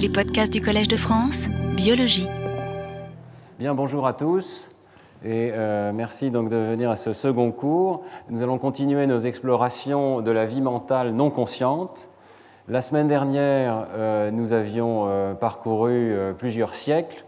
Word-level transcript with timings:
Les 0.00 0.08
podcasts 0.08 0.50
du 0.50 0.62
Collège 0.62 0.88
de 0.88 0.96
France, 0.96 1.46
biologie. 1.76 2.26
Bien, 3.58 3.74
bonjour 3.74 4.06
à 4.06 4.14
tous 4.14 4.70
et 5.22 5.50
euh, 5.52 5.92
merci 5.92 6.30
donc 6.30 6.48
de 6.48 6.56
venir 6.56 6.90
à 6.90 6.96
ce 6.96 7.12
second 7.12 7.52
cours. 7.52 8.02
Nous 8.30 8.42
allons 8.42 8.56
continuer 8.56 9.06
nos 9.06 9.18
explorations 9.18 10.22
de 10.22 10.30
la 10.30 10.46
vie 10.46 10.62
mentale 10.62 11.12
non 11.12 11.28
consciente. 11.28 12.08
La 12.66 12.80
semaine 12.80 13.08
dernière, 13.08 13.88
euh, 13.92 14.30
nous 14.30 14.54
avions 14.54 15.04
euh, 15.06 15.34
parcouru 15.34 16.14
plusieurs 16.38 16.74
siècles 16.74 17.24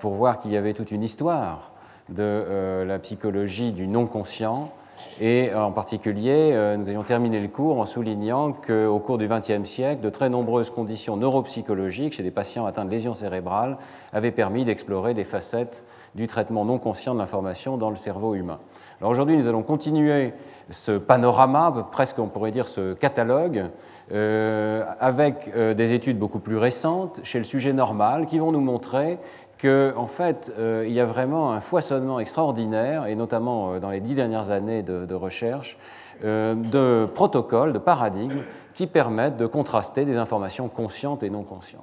pour 0.00 0.14
voir 0.14 0.40
qu'il 0.40 0.50
y 0.50 0.56
avait 0.56 0.74
toute 0.74 0.90
une 0.90 1.04
histoire 1.04 1.70
de 2.08 2.84
la 2.84 2.98
psychologie 2.98 3.70
du 3.70 3.86
non 3.86 4.06
conscient 4.06 4.72
et 5.20 5.54
en 5.54 5.72
particulier, 5.72 6.50
euh, 6.52 6.76
nous 6.76 6.88
avions 6.88 7.02
terminé 7.02 7.40
le 7.40 7.48
cours 7.48 7.78
en 7.78 7.86
soulignant 7.86 8.52
qu'au 8.52 8.98
cours 8.98 9.16
du 9.16 9.28
XXe 9.28 9.64
siècle, 9.64 10.02
de 10.02 10.10
très 10.10 10.28
nombreuses 10.28 10.70
conditions 10.70 11.16
neuropsychologiques 11.16 12.14
chez 12.14 12.22
des 12.22 12.30
patients 12.30 12.66
atteints 12.66 12.84
de 12.84 12.90
lésions 12.90 13.14
cérébrales 13.14 13.78
avaient 14.12 14.30
permis 14.30 14.64
d'explorer 14.64 15.14
des 15.14 15.24
facettes 15.24 15.84
du 16.14 16.26
traitement 16.26 16.64
non 16.64 16.78
conscient 16.78 17.14
de 17.14 17.18
l'information 17.18 17.76
dans 17.76 17.90
le 17.90 17.96
cerveau 17.96 18.34
humain. 18.34 18.58
Alors 19.00 19.10
aujourd'hui, 19.10 19.36
nous 19.36 19.46
allons 19.46 19.62
continuer 19.62 20.32
ce 20.70 20.92
panorama, 20.92 21.88
presque 21.92 22.18
on 22.18 22.28
pourrait 22.28 22.50
dire 22.50 22.68
ce 22.68 22.94
catalogue, 22.94 23.66
euh, 24.12 24.84
avec 25.00 25.50
euh, 25.54 25.74
des 25.74 25.92
études 25.92 26.18
beaucoup 26.18 26.38
plus 26.38 26.56
récentes 26.56 27.20
chez 27.22 27.38
le 27.38 27.44
sujet 27.44 27.72
normal 27.72 28.26
qui 28.26 28.38
vont 28.38 28.52
nous 28.52 28.60
montrer 28.60 29.18
qu'en 29.60 29.92
en 29.96 30.06
fait, 30.06 30.52
euh, 30.58 30.84
il 30.86 30.92
y 30.92 31.00
a 31.00 31.06
vraiment 31.06 31.52
un 31.52 31.60
foisonnement 31.60 32.20
extraordinaire, 32.20 33.06
et 33.06 33.14
notamment 33.14 33.72
euh, 33.72 33.80
dans 33.80 33.90
les 33.90 34.00
dix 34.00 34.14
dernières 34.14 34.50
années 34.50 34.82
de, 34.82 35.14
recherche, 35.14 35.78
euh, 36.24 36.54
de 36.54 37.06
protocoles, 37.06 37.72
de 37.72 37.78
paradigmes 37.78 38.42
qui 38.74 38.86
permettent 38.86 39.36
de 39.36 39.46
contraster 39.46 40.04
des 40.04 40.16
informations 40.16 40.68
conscientes 40.68 41.22
et 41.22 41.30
non 41.30 41.42
conscientes. 41.42 41.82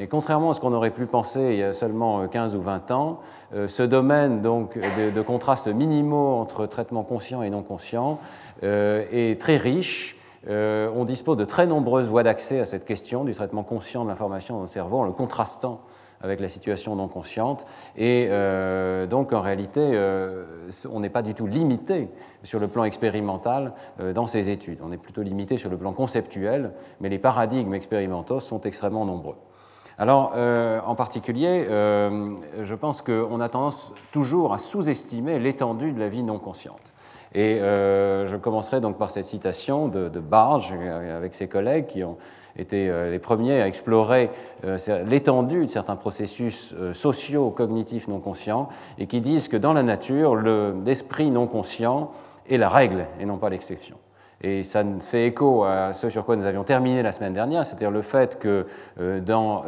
Et 0.00 0.08
contrairement 0.08 0.50
à 0.50 0.54
ce 0.54 0.60
qu'on 0.60 0.72
aurait 0.72 0.90
pu 0.90 1.06
penser 1.06 1.50
il 1.52 1.58
y 1.58 1.62
a 1.62 1.72
seulement 1.72 2.26
15 2.26 2.56
ou 2.56 2.60
20 2.60 2.90
ans, 2.90 3.20
ce 3.68 3.84
domaine 3.84 4.42
donc, 4.42 4.76
de, 4.76 5.10
de 5.10 5.22
contrastes 5.22 5.68
minimaux 5.68 6.32
entre 6.32 6.66
traitement 6.66 7.04
conscient 7.04 7.42
et 7.42 7.50
non 7.50 7.62
conscient 7.62 8.18
est 8.60 9.40
très 9.40 9.56
riche. 9.56 10.18
on 10.48 11.04
dispose 11.04 11.36
de 11.36 11.44
très 11.44 11.68
nombreuses 11.68 12.08
voies 12.08 12.24
d'accès 12.24 12.58
à 12.58 12.64
cette 12.64 12.84
question 12.84 13.22
du 13.22 13.36
traitement 13.36 13.62
conscient 13.62 14.02
de 14.02 14.08
l'information 14.08 14.56
dans 14.56 14.62
le 14.62 14.66
cerveau 14.66 14.98
en 14.98 15.04
le 15.04 15.12
contrastant 15.12 15.80
avec 16.20 16.40
la 16.40 16.48
situation 16.48 16.96
non 16.96 17.08
consciente. 17.08 17.66
Et 17.96 18.28
euh, 18.30 19.06
donc, 19.06 19.32
en 19.32 19.40
réalité, 19.40 19.80
euh, 19.80 20.44
on 20.90 21.00
n'est 21.00 21.10
pas 21.10 21.22
du 21.22 21.34
tout 21.34 21.46
limité 21.46 22.08
sur 22.42 22.58
le 22.58 22.68
plan 22.68 22.84
expérimental 22.84 23.74
euh, 24.00 24.12
dans 24.12 24.26
ces 24.26 24.50
études. 24.50 24.78
On 24.82 24.92
est 24.92 24.96
plutôt 24.98 25.22
limité 25.22 25.58
sur 25.58 25.70
le 25.70 25.76
plan 25.76 25.92
conceptuel, 25.92 26.72
mais 27.00 27.08
les 27.08 27.18
paradigmes 27.18 27.74
expérimentaux 27.74 28.40
sont 28.40 28.60
extrêmement 28.62 29.04
nombreux. 29.04 29.36
Alors, 29.96 30.32
en 30.34 30.96
particulier, 30.96 31.66
je 31.68 32.74
pense 32.74 33.00
qu'on 33.00 33.40
a 33.40 33.48
tendance 33.48 33.92
toujours 34.10 34.52
à 34.52 34.58
sous-estimer 34.58 35.38
l'étendue 35.38 35.92
de 35.92 36.00
la 36.00 36.08
vie 36.08 36.24
non 36.24 36.40
consciente. 36.40 36.92
Et 37.32 37.60
je 37.60 38.36
commencerai 38.36 38.80
donc 38.80 38.98
par 38.98 39.12
cette 39.12 39.26
citation 39.26 39.86
de, 39.86 40.08
de 40.08 40.18
Barge 40.18 40.72
avec 40.72 41.36
ses 41.36 41.46
collègues 41.46 41.86
qui 41.86 42.02
ont 42.02 42.16
étaient 42.56 42.88
euh, 42.88 43.10
les 43.10 43.18
premiers 43.18 43.60
à 43.60 43.68
explorer 43.68 44.30
euh, 44.64 44.78
l'étendue 45.06 45.66
de 45.66 45.70
certains 45.70 45.96
processus 45.96 46.74
euh, 46.78 46.92
sociaux, 46.92 47.50
cognitifs 47.50 48.08
non 48.08 48.20
conscients, 48.20 48.68
et 48.98 49.06
qui 49.06 49.20
disent 49.20 49.48
que 49.48 49.56
dans 49.56 49.72
la 49.72 49.82
nature, 49.82 50.36
l'esprit 50.36 51.30
non 51.30 51.46
conscient 51.46 52.10
est 52.48 52.58
la 52.58 52.68
règle 52.68 53.06
et 53.20 53.24
non 53.24 53.38
pas 53.38 53.50
l'exception. 53.50 53.96
Et 54.42 54.62
ça 54.62 54.84
fait 55.00 55.28
écho 55.28 55.64
à 55.64 55.94
ce 55.94 56.10
sur 56.10 56.26
quoi 56.26 56.36
nous 56.36 56.44
avions 56.44 56.64
terminé 56.64 57.02
la 57.02 57.12
semaine 57.12 57.32
dernière, 57.32 57.64
c'est-à-dire 57.64 57.90
le 57.90 58.02
fait 58.02 58.38
que 58.38 58.66
dans 59.20 59.64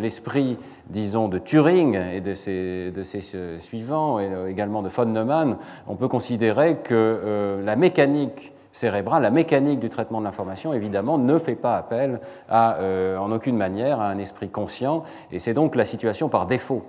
l'esprit, 0.00 0.58
disons, 0.88 1.28
de 1.28 1.38
Turing 1.38 1.94
et 1.94 2.20
de 2.20 2.34
ses, 2.34 2.90
de 2.90 3.04
ses, 3.04 3.20
suivants, 3.60 4.18
et 4.18 4.28
également 4.48 4.82
de 4.82 4.88
von 4.88 5.04
Neumann, 5.04 5.58
on 5.86 5.94
peut 5.94 6.08
considérer 6.08 6.78
que 6.78 7.60
la 7.64 7.76
mécanique 7.76 8.52
cérébrale, 8.76 9.22
la 9.22 9.30
mécanique 9.30 9.80
du 9.80 9.88
traitement 9.88 10.20
de 10.20 10.24
l'information, 10.24 10.74
évidemment, 10.74 11.16
ne 11.16 11.38
fait 11.38 11.54
pas 11.54 11.76
appel 11.76 12.20
à, 12.48 12.76
euh, 12.76 13.16
en 13.16 13.32
aucune 13.32 13.56
manière 13.56 14.00
à 14.00 14.08
un 14.08 14.18
esprit 14.18 14.50
conscient, 14.50 15.02
et 15.32 15.38
c'est 15.38 15.54
donc 15.54 15.76
la 15.76 15.86
situation 15.86 16.28
par 16.28 16.46
défaut. 16.46 16.84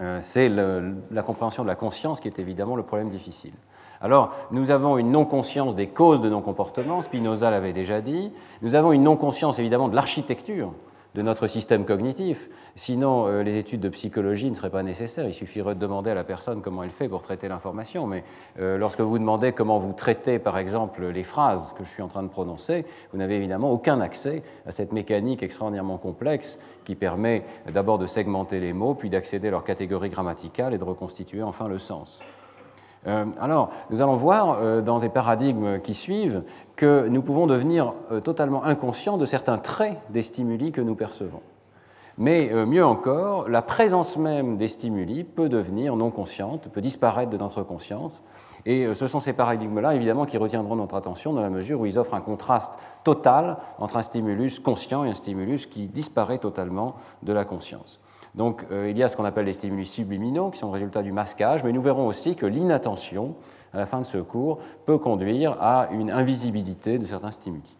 Euh, 0.00 0.18
c'est 0.22 0.48
la 0.48 1.22
compréhension 1.22 1.62
de 1.62 1.68
la 1.68 1.74
conscience 1.74 2.20
qui 2.20 2.28
est 2.28 2.38
évidemment 2.38 2.74
le 2.74 2.82
problème 2.82 3.10
difficile. 3.10 3.52
Alors, 4.00 4.30
nous 4.50 4.70
avons 4.70 4.96
une 4.96 5.12
non-conscience 5.12 5.74
des 5.74 5.88
causes 5.88 6.22
de 6.22 6.30
non-comportement, 6.30 7.02
Spinoza 7.02 7.50
l'avait 7.50 7.74
déjà 7.74 8.00
dit, 8.00 8.32
nous 8.62 8.74
avons 8.74 8.92
une 8.92 9.02
non-conscience 9.02 9.58
évidemment 9.58 9.88
de 9.88 9.94
l'architecture 9.94 10.72
de 11.14 11.22
notre 11.22 11.46
système 11.46 11.84
cognitif. 11.84 12.48
Sinon, 12.74 13.26
euh, 13.26 13.42
les 13.42 13.56
études 13.56 13.80
de 13.80 13.88
psychologie 13.88 14.50
ne 14.50 14.54
seraient 14.54 14.70
pas 14.70 14.82
nécessaires. 14.82 15.26
Il 15.26 15.34
suffirait 15.34 15.74
de 15.74 15.80
demander 15.80 16.10
à 16.10 16.14
la 16.14 16.24
personne 16.24 16.60
comment 16.60 16.82
elle 16.82 16.90
fait 16.90 17.08
pour 17.08 17.22
traiter 17.22 17.48
l'information. 17.48 18.06
Mais 18.06 18.24
euh, 18.58 18.78
lorsque 18.78 19.00
vous 19.00 19.18
demandez 19.18 19.52
comment 19.52 19.78
vous 19.78 19.92
traitez, 19.92 20.38
par 20.38 20.58
exemple, 20.58 21.06
les 21.06 21.22
phrases 21.22 21.72
que 21.78 21.84
je 21.84 21.88
suis 21.88 22.02
en 22.02 22.08
train 22.08 22.22
de 22.22 22.28
prononcer, 22.28 22.84
vous 23.12 23.18
n'avez 23.18 23.36
évidemment 23.36 23.70
aucun 23.70 24.00
accès 24.00 24.42
à 24.66 24.72
cette 24.72 24.92
mécanique 24.92 25.42
extraordinairement 25.42 25.98
complexe 25.98 26.58
qui 26.84 26.96
permet 26.96 27.44
d'abord 27.72 27.98
de 27.98 28.06
segmenter 28.06 28.58
les 28.58 28.72
mots, 28.72 28.94
puis 28.94 29.10
d'accéder 29.10 29.48
à 29.48 29.52
leur 29.52 29.64
catégorie 29.64 30.10
grammaticale 30.10 30.74
et 30.74 30.78
de 30.78 30.84
reconstituer 30.84 31.42
enfin 31.42 31.68
le 31.68 31.78
sens. 31.78 32.20
Euh, 33.06 33.26
alors, 33.40 33.70
nous 33.90 34.00
allons 34.00 34.16
voir 34.16 34.58
euh, 34.60 34.80
dans 34.80 34.98
des 34.98 35.08
paradigmes 35.08 35.80
qui 35.80 35.94
suivent 35.94 36.42
que 36.76 37.06
nous 37.08 37.22
pouvons 37.22 37.46
devenir 37.46 37.92
euh, 38.10 38.20
totalement 38.20 38.64
inconscients 38.64 39.18
de 39.18 39.26
certains 39.26 39.58
traits 39.58 39.98
des 40.10 40.22
stimuli 40.22 40.72
que 40.72 40.80
nous 40.80 40.94
percevons. 40.94 41.42
Mais 42.16 42.52
mieux 42.64 42.86
encore, 42.86 43.48
la 43.48 43.60
présence 43.60 44.16
même 44.16 44.56
des 44.56 44.68
stimuli 44.68 45.24
peut 45.24 45.48
devenir 45.48 45.96
non 45.96 46.12
consciente, 46.12 46.68
peut 46.68 46.80
disparaître 46.80 47.30
de 47.30 47.36
notre 47.36 47.64
conscience. 47.64 48.12
Et 48.66 48.94
ce 48.94 49.08
sont 49.08 49.18
ces 49.18 49.32
paradigmes-là, 49.32 49.96
évidemment, 49.96 50.24
qui 50.24 50.38
retiendront 50.38 50.76
notre 50.76 50.94
attention 50.94 51.32
dans 51.32 51.42
la 51.42 51.50
mesure 51.50 51.80
où 51.80 51.86
ils 51.86 51.98
offrent 51.98 52.14
un 52.14 52.20
contraste 52.20 52.74
total 53.02 53.56
entre 53.80 53.96
un 53.96 54.02
stimulus 54.02 54.60
conscient 54.60 55.02
et 55.02 55.08
un 55.08 55.14
stimulus 55.14 55.66
qui 55.66 55.88
disparaît 55.88 56.38
totalement 56.38 56.94
de 57.24 57.32
la 57.32 57.44
conscience. 57.44 57.98
Donc 58.34 58.66
euh, 58.70 58.90
il 58.90 58.98
y 58.98 59.02
a 59.02 59.08
ce 59.08 59.16
qu'on 59.16 59.24
appelle 59.24 59.46
les 59.46 59.52
stimuli 59.52 59.86
subliminaux, 59.86 60.50
qui 60.50 60.58
sont 60.58 60.66
le 60.66 60.72
résultat 60.72 61.02
du 61.02 61.12
masquage, 61.12 61.62
mais 61.62 61.72
nous 61.72 61.82
verrons 61.82 62.06
aussi 62.06 62.34
que 62.34 62.46
l'inattention, 62.46 63.36
à 63.72 63.78
la 63.78 63.86
fin 63.86 64.00
de 64.00 64.06
ce 64.06 64.18
cours, 64.18 64.58
peut 64.86 64.98
conduire 64.98 65.56
à 65.60 65.88
une 65.92 66.10
invisibilité 66.10 66.98
de 66.98 67.04
certains 67.04 67.30
stimuli. 67.30 67.76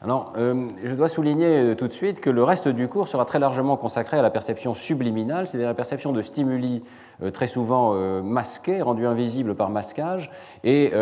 Alors, 0.00 0.32
euh, 0.36 0.68
je 0.84 0.94
dois 0.94 1.08
souligner 1.08 1.58
euh, 1.58 1.74
tout 1.74 1.88
de 1.88 1.92
suite 1.92 2.20
que 2.20 2.30
le 2.30 2.44
reste 2.44 2.68
du 2.68 2.86
cours 2.86 3.08
sera 3.08 3.24
très 3.24 3.40
largement 3.40 3.76
consacré 3.76 4.16
à 4.16 4.22
la 4.22 4.30
perception 4.30 4.74
subliminale, 4.74 5.48
c'est-à-dire 5.48 5.66
la 5.66 5.74
perception 5.74 6.12
de 6.12 6.22
stimuli 6.22 6.84
euh, 7.20 7.32
très 7.32 7.48
souvent 7.48 7.94
masqués, 8.22 8.80
rendus 8.80 9.08
invisibles 9.08 9.56
par 9.56 9.70
masquage, 9.70 10.30
et 10.62 10.92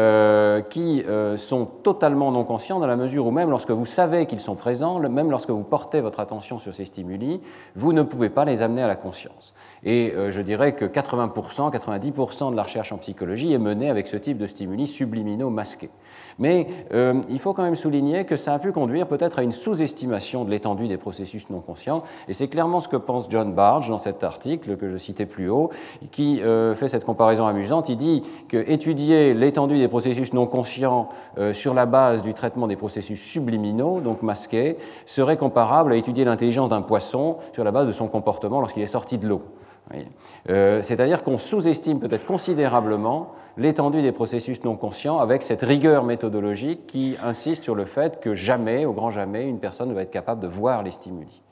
qui 0.71 1.05
sont 1.37 1.67
totalement 1.67 2.33
non 2.33 2.45
conscients 2.45 2.81
dans 2.81 2.87
la 2.87 2.97
mesure 2.97 3.27
où 3.27 3.31
même 3.31 3.51
lorsque 3.51 3.71
vous 3.71 3.87
savez 3.87 4.27
qu'ils 4.27 4.41
sont 4.41 4.55
présents, 4.55 4.99
même 4.99 5.31
lorsque 5.31 5.51
vous 5.51 5.63
portez 5.63 6.01
votre 6.01 6.21
attention 6.21 6.59
sur 6.59 6.73
ces 6.73 6.85
stimuli, 6.85 7.41
vous 7.75 7.93
ne 7.93 8.03
pouvez 8.03 8.31
pas 8.31 8.45
les 8.45 8.63
amener 8.63 8.83
à 8.83 8.87
la 8.87 8.97
conscience. 8.97 9.55
Et 9.85 10.15
je 10.31 10.41
dirais 10.41 10.75
que 10.75 10.85
80%, 10.85 11.73
90% 11.73 12.51
de 12.51 12.57
la 12.57 12.63
recherche 12.63 12.93
en 12.93 12.99
psychologie 12.99 13.53
est 13.53 13.59
menée 13.59 13.91
avec 13.91 14.07
ce 14.07 14.17
type 14.17 14.39
de 14.39 14.47
stimuli 14.47 14.87
subliminaux 14.87 15.51
masqués. 15.51 15.91
Mais 16.39 16.67
il 17.29 17.39
faut 17.39 17.53
quand 17.53 17.65
même 17.65 17.77
souligner 17.77 18.25
que 18.25 18.37
ça 18.37 18.55
a 18.55 18.59
pu 18.59 18.73
conduire 18.87 19.09
peut-être 19.09 19.41
à 19.41 19.43
une 19.43 19.51
sous-estimation 19.51 20.45
de 20.45 20.51
l'étendue 20.51 20.87
des 20.87 20.97
processus 20.97 21.51
non 21.51 21.59
conscients. 21.59 22.05
Et 22.29 22.33
c'est 22.35 22.47
clairement 22.47 22.81
ce 22.81 22.87
que 22.87 22.97
pense 22.97 23.27
John 23.29 23.53
Barge 23.53 23.89
dans 23.89 23.99
cet 23.99 24.23
article 24.23 24.77
que 24.77 24.89
je 24.89 24.97
citais 24.97 25.27
plus 25.27 25.49
haut, 25.49 25.71
qui 26.13 26.41
euh, 26.41 26.73
fait 26.77 26.87
cette 26.87 27.05
comparaison 27.05 27.49
amusante. 27.49 27.89
Il 27.89 27.97
dit 27.97 28.23
que 28.47 28.59
étudier 28.71 29.35
l'étendue 29.35 29.79
des 29.79 29.89
processus 29.89 30.33
non 30.33 30.47
conscients 30.47 31.09
euh, 31.37 31.53
sur 31.53 31.75
la 31.75 31.85
base 31.85 32.23
du 32.23 32.33
traitement 32.33 32.69
des 32.69 32.77
processus 32.77 33.21
subliminaux, 33.21 34.01
donc 34.01 34.23
masqués, 34.23 34.77
serait 35.05 35.37
comparable 35.37 35.93
à 35.93 35.97
étudier 35.97 36.25
l'intelligence 36.25 36.71
d'un 36.71 36.83
poisson 36.83 37.39
sur 37.55 37.65
la 37.65 37.73
base 37.73 37.89
de 37.89 37.93
son 37.93 38.07
comportement 38.07 38.61
lorsqu'il 38.61 38.85
est 38.85 38.87
sorti 38.87 39.19
de 39.19 39.27
l'eau. 39.27 39.43
Euh, 40.49 40.83
c'est-à-dire 40.83 41.23
qu'on 41.23 41.39
sous-estime 41.39 42.01
peut-être 42.01 42.27
considérablement 42.27 43.33
l'étendue 43.57 44.03
des 44.03 44.13
processus 44.13 44.63
non 44.65 44.77
conscients 44.77 45.19
avec 45.19 45.43
cette 45.43 45.63
rigueur 45.63 46.05
méthodologique 46.05 46.87
qui 46.87 47.17
insiste 47.23 47.63
sur 47.63 47.75
le 47.75 47.85
fait 47.85 48.21
que 48.21 48.35
jamais, 48.35 48.85
au 48.85 48.93
grand 48.93 49.11
jamais, 49.11 49.45
une 49.45 49.59
personne 49.59 49.89
ne 49.89 49.95
va 49.95 50.03
être 50.03 50.11
capable 50.11 50.41
de 50.41 50.49
voir 50.49 50.83
les 50.83 50.91
stimuli. 50.91 51.43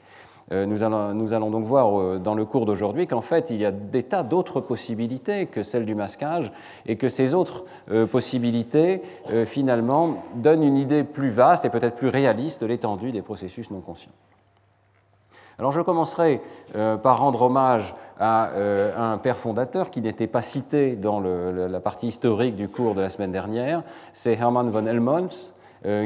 Euh, 0.52 0.66
nous, 0.66 0.82
allons, 0.82 1.50
donc 1.50 1.64
voir 1.64 1.98
euh, 1.98 2.18
dans 2.18 2.34
le 2.34 2.44
cours 2.44 2.66
d'aujourd'hui 2.66 3.06
qu'en 3.06 3.22
fait, 3.22 3.48
il 3.48 3.56
y 3.56 3.64
a 3.64 3.70
des 3.70 4.02
tas 4.02 4.22
d'autres 4.22 4.60
possibilités 4.60 5.46
que 5.46 5.62
celles 5.62 5.86
du 5.86 5.94
masquage 5.94 6.52
et 6.84 6.96
que 6.96 7.08
ces 7.08 7.34
autres 7.34 7.64
possibilités, 8.10 9.00
finalement, 9.46 10.16
donnent 10.34 10.62
une 10.62 10.76
idée 10.76 11.02
plus 11.02 11.30
vaste 11.30 11.64
et 11.64 11.70
peut-être 11.70 11.96
plus 11.96 12.08
réaliste 12.08 12.60
de 12.60 12.66
l'étendue 12.66 13.12
des 13.12 13.22
processus 13.22 13.70
non 13.70 13.80
conscients. 13.80 14.12
Alors 15.58 15.70
je 15.72 15.80
commencerai 15.80 16.42
par 17.02 17.20
rendre 17.20 17.42
hommage 17.42 17.94
à 18.18 18.50
euh, 18.50 18.92
un 18.96 19.18
père 19.18 19.36
fondateur 19.36 19.90
qui 19.90 20.00
n'était 20.00 20.26
pas 20.26 20.42
cité 20.42 20.96
dans 20.96 21.20
la 21.20 21.80
partie 21.80 22.08
historique 22.08 22.56
du 22.56 22.68
cours 22.68 22.94
de 22.94 23.00
la 23.00 23.08
semaine 23.08 23.32
dernière, 23.32 23.82
c'est 24.12 24.34
Hermann 24.34 24.70
von 24.70 24.86
Helmholtz, 24.86 25.52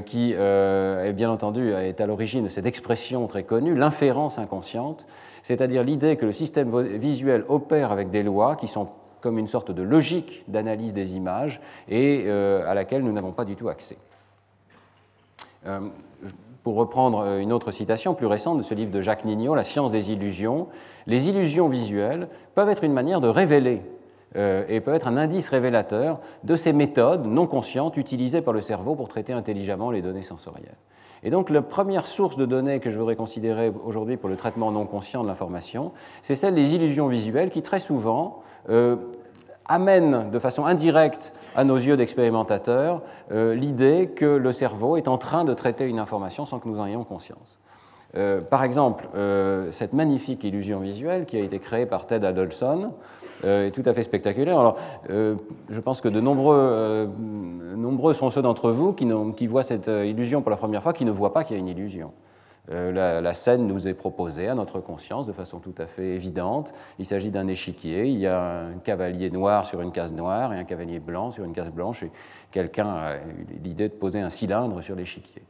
qui, 0.07 0.33
est 0.33 1.13
bien 1.13 1.31
entendu, 1.31 1.71
est 1.71 2.01
à 2.01 2.07
l'origine 2.07 2.43
de 2.43 2.49
cette 2.49 2.67
expression 2.67 3.29
très 3.29 3.45
connue, 3.45 3.77
l'inférence 3.77 4.41
inconsciente, 4.41 5.07
c'est-à-dire 5.45 5.85
l'idée 5.85 6.17
que 6.17 6.27
le 6.27 6.33
système 6.33 6.77
visuel 6.97 7.45
opère 7.49 7.93
avec 7.93 8.11
des 8.11 8.25
lois 8.25 8.57
qui 8.57 8.67
sont 8.67 8.89
comme 9.21 9.39
une 9.39 9.47
sorte 9.47 9.71
de 9.71 9.83
logique 9.83 10.43
d'analyse 10.49 10.95
des 10.95 11.15
images 11.15 11.61
et 11.89 12.29
à 12.29 12.75
laquelle 12.75 13.03
nous 13.03 13.13
n'avons 13.13 13.31
pas 13.31 13.45
du 13.45 13.55
tout 13.55 13.69
accès. 13.69 13.99
Pour 16.63 16.75
reprendre 16.77 17.21
euh, 17.21 17.39
une 17.39 17.53
autre 17.53 17.71
citation 17.71 18.15
plus 18.15 18.27
récente 18.27 18.59
de 18.59 18.63
ce 18.63 18.75
livre 18.75 18.91
de 18.91 19.01
Jacques 19.01 19.25
Nignot, 19.25 19.55
La 19.55 19.63
science 19.63 19.91
des 19.91 20.13
illusions, 20.13 20.69
les 21.07 21.29
illusions 21.29 21.69
visuelles 21.69 22.29
peuvent 22.55 22.69
être 22.69 22.85
une 22.85 22.93
manière 22.93 23.21
de 23.21 23.29
révéler 23.29 23.83
euh, 24.37 24.65
et 24.69 24.81
peuvent 24.81 24.95
être 24.95 25.09
un 25.09 25.17
indice 25.17 25.49
révélateur 25.49 26.21
de 26.45 26.55
ces 26.55 26.73
méthodes 26.73 27.27
non 27.27 27.47
conscientes 27.47 27.97
utilisées 27.97 28.43
par 28.43 28.53
le 28.53 28.61
cerveau 28.61 28.95
pour 28.95 29.09
traiter 29.09 29.33
intelligemment 29.33 29.91
les 29.91 30.03
données 30.03 30.23
sensorielles. 30.23 30.77
Et 31.23 31.31
donc 31.31 31.51
la 31.51 31.63
première 31.63 32.07
source 32.07 32.37
de 32.37 32.47
données 32.47 32.81
que 32.81 32.91
je 32.91 32.99
voudrais 32.99 33.17
considérer 33.17 33.73
aujourd'hui 33.85 34.17
pour 34.17 34.29
le 34.29 34.37
traitement 34.37 34.71
non 34.71 34.87
conscient 34.87 35.23
de 35.23 35.29
l'information, 35.29 35.93
c'est 36.23 36.35
celle 36.35 36.55
des 36.55 36.75
illusions 36.75 37.09
visuelles 37.09 37.51
qui 37.51 37.63
très 37.63 37.81
souvent 37.81 38.43
euh, 38.69 38.97
amène 39.69 40.31
de 40.31 40.39
façon 40.39 40.65
indirecte 40.67 41.33
à 41.55 41.65
nos 41.65 41.77
yeux 41.77 41.97
d'expérimentateurs 41.97 43.03
euh, 43.31 43.55
l'idée 43.55 44.11
que 44.15 44.25
le 44.25 44.53
cerveau 44.53 44.97
est 44.97 45.09
en 45.09 45.19
train 45.19 45.45
de 45.45 45.55
traiter 45.55 45.87
une 45.87 45.99
information 45.99 46.47
sans 46.47 46.59
que 46.59 46.69
nous 46.69 46.81
en 46.81 46.87
ayons 46.87 47.05
conscience. 47.05 47.59
Euh, 48.17 48.41
par 48.41 48.65
exemple, 48.65 49.09
euh, 49.15 49.71
cette 49.71 49.93
magnifique 49.93 50.43
illusion 50.43 50.81
visuelle 50.81 51.27
qui 51.27 51.37
a 51.37 51.41
été 51.41 51.59
créée 51.59 51.85
par 51.85 52.07
Ted 52.07 52.27
Adelson 52.27 52.93
est 53.45 53.73
tout 53.73 53.85
à 53.85 53.93
fait 53.93 54.03
spectaculaire. 54.03 54.59
Alors, 54.59 54.77
je 55.09 55.81
pense 55.81 56.01
que 56.01 56.09
de 56.09 56.21
nombreux, 56.21 57.09
nombreux 57.77 58.13
sont 58.13 58.33
ceux 58.33 58.43
d'entre 58.43 58.73
vous 58.73 58.93
qui, 58.93 59.07
qui 59.37 59.47
voient 59.47 59.63
cette 59.63 59.87
illusion 59.87 60.43
pour 60.43 60.51
la 60.51 60.57
première 60.57 60.83
fois 60.83 60.93
qui 60.93 61.05
ne 61.05 61.13
voient 61.13 61.33
pas 61.33 61.45
qu'il 61.45 61.55
y 61.55 61.57
a 61.57 61.61
une 61.61 61.69
illusion. 61.69 62.11
Euh, 62.71 63.21
la, 63.21 63.35
scène 63.35 63.67
nous 63.67 63.89
est 63.89 63.95
proposée 63.95 64.49
à 64.49 64.55
notre 64.55 64.81
conscience 64.81 65.27
de 65.27 65.33
façon 65.33 65.59
tout 65.59 65.75
à 65.79 65.87
fait 65.87 66.15
évidente. 66.15 66.75
Il 66.99 67.07
s'agit 67.07 67.31
d'un 67.31 67.49
échiquier, 67.49 68.07
il 68.07 68.19
y 68.19 68.27
a 68.27 68.67
un 68.67 68.75
cavalier 68.75 69.31
noir 69.31 69.65
sur 69.65 69.81
une 69.81 69.93
case 69.93 70.13
noire 70.13 70.53
et 70.53 70.59
un 70.59 70.65
cavalier 70.65 70.99
blanc 70.99 71.31
sur 71.31 71.45
une 71.45 71.53
case 71.53 71.71
blanche, 71.71 72.03
et 72.03 72.11
quelqu'un 72.51 72.89
a 72.89 73.17
eu 73.17 73.47
l'idée 73.63 73.89
de 73.89 73.95
poser 73.95 74.21
un 74.21 74.29
cylindre 74.29 74.83
sur 74.83 74.95
l'échiquier. 74.97 75.43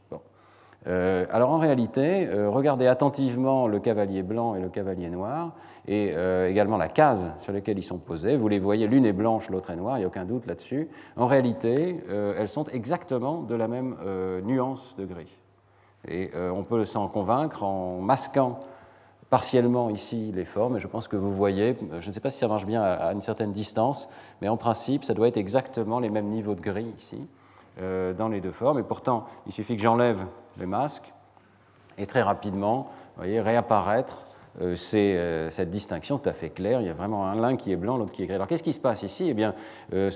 Euh, 0.87 1.25
alors 1.29 1.51
en 1.51 1.57
réalité, 1.57 2.25
euh, 2.27 2.49
regardez 2.49 2.87
attentivement 2.87 3.67
le 3.67 3.81
cavalier 3.81 4.23
blanc 4.23 4.55
et 4.55 4.61
le 4.61 4.69
cavalier 4.69 5.09
noir, 5.09 5.53
et 5.87 6.13
également 6.47 6.77
la 6.77 6.87
case 6.87 7.33
sur 7.39 7.51
laquelle 7.51 7.79
ils 7.79 7.83
sont 7.83 7.97
posés. 7.97 8.37
Vous 8.37 8.47
les 8.47 8.59
voyez, 8.59 8.85
l'une 8.85 9.05
est 9.05 9.13
blanche, 9.13 9.49
l'autre 9.49 9.71
est 9.71 9.75
noire, 9.75 9.97
il 9.97 10.01
n'y 10.01 10.05
a 10.05 10.07
aucun 10.07 10.23
doute 10.25 10.45
là-dessus. 10.45 10.87
En 11.17 11.25
réalité, 11.25 11.99
elles 12.37 12.47
sont 12.47 12.65
exactement 12.65 13.41
de 13.41 13.55
la 13.55 13.67
même 13.67 13.95
nuance 14.43 14.95
de 14.99 15.05
gris. 15.05 15.35
Et 16.07 16.31
euh, 16.35 16.49
on 16.49 16.63
peut 16.63 16.85
s'en 16.85 17.07
convaincre 17.07 17.63
en 17.63 17.99
masquant 17.99 18.59
partiellement 19.29 19.89
ici 19.89 20.31
les 20.33 20.45
formes, 20.45 20.79
je 20.79 20.87
pense 20.87 21.07
que 21.07 21.15
vous 21.15 21.33
voyez, 21.33 21.77
je 21.99 22.07
ne 22.07 22.11
sais 22.11 22.19
pas 22.19 22.29
si 22.29 22.39
ça 22.39 22.47
marche 22.47 22.65
bien 22.65 22.81
à, 22.81 23.13
une 23.13 23.21
certaine 23.21 23.51
distance, 23.51 24.09
mais 24.41 24.49
en 24.49 24.57
principe, 24.57 25.03
ça 25.03 25.13
doit 25.13 25.27
être 25.27 25.37
exactement 25.37 25.99
les 25.99 26.09
mêmes 26.09 26.29
niveaux 26.29 26.55
de 26.55 26.61
gris 26.61 26.91
ici, 26.97 27.27
euh, 27.79 28.13
dans 28.13 28.27
les 28.27 28.41
deux 28.41 28.51
formes, 28.51 28.79
et 28.79 28.83
pourtant, 28.83 29.25
il 29.45 29.51
suffit 29.51 29.75
que 29.75 29.83
j'enlève 29.83 30.25
le 30.57 30.65
masque, 30.65 31.13
et 31.97 32.07
très 32.07 32.23
rapidement, 32.23 32.89
vous 33.15 33.23
voyez, 33.23 33.39
réapparaître 33.39 34.25
cette 34.75 35.69
distinction 35.69 36.17
tout 36.17 36.29
à 36.29 36.33
fait 36.33 36.49
claire. 36.49 36.81
Il 36.81 36.87
y 36.87 36.89
a 36.89 36.93
vraiment 36.93 37.25
un 37.25 37.35
l'un 37.35 37.55
qui 37.55 37.71
est 37.71 37.75
blanc, 37.75 37.97
l'autre 37.97 38.11
qui 38.11 38.23
est 38.23 38.25
gris. 38.25 38.35
Alors 38.35 38.47
qu'est-ce 38.47 38.63
qui 38.63 38.73
se 38.73 38.79
passe 38.79 39.03
ici? 39.03 39.27
Eh 39.29 39.33
bien, 39.33 39.53
euh, 39.93 40.09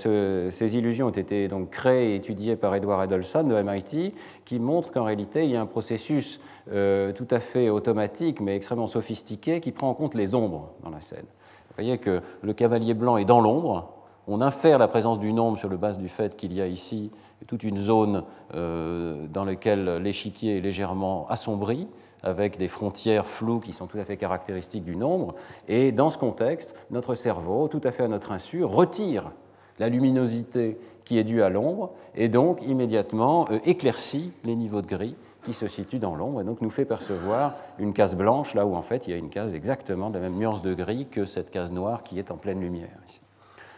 ces 0.50 0.76
illusions 0.76 1.06
ont 1.06 1.10
été 1.10 1.48
donc 1.48 1.70
créées 1.70 2.12
et 2.12 2.16
étudiées 2.16 2.56
par 2.56 2.74
Edward 2.74 3.04
Edelson 3.04 3.44
de 3.44 3.60
MIT, 3.60 4.14
qui 4.44 4.58
montre 4.58 4.92
qu'en 4.92 5.04
réalité, 5.04 5.44
il 5.44 5.50
y 5.50 5.56
a 5.56 5.60
un 5.60 5.66
processus 5.66 6.40
tout 6.66 7.28
à 7.30 7.40
fait 7.40 7.68
automatique, 7.68 8.40
mais 8.40 8.56
extrêmement 8.56 8.86
sophistiqué, 8.86 9.60
qui 9.60 9.70
prend 9.70 9.90
en 9.90 9.94
compte 9.94 10.14
les 10.14 10.34
ombres 10.34 10.70
dans 10.82 10.90
la 10.90 11.02
scène. 11.02 11.26
Vous 11.68 11.74
voyez 11.76 11.98
que 11.98 12.22
le 12.42 12.52
cavalier 12.54 12.94
blanc 12.94 13.18
est 13.18 13.26
dans 13.26 13.40
l'ombre. 13.40 13.92
On 14.26 14.40
infère 14.40 14.78
la 14.78 14.88
présence 14.88 15.18
d'une 15.18 15.38
ombre 15.38 15.58
sur 15.58 15.68
le 15.68 15.76
base 15.76 15.98
du 15.98 16.08
fait 16.08 16.36
qu'il 16.36 16.54
y 16.54 16.62
a 16.62 16.66
ici 16.66 17.10
toute 17.46 17.64
une 17.64 17.78
zone 17.78 18.24
dans 18.54 19.44
laquelle 19.44 19.98
l'échiquier 19.98 20.58
est 20.58 20.60
légèrement 20.62 21.26
assombri 21.28 21.86
avec 22.24 22.56
des 22.56 22.68
frontières 22.68 23.26
floues 23.26 23.60
qui 23.60 23.72
sont 23.72 23.86
tout 23.86 23.98
à 23.98 24.04
fait 24.04 24.16
caractéristiques 24.16 24.84
du 24.84 24.96
nombre. 24.96 25.34
Et 25.68 25.92
dans 25.92 26.10
ce 26.10 26.18
contexte, 26.18 26.74
notre 26.90 27.14
cerveau, 27.14 27.68
tout 27.68 27.82
à 27.84 27.92
fait 27.92 28.02
à 28.02 28.08
notre 28.08 28.32
insu, 28.32 28.64
retire 28.64 29.30
la 29.78 29.88
luminosité 29.88 30.78
qui 31.04 31.18
est 31.18 31.24
due 31.24 31.42
à 31.42 31.50
l'ombre 31.50 31.92
et 32.14 32.28
donc 32.28 32.62
immédiatement 32.62 33.46
euh, 33.50 33.58
éclaircit 33.64 34.32
les 34.44 34.54
niveaux 34.54 34.80
de 34.80 34.86
gris 34.86 35.16
qui 35.42 35.52
se 35.52 35.66
situent 35.66 35.98
dans 35.98 36.14
l'ombre 36.14 36.40
et 36.40 36.44
donc 36.44 36.60
nous 36.60 36.70
fait 36.70 36.84
percevoir 36.84 37.54
une 37.78 37.92
case 37.92 38.16
blanche 38.16 38.54
là 38.54 38.64
où 38.66 38.74
en 38.74 38.82
fait 38.82 39.06
il 39.06 39.10
y 39.10 39.14
a 39.14 39.16
une 39.16 39.28
case 39.28 39.52
exactement 39.52 40.10
de 40.10 40.14
la 40.14 40.20
même 40.20 40.38
nuance 40.38 40.62
de 40.62 40.72
gris 40.72 41.06
que 41.10 41.24
cette 41.24 41.50
case 41.50 41.72
noire 41.72 42.02
qui 42.02 42.18
est 42.18 42.30
en 42.30 42.36
pleine 42.36 42.60
lumière. 42.60 42.88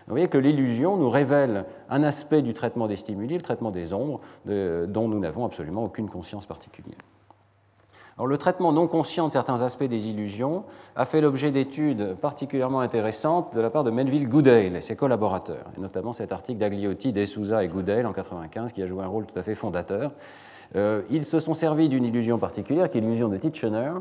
Vous 0.07 0.13
voyez 0.13 0.29
que 0.29 0.39
l'illusion 0.39 0.97
nous 0.97 1.11
révèle 1.11 1.65
un 1.89 2.05
aspect 2.05 2.43
du 2.43 2.55
traitement 2.55 2.87
des 2.87 2.95
stimuli, 2.95 3.35
le 3.35 3.41
traitement 3.41 3.73
des 3.73 3.93
ombres, 3.93 4.21
dont 4.45 5.09
nous 5.09 5.19
n'avons 5.19 5.45
absolument 5.45 5.83
aucune 5.83 6.09
conscience 6.09 6.47
particulière 6.47 7.01
le 8.25 8.39
traitement 8.39 8.73
non 8.73 8.87
conscient 8.87 9.27
de 9.27 9.33
certains 9.33 9.61
aspects 9.61 9.85
des 9.85 10.09
illusions 10.09 10.65
a 10.95 11.05
fait 11.05 11.21
l'objet 11.21 11.51
d'études 11.51 12.15
particulièrement 12.15 12.81
intéressantes 12.81 13.55
de 13.55 13.61
la 13.61 13.69
part 13.69 13.85
de 13.85 13.91
Melville 13.91 14.27
Goodale 14.27 14.75
et 14.75 14.81
ses 14.81 14.97
collaborateurs, 14.97 15.67
et 15.77 15.81
notamment 15.81 16.15
cet 16.15 16.33
article 16.33 16.59
d'Agliotti, 16.59 17.13
D'Souza 17.13 17.63
et 17.63 17.69
Goodale 17.69 18.07
en 18.07 18.17
1995 18.17 18.73
qui 18.73 18.83
a 18.83 18.87
joué 18.87 19.03
un 19.05 19.09
rôle 19.09 19.27
tout 19.27 19.39
à 19.39 19.43
fait 19.43 19.55
fondateur. 19.55 20.13
Euh, 20.77 21.03
ils 21.11 21.25
se 21.25 21.39
sont 21.39 21.53
servis 21.53 21.91
d'une 21.91 22.05
illusion 22.05 22.39
particulière, 22.39 22.91
qui 22.91 22.99
est 22.99 23.01
l'illusion 23.03 23.29
de 23.29 23.37
Titchener, 23.37 23.93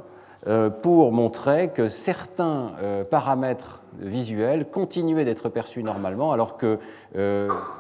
euh, 0.47 0.69
pour 0.69 1.11
montrer 1.11 1.69
que 1.69 1.89
certains 1.89 2.71
euh, 2.81 3.03
paramètres 3.03 3.81
visuels 4.00 4.69
continuaient 4.69 5.25
d'être 5.25 5.50
perçus 5.50 5.83
normalement 5.83 6.31
alors 6.31 6.57
que 6.57 6.79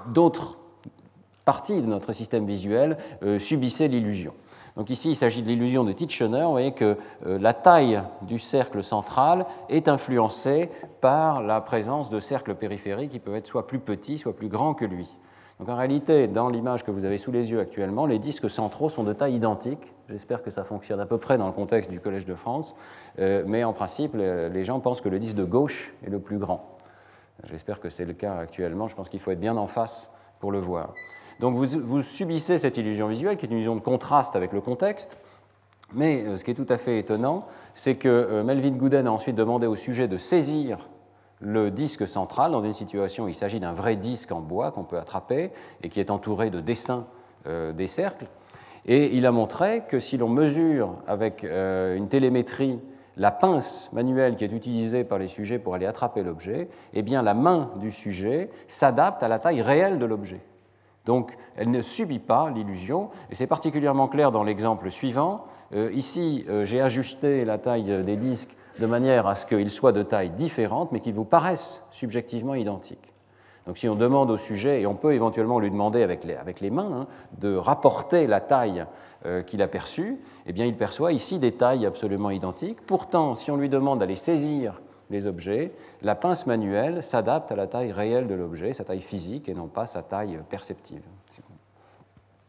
d'autres 0.07 0.57
parties 1.45 1.81
de 1.81 1.87
notre 1.87 2.13
système 2.13 2.45
visuel 2.45 2.97
subissaient 3.37 3.87
l'illusion. 3.87 4.33
Donc 4.75 4.89
ici, 4.89 5.11
il 5.11 5.15
s'agit 5.15 5.41
de 5.41 5.47
l'illusion 5.47 5.83
de 5.85 5.93
Titchener. 5.93 6.43
Vous 6.43 6.51
voyez 6.51 6.73
que 6.73 6.97
euh, 7.25 7.39
la 7.39 7.53
taille 7.53 8.01
du 8.23 8.39
cercle 8.39 8.83
central 8.83 9.45
est 9.69 9.87
influencée 9.87 10.69
par 10.99 11.41
la 11.41 11.61
présence 11.61 12.09
de 12.09 12.19
cercles 12.19 12.55
périphériques 12.55 13.11
qui 13.11 13.19
peuvent 13.19 13.35
être 13.35 13.47
soit 13.47 13.67
plus 13.67 13.79
petits, 13.79 14.17
soit 14.17 14.35
plus 14.35 14.49
grands 14.49 14.73
que 14.73 14.85
lui. 14.85 15.17
Donc 15.59 15.69
en 15.69 15.77
réalité, 15.77 16.27
dans 16.27 16.49
l'image 16.49 16.83
que 16.83 16.91
vous 16.91 17.05
avez 17.05 17.17
sous 17.17 17.31
les 17.31 17.51
yeux 17.51 17.61
actuellement, 17.61 18.05
les 18.05 18.19
disques 18.19 18.49
centraux 18.49 18.89
sont 18.89 19.03
de 19.05 19.13
taille 19.13 19.35
identique. 19.35 19.93
J'espère 20.09 20.43
que 20.43 20.51
ça 20.51 20.65
fonctionne 20.65 20.99
à 20.99 21.05
peu 21.05 21.17
près 21.17 21.37
dans 21.37 21.47
le 21.47 21.53
contexte 21.53 21.89
du 21.89 22.01
Collège 22.01 22.25
de 22.25 22.35
France, 22.35 22.75
euh, 23.19 23.43
mais 23.47 23.63
en 23.63 23.71
principe, 23.71 24.15
les 24.15 24.63
gens 24.65 24.81
pensent 24.81 24.99
que 24.99 25.09
le 25.09 25.19
disque 25.19 25.35
de 25.35 25.45
gauche 25.45 25.93
est 26.05 26.09
le 26.09 26.19
plus 26.19 26.37
grand. 26.37 26.77
J'espère 27.45 27.79
que 27.79 27.89
c'est 27.89 28.05
le 28.05 28.13
cas 28.13 28.35
actuellement. 28.35 28.89
Je 28.89 28.95
pense 28.95 29.07
qu'il 29.07 29.21
faut 29.21 29.31
être 29.31 29.39
bien 29.39 29.55
en 29.55 29.67
face 29.67 30.09
pour 30.39 30.51
le 30.51 30.59
voir. 30.59 30.93
Donc 31.39 31.55
vous, 31.55 32.01
subissez 32.01 32.57
cette 32.57 32.77
illusion 32.77 33.07
visuelle, 33.07 33.37
qui 33.37 33.45
est 33.45 33.49
une 33.49 33.57
illusion 33.57 33.75
de 33.75 33.81
contraste 33.81 34.35
avec 34.35 34.53
le 34.53 34.61
contexte. 34.61 35.17
Mais 35.93 36.23
euh, 36.23 36.37
ce 36.37 36.43
qui 36.43 36.51
est 36.51 36.55
tout 36.55 36.65
à 36.69 36.77
fait 36.77 36.99
étonnant, 36.99 37.45
c'est 37.73 37.95
que 37.95 38.07
euh, 38.07 38.43
Melvin 38.43 38.71
Gooden 38.71 39.07
a 39.07 39.11
ensuite 39.11 39.35
demandé 39.35 39.67
au 39.67 39.75
sujet 39.75 40.07
de 40.07 40.17
saisir 40.17 40.89
le 41.41 41.69
disque 41.69 42.07
central 42.07 42.51
dans 42.51 42.63
une 42.63 42.73
situation 42.73 43.25
où 43.25 43.27
il 43.27 43.35
s'agit 43.35 43.59
d'un 43.59 43.73
vrai 43.73 43.95
disque 43.95 44.31
en 44.31 44.39
bois 44.39 44.71
qu'on 44.71 44.83
peut 44.83 44.97
attraper 44.97 45.51
et 45.83 45.89
qui 45.89 45.99
est 45.99 46.09
entouré 46.09 46.49
de 46.49 46.61
dessins 46.61 47.05
euh, 47.47 47.73
des 47.73 47.87
cercles. 47.87 48.27
Et 48.85 49.15
il 49.15 49.25
a 49.25 49.31
montré 49.31 49.83
que 49.87 49.99
si 49.99 50.17
l'on 50.17 50.29
mesure 50.29 50.95
avec 51.07 51.43
une 51.43 52.07
télémétrie 52.07 52.79
la 53.17 53.31
pince 53.31 53.89
manuelle 53.93 54.35
qui 54.35 54.43
est 54.43 54.51
utilisée 54.51 55.03
par 55.03 55.17
les 55.17 55.27
sujets 55.27 55.57
pour 55.57 55.73
aller 55.73 55.87
attraper 55.87 56.21
l'objet, 56.21 56.69
eh 56.93 57.01
bien 57.01 57.23
la 57.23 57.33
main 57.33 57.71
du 57.77 57.91
sujet 57.91 58.51
s'adapte 58.67 59.23
à 59.23 59.27
la 59.27 59.39
taille 59.39 59.63
réelle 59.63 59.97
de 59.97 60.05
l'objet. 60.05 60.39
Donc 61.05 61.37
elle 61.55 61.71
ne 61.71 61.81
subit 61.81 62.19
pas 62.19 62.49
l'illusion, 62.49 63.09
et 63.29 63.35
c'est 63.35 63.47
particulièrement 63.47 64.07
clair 64.07 64.31
dans 64.31 64.43
l'exemple 64.43 64.89
suivant. 64.91 65.45
Euh, 65.73 65.91
ici, 65.93 66.45
euh, 66.49 66.65
j'ai 66.65 66.81
ajusté 66.81 67.45
la 67.45 67.57
taille 67.57 68.03
des 68.03 68.15
disques 68.15 68.55
de 68.79 68.85
manière 68.85 69.27
à 69.27 69.35
ce 69.35 69.45
qu'ils 69.45 69.69
soient 69.69 69.91
de 69.91 70.03
taille 70.03 70.31
différente, 70.31 70.91
mais 70.91 70.99
qu'ils 70.99 71.13
vous 71.13 71.25
paraissent 71.25 71.81
subjectivement 71.91 72.55
identiques. 72.55 73.13
Donc 73.65 73.77
si 73.77 73.89
on 73.89 73.95
demande 73.95 74.29
au 74.29 74.37
sujet, 74.37 74.81
et 74.81 74.85
on 74.85 74.93
peut 74.93 75.13
éventuellement 75.13 75.59
lui 75.59 75.71
demander 75.71 76.03
avec 76.03 76.23
les, 76.61 76.69
mains, 76.69 76.91
hein, 77.01 77.07
de 77.39 77.55
rapporter 77.55 78.27
la 78.27 78.39
taille 78.39 78.85
euh, 79.25 79.41
qu'il 79.41 79.61
a 79.61 79.67
perçue, 79.67 80.19
eh 80.45 80.53
bien 80.53 80.65
il 80.65 80.75
perçoit 80.75 81.13
ici 81.13 81.39
des 81.39 81.53
tailles 81.53 81.85
absolument 81.85 82.29
identiques. 82.29 82.81
Pourtant, 82.85 83.33
si 83.33 83.49
on 83.49 83.57
lui 83.57 83.69
demande 83.69 83.99
d'aller 83.99 84.15
saisir 84.15 84.81
les 85.09 85.27
objets, 85.27 85.71
la 86.01 86.15
pince 86.15 86.45
manuelle 86.47 87.03
s'adapte 87.03 87.51
à 87.51 87.55
la 87.55 87.67
taille 87.67 87.91
réelle 87.91 88.27
de 88.27 88.35
l'objet, 88.35 88.73
sa 88.73 88.83
taille 88.83 89.01
physique, 89.01 89.49
et 89.49 89.53
non 89.53 89.67
pas 89.67 89.85
sa 89.85 90.01
taille 90.01 90.39
perceptive. 90.49 91.03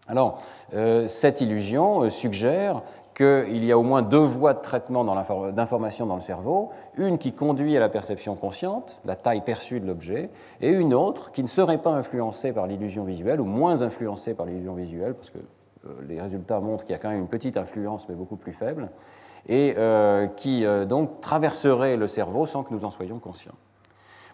Alors, 0.09 0.41
euh, 0.75 1.09
cette 1.09 1.41
illusion 1.41 2.03
euh, 2.03 2.11
suggère 2.11 2.83
qu'il 3.15 3.65
y 3.65 3.73
a 3.73 3.79
au 3.79 3.83
moins 3.83 4.03
deux 4.03 4.19
voies 4.19 4.53
de 4.53 4.61
traitement 4.61 5.05
d'information 5.53 6.07
dans 6.07 6.17
le 6.17 6.21
cerveau, 6.21 6.71
une 6.97 7.17
qui 7.17 7.33
conduit 7.33 7.77
à 7.77 7.81
la 7.81 7.89
perception 7.89 8.37
consciente, 8.37 9.01
la 9.07 9.17
taille 9.17 9.41
perçue 9.41 9.81
de 9.81 9.87
l'objet, 9.87 10.29
et 10.61 10.69
une 10.69 10.93
autre 10.93 11.33
qui 11.33 11.43
ne 11.43 11.49
serait 11.49 11.79
pas 11.79 11.91
influencée 11.91 12.53
par 12.53 12.67
l'illusion 12.67 13.05
visuelle, 13.05 13.41
ou 13.41 13.47
moins 13.47 13.81
influencée 13.81 14.35
par 14.35 14.45
l'illusion 14.45 14.75
visuelle, 14.75 15.15
parce 15.15 15.31
que 15.31 15.39
les 16.07 16.21
résultats 16.21 16.61
montrent 16.61 16.85
qu'il 16.85 16.93
y 16.93 16.97
a 16.97 16.99
quand 16.99 17.09
même 17.09 17.21
une 17.21 17.29
petite 17.29 17.57
influence, 17.57 18.07
mais 18.09 18.15
beaucoup 18.15 18.37
plus 18.37 18.53
faible, 18.53 18.91
et 19.49 19.77
qui 20.37 20.65
donc 20.89 21.21
traverserait 21.21 21.97
le 21.97 22.07
cerveau 22.07 22.47
sans 22.47 22.63
que 22.63 22.75
nous 22.75 22.85
en 22.85 22.91
soyons 22.91 23.19
conscients. 23.19 23.55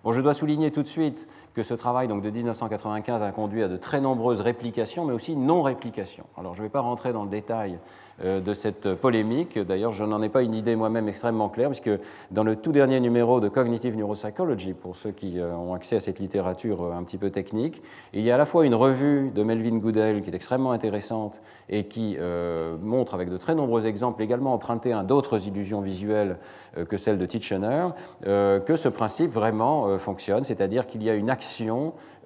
Bon, 0.05 0.11
je 0.11 0.21
dois 0.21 0.35
souligner 0.35 0.71
tout 0.73 0.83
de 0.83 0.89
suite 0.89 1.29
que 1.55 1.63
ce 1.63 1.75
travail 1.75 2.09
donc, 2.09 2.23
de 2.23 2.31
1995 2.31 3.23
a 3.23 3.31
conduit 3.33 3.63
à 3.63 3.69
de 3.69 3.77
très 3.77 4.01
nombreuses 4.01 4.41
réplications, 4.41 5.05
mais 5.05 5.13
aussi 5.13 5.37
non-réplications. 5.37 6.25
Alors, 6.37 6.55
je 6.55 6.61
ne 6.61 6.67
vais 6.67 6.71
pas 6.71 6.81
rentrer 6.81 7.13
dans 7.13 7.25
le 7.25 7.31
détail 7.31 7.79
euh, 8.25 8.41
de 8.41 8.55
cette 8.55 8.95
polémique. 8.95 9.59
D'ailleurs, 9.59 9.93
je 9.93 10.05
n'en 10.05 10.23
ai 10.23 10.29
pas 10.29 10.43
une 10.43 10.55
idée 10.55 10.77
moi-même 10.77 11.09
extrêmement 11.09 11.49
claire, 11.49 11.71
puisque 11.71 11.91
dans 12.31 12.45
le 12.45 12.57
tout 12.57 12.71
dernier 12.71 13.01
numéro 13.01 13.41
de 13.41 13.49
Cognitive 13.49 13.97
Neuropsychology, 13.97 14.75
pour 14.75 14.97
ceux 14.97 15.13
qui 15.13 15.41
euh, 15.41 15.55
ont 15.55 15.75
accès 15.75 15.97
à 15.97 16.01
cette 16.01 16.19
littérature 16.19 16.83
euh, 16.83 16.93
un 16.93 17.03
petit 17.05 17.19
peu 17.19 17.31
technique, 17.31 17.83
il 18.13 18.23
y 18.23 18.31
a 18.31 18.35
à 18.35 18.39
la 18.39 18.47
fois 18.47 18.67
une 18.67 18.75
revue 18.75 19.31
de 19.35 19.43
Melvin 19.43 19.79
Goodell 19.79 20.23
qui 20.23 20.31
est 20.31 20.35
extrêmement 20.35 20.73
intéressante 20.73 21.41
et 21.69 21.85
qui 21.85 22.17
montre 22.83 23.15
avec 23.15 23.31
de 23.31 23.37
très 23.37 23.55
nombreux 23.55 23.87
exemples 23.87 24.23
également 24.23 24.53
empruntés 24.53 24.93
à 24.93 25.03
d'autres 25.03 25.47
illusions 25.47 25.81
visuelles 25.81 26.39
que 26.89 26.97
celles 26.97 27.19
de 27.19 27.27
Titchener, 27.27 27.89
que 28.23 28.77
ce 28.77 28.89
principe 28.89 29.31
vraiment 29.31 29.99
fonctionne, 29.99 30.45
c'est-à-dire 30.45 30.87
qu'il 30.87 31.03
y 31.03 31.11
a 31.11 31.15
une 31.15 31.31
action 31.31 31.42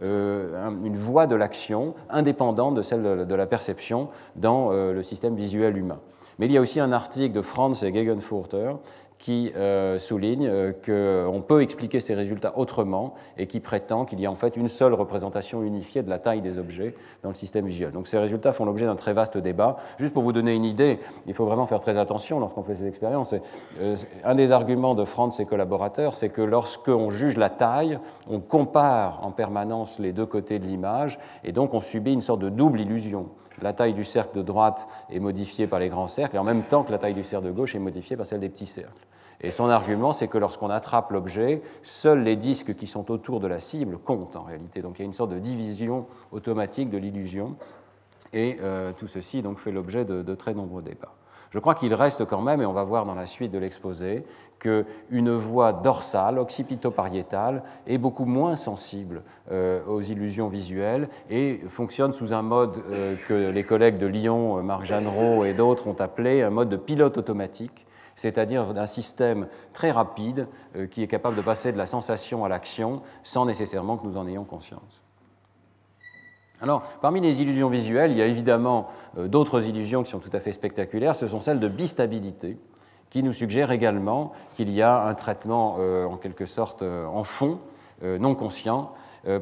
euh, 0.03 0.71
une 0.85 0.97
voie 0.97 1.27
de 1.27 1.35
l'action 1.35 1.95
indépendante 2.11 2.75
de 2.75 2.83
celle 2.83 3.27
de 3.27 3.35
la 3.35 3.47
perception 3.47 4.09
dans 4.35 4.71
euh, 4.71 4.93
le 4.93 5.03
système 5.03 5.35
visuel 5.35 5.77
humain. 5.77 6.01
Mais 6.39 6.47
il 6.47 6.53
y 6.53 6.59
a 6.59 6.61
aussi 6.61 6.81
un 6.81 6.93
article 6.93 7.35
de 7.35 7.41
Franz 7.41 7.83
et 7.87 7.95
Gegenfurter 7.95 8.73
qui 9.19 9.53
euh, 9.57 9.99
souligne 9.99 10.47
euh, 10.47 10.73
qu'on 10.73 11.41
peut 11.41 11.63
expliquer 11.63 12.01
ces 12.01 12.15
résultats 12.15 12.57
autrement 12.57 13.15
et 13.39 13.47
qui 13.47 13.61
prétend 13.61 14.05
qu'il 14.05 14.21
y 14.21 14.27
a 14.27 14.31
en 14.31 14.37
fait 14.37 14.57
une 14.57 14.69
seule 14.69 14.95
représentation 14.95 15.63
unifiée 15.63 16.03
de 16.03 16.11
la 16.11 16.19
taille 16.19 16.43
des 16.43 16.59
objets 16.59 16.95
dans 17.23 17.31
le 17.31 17.35
système 17.35 17.67
visuel. 17.67 17.93
Donc 17.93 18.09
ces 18.09 18.19
résultats 18.19 18.53
font 18.53 18.65
l'objet 18.65 18.87
d'un 18.87 18.95
très 18.95 19.13
vaste 19.13 19.39
débat. 19.39 19.77
Juste 19.99 20.13
pour 20.13 20.23
vous 20.23 20.33
donner 20.33 20.55
une 20.55 20.65
idée, 20.65 20.99
il 21.27 21.35
faut 21.35 21.47
vraiment 21.47 21.67
faire 21.67 21.81
très 21.81 21.99
attention 21.99 22.41
lorsqu'on 22.41 22.63
fait 22.63 22.77
ces 22.77 22.87
expériences. 22.87 23.35
Euh, 23.81 23.97
un 24.25 24.35
des 24.35 24.53
arguments 24.53 24.95
de 24.95 25.05
Franz 25.05 25.35
et 25.35 25.37
ses 25.37 25.47
collaborateurs, 25.47 26.15
c'est 26.15 26.29
que 26.29 26.43
lorsqu'on 26.43 27.11
juge 27.11 27.37
la 27.37 27.51
taille, 27.51 27.99
on 28.29 28.41
compare 28.41 29.25
en 29.25 29.31
permanence 29.31 29.99
les 29.99 30.13
deux 30.13 30.27
côtés 30.27 30.59
de 30.59 30.67
l'image 30.67 31.19
et 31.43 31.53
donc 31.53 31.75
on 31.75 31.81
subit 31.81 32.13
une 32.13 32.21
sorte 32.21 32.41
de 32.41 32.49
double 32.49 32.81
illusion 32.81 33.27
la 33.63 33.73
taille 33.73 33.95
du 33.95 34.05
cercle 34.05 34.37
de 34.37 34.43
droite 34.43 34.89
est 35.11 35.21
modifiée 35.21 35.67
par 35.67 35.79
les 35.79 35.89
grands 35.89 36.09
cercles, 36.09 36.37
et 36.37 36.39
en 36.39 36.45
même 36.45 36.65
temps 36.65 36.85
que 36.85 36.93
la 36.93 36.99
taille 36.99 37.15
du 37.15 37.25
cercle 37.25 37.47
de 37.47 37.53
gauche 37.53 37.75
est 37.75 37.81
modifiée 37.81 38.17
par 38.17 38.27
celle 38.27 38.41
des 38.41 38.49
petits 38.49 38.67
cercles. 38.67 39.07
Et 39.41 39.51
son 39.51 39.69
argument, 39.69 40.13
c'est 40.13 40.29
que 40.29 40.39
lorsqu'on 40.39 40.71
attrape 40.71 41.11
l'objet, 41.11 41.63
seuls 41.83 42.23
les 42.23 42.37
disques 42.37 42.75
qui 42.75 42.87
sont 42.87 43.11
autour 43.11 43.41
de 43.41 43.47
la 43.47 43.59
cible 43.59 43.99
comptent 43.99 44.37
en 44.37 44.43
réalité. 44.43 44.81
Donc 44.81 44.99
il 44.99 45.03
y 45.03 45.05
a 45.05 45.07
une 45.07 45.13
sorte 45.13 45.31
de 45.31 45.39
division 45.39 46.07
automatique 46.33 46.91
de 46.91 46.99
l'illusion, 46.99 47.57
et 48.33 48.59
euh, 48.61 48.93
tout 48.93 49.07
ceci 49.07 49.43
donc, 49.43 49.59
fait 49.59 49.73
l'objet 49.73 50.05
de, 50.05 50.35
très 50.35 50.55
nombreux 50.55 50.83
débats. 50.83 51.15
Je 51.57 51.61
crois 51.63 51.75
qu'il 51.75 51.95
reste 51.95 52.27
quand 52.27 52.43
même, 52.43 52.61
et 52.61 52.67
on 52.67 52.75
va 52.75 52.85
voir 52.85 53.07
dans 53.07 53.15
la 53.15 53.25
suite 53.25 53.51
de 53.51 53.57
l'exposé, 53.57 54.27
qu'une 54.59 55.35
voie 55.35 55.73
dorsale, 55.73 56.39
occipitopariétale, 56.39 57.63
est 57.87 57.97
beaucoup 57.97 58.27
moins 58.27 58.57
sensible 58.57 59.23
euh, 59.51 59.83
aux 59.87 60.03
illusions 60.03 60.49
visuelles 60.49 61.09
et 61.31 61.63
fonctionne 61.69 62.13
sous 62.13 62.35
un 62.35 62.43
mode 62.43 62.75
euh, 62.91 63.17
que 63.27 63.33
les 63.33 63.65
collègues 63.65 63.99
de 63.99 64.07
Lyon, 64.07 64.63
Marc 64.63 64.85
Jeannereau 64.85 65.47
et 65.47 65.55
d'autres 65.55 65.87
ont 65.87 65.99
appelé 65.99 66.43
un 66.43 66.51
mode 66.51 66.69
de 66.69 66.77
pilote 66.77 67.17
automatique, 67.17 67.87
c'est-à-dire 68.17 68.75
d'un 68.75 68.85
système 68.85 69.47
très 69.73 69.91
rapide 69.91 70.49
euh, 70.77 70.87
qui 70.87 71.03
est 71.03 71.09
capable 71.09 71.37
de 71.37 71.43
passer 71.43 71.73
de 71.73 71.79
la 71.79 71.87
sensation 71.87 72.45
à 72.45 72.51
l'action 72.51 73.01
sans 73.23 73.47
nécessairement 73.47 73.97
que 73.97 74.07
nous 74.07 74.19
en 74.19 74.29
ayons 74.29 74.45
conscience. 74.45 75.06
Alors, 76.61 76.83
parmi 77.01 77.21
les 77.21 77.43
illusions 77.43 77.69
visuelles, 77.69 78.13
il 78.13 78.19
y 78.19 78.23
a 78.23 78.27
évidemment 78.27 78.89
euh, 79.19 79.29
d'autres 79.29 79.67
illusions 79.67 80.03
qui 80.03 80.11
sont 80.11 80.19
tout 80.19 80.31
à 80.33 80.41
fait 80.41 80.53
spectaculaires. 80.53 81.15
Ce 81.15 81.29
sont 81.29 81.41
celles 81.41 81.61
de 81.61 81.69
bistabilité, 81.69 82.57
qui 83.11 83.23
nous 83.23 83.33
suggèrent 83.33 83.71
également 83.71 84.33
qu'il 84.55 84.71
y 84.71 84.83
a 84.83 85.05
un 85.05 85.15
traitement 85.15 85.77
euh, 85.79 86.07
en 86.07 86.17
quelque 86.17 86.47
sorte 86.47 86.83
en 86.83 87.25
fond, 87.25 87.61
non 88.03 88.35
conscient. 88.35 88.93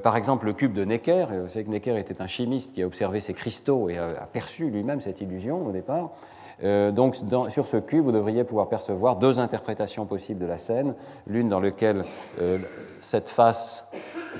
Par 0.04 0.16
exemple, 0.16 0.46
le 0.46 0.52
cube 0.52 0.74
de 0.74 0.84
Necker, 0.84 1.26
vous 1.42 1.48
savez 1.48 1.64
que 1.64 1.70
Necker 1.70 1.98
était 1.98 2.22
un 2.22 2.28
chimiste 2.28 2.72
qui 2.72 2.84
a 2.84 2.86
observé 2.86 3.18
ces 3.18 3.34
cristaux 3.34 3.88
et 3.88 3.98
a 3.98 4.28
perçu 4.32 4.70
lui-même 4.70 5.00
cette 5.00 5.20
illusion 5.20 5.66
au 5.66 5.72
départ. 5.72 6.10
Euh, 6.62 6.92
donc, 6.92 7.16
sur 7.50 7.66
ce 7.66 7.76
cube, 7.78 8.04
vous 8.04 8.12
devriez 8.12 8.44
pouvoir 8.44 8.68
percevoir 8.68 9.16
deux 9.16 9.38
interprétations 9.38 10.06
possibles 10.06 10.40
de 10.40 10.46
la 10.46 10.58
scène, 10.58 10.94
l'une 11.26 11.48
dans 11.48 11.60
laquelle 11.60 12.02
euh, 12.40 12.58
cette 13.00 13.28
face 13.28 13.88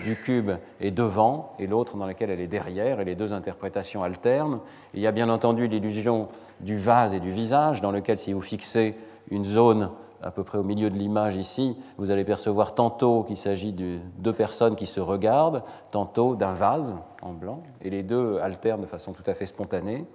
du 0.02 0.16
cube 0.16 0.52
est 0.80 0.90
devant 0.90 1.54
et 1.58 1.66
l'autre 1.66 1.96
dans 1.96 2.06
laquelle 2.06 2.30
elle 2.30 2.40
est 2.40 2.46
derrière, 2.46 3.00
et 3.00 3.04
les 3.04 3.14
deux 3.14 3.32
interprétations 3.32 4.02
alternent. 4.02 4.60
Il 4.94 5.00
y 5.00 5.06
a 5.06 5.12
bien 5.12 5.28
entendu 5.28 5.68
l'illusion 5.68 6.28
du 6.60 6.78
vase 6.78 7.14
et 7.14 7.20
du 7.20 7.30
visage, 7.30 7.80
dans 7.80 7.90
lequel, 7.90 8.18
si 8.18 8.32
vous 8.32 8.40
fixez 8.40 8.94
une 9.30 9.44
zone 9.44 9.90
à 10.22 10.30
peu 10.30 10.42
près 10.42 10.58
au 10.58 10.62
milieu 10.62 10.88
de 10.88 10.96
l'image 10.96 11.36
ici, 11.36 11.76
vous 11.98 12.10
allez 12.10 12.24
percevoir 12.24 12.74
tantôt 12.74 13.24
qu'il 13.24 13.36
s'agit 13.36 13.72
de 13.72 13.98
deux 14.18 14.32
personnes 14.32 14.74
qui 14.74 14.86
se 14.86 15.00
regardent, 15.00 15.62
tantôt 15.90 16.34
d'un 16.34 16.54
vase 16.54 16.96
en 17.20 17.32
blanc, 17.32 17.62
et 17.82 17.90
les 17.90 18.02
deux 18.02 18.38
alternent 18.38 18.80
de 18.80 18.86
façon 18.86 19.12
tout 19.12 19.24
à 19.26 19.34
fait 19.34 19.46
spontanée. 19.46 20.06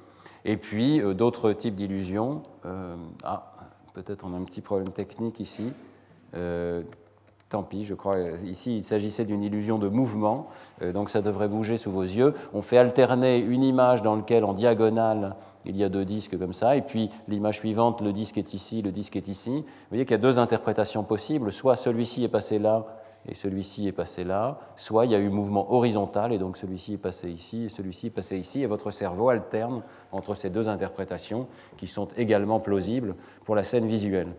Et 0.46 0.58
puis 0.58 1.02
euh, 1.02 1.14
d'autres 1.14 1.52
types 1.54 1.76
d'illusions. 1.76 2.42
Euh, 2.66 2.96
ah, 3.24 3.54
peut-être 3.94 4.26
on 4.26 4.34
a 4.34 4.38
un 4.38 4.44
petit 4.44 4.62
problème 4.62 4.90
technique 4.90 5.40
ici. 5.40 5.72
Euh, 6.36 6.84
tant 7.50 7.64
pis, 7.64 7.84
je 7.84 7.96
crois. 7.96 8.16
Ici, 8.46 8.78
il 8.78 8.84
s'agissait 8.84 9.26
d'une 9.26 9.44
illusion 9.44 9.80
de 9.80 9.88
mouvement, 9.88 10.48
donc 10.94 11.10
ça 11.10 11.22
devrait 11.22 11.48
bouger 11.48 11.78
sous 11.78 11.92
vos 11.92 12.04
yeux. 12.04 12.34
On 12.54 12.62
fait 12.62 12.78
alterner 12.78 13.40
une 13.40 13.64
image 13.64 14.02
dans 14.02 14.16
laquelle, 14.16 14.46
en 14.46 14.54
diagonale, 14.54 15.36
il 15.66 15.76
y 15.76 15.84
a 15.84 15.90
deux 15.90 16.06
disques 16.06 16.38
comme 16.38 16.54
ça, 16.54 16.76
et 16.76 16.82
puis 16.82 17.10
l'image 17.28 17.58
suivante, 17.58 18.02
le 18.02 18.14
disque 18.14 18.38
est 18.38 18.54
ici, 18.54 18.82
le 18.82 18.92
disque 18.92 19.16
est 19.16 19.28
ici. 19.28 19.52
Vous 19.52 19.90
voyez 19.90 20.06
qu'il 20.06 20.12
y 20.12 20.20
a 20.20 20.22
deux 20.22 20.40
interprétations 20.40 21.04
possibles. 21.04 21.52
Soit 21.52 21.76
celui-ci 21.76 22.24
est 22.24 22.30
passé 22.30 22.60
là, 22.60 22.86
et 23.28 23.36
celui-ci 23.36 23.88
est 23.88 23.92
passé 23.92 24.24
là, 24.24 24.60
soit 24.78 25.06
il 25.06 25.12
y 25.12 25.16
a 25.16 25.20
eu 25.20 25.30
mouvement 25.30 25.74
horizontal 25.74 26.32
et 26.32 26.38
donc 26.38 26.56
celui-ci 26.56 26.94
est 26.94 26.98
passé 26.98 27.30
ici 27.30 27.66
et 27.66 27.70
celui-ci 27.70 28.08
est 28.08 28.12
passé 28.12 28.38
ici, 28.38 28.62
et 28.62 28.66
votre 28.66 28.92
cerveau 28.92 29.28
alterne 29.28 29.82
entre 30.14 30.36
ces 30.36 30.50
deux 30.50 30.70
interprétations 30.70 31.48
qui 31.78 31.88
sont 31.88 32.08
également 32.16 32.62
plausibles 32.62 33.16
pour 33.44 33.56
la 33.56 33.64
scène 33.64 33.88
visuelle. 33.88 34.30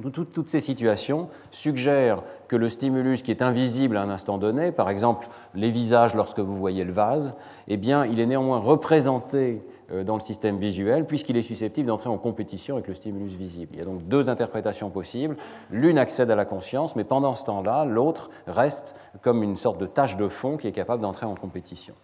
Toutes 0.00 0.48
ces 0.48 0.60
situations 0.60 1.28
suggèrent 1.50 2.22
que 2.48 2.56
le 2.56 2.70
stimulus 2.70 3.22
qui 3.22 3.30
est 3.30 3.42
invisible 3.42 3.98
à 3.98 4.02
un 4.02 4.08
instant 4.08 4.38
donné, 4.38 4.72
par 4.72 4.88
exemple 4.88 5.28
les 5.54 5.70
visages 5.70 6.14
lorsque 6.14 6.38
vous 6.38 6.56
voyez 6.56 6.84
le 6.84 6.92
vase, 6.92 7.34
eh 7.68 7.76
bien, 7.76 8.06
il 8.06 8.18
est 8.18 8.24
néanmoins 8.24 8.58
représenté 8.58 9.62
euh, 9.90 10.02
dans 10.02 10.14
le 10.14 10.20
système 10.20 10.56
visuel, 10.56 11.04
puisqu'il 11.04 11.36
est 11.36 11.42
susceptible 11.42 11.88
d'entrer 11.88 12.08
en 12.08 12.16
compétition 12.16 12.76
avec 12.76 12.88
le 12.88 12.94
stimulus 12.94 13.36
visible. 13.36 13.72
Il 13.74 13.78
y 13.80 13.82
a 13.82 13.84
donc 13.84 14.08
deux 14.08 14.30
interprétations 14.30 14.88
possibles. 14.88 15.36
L'une 15.70 15.98
accède 15.98 16.30
à 16.30 16.36
la 16.36 16.46
conscience, 16.46 16.96
mais 16.96 17.04
pendant 17.04 17.34
ce 17.34 17.44
temps-là, 17.44 17.84
l'autre 17.84 18.30
reste 18.46 18.96
comme 19.20 19.42
une 19.42 19.56
sorte 19.56 19.78
de 19.78 19.86
tâche 19.86 20.16
de 20.16 20.28
fond 20.28 20.56
qui 20.56 20.68
est 20.68 20.72
capable 20.72 21.02
d'entrer 21.02 21.26
en 21.26 21.34
compétition. 21.34 21.94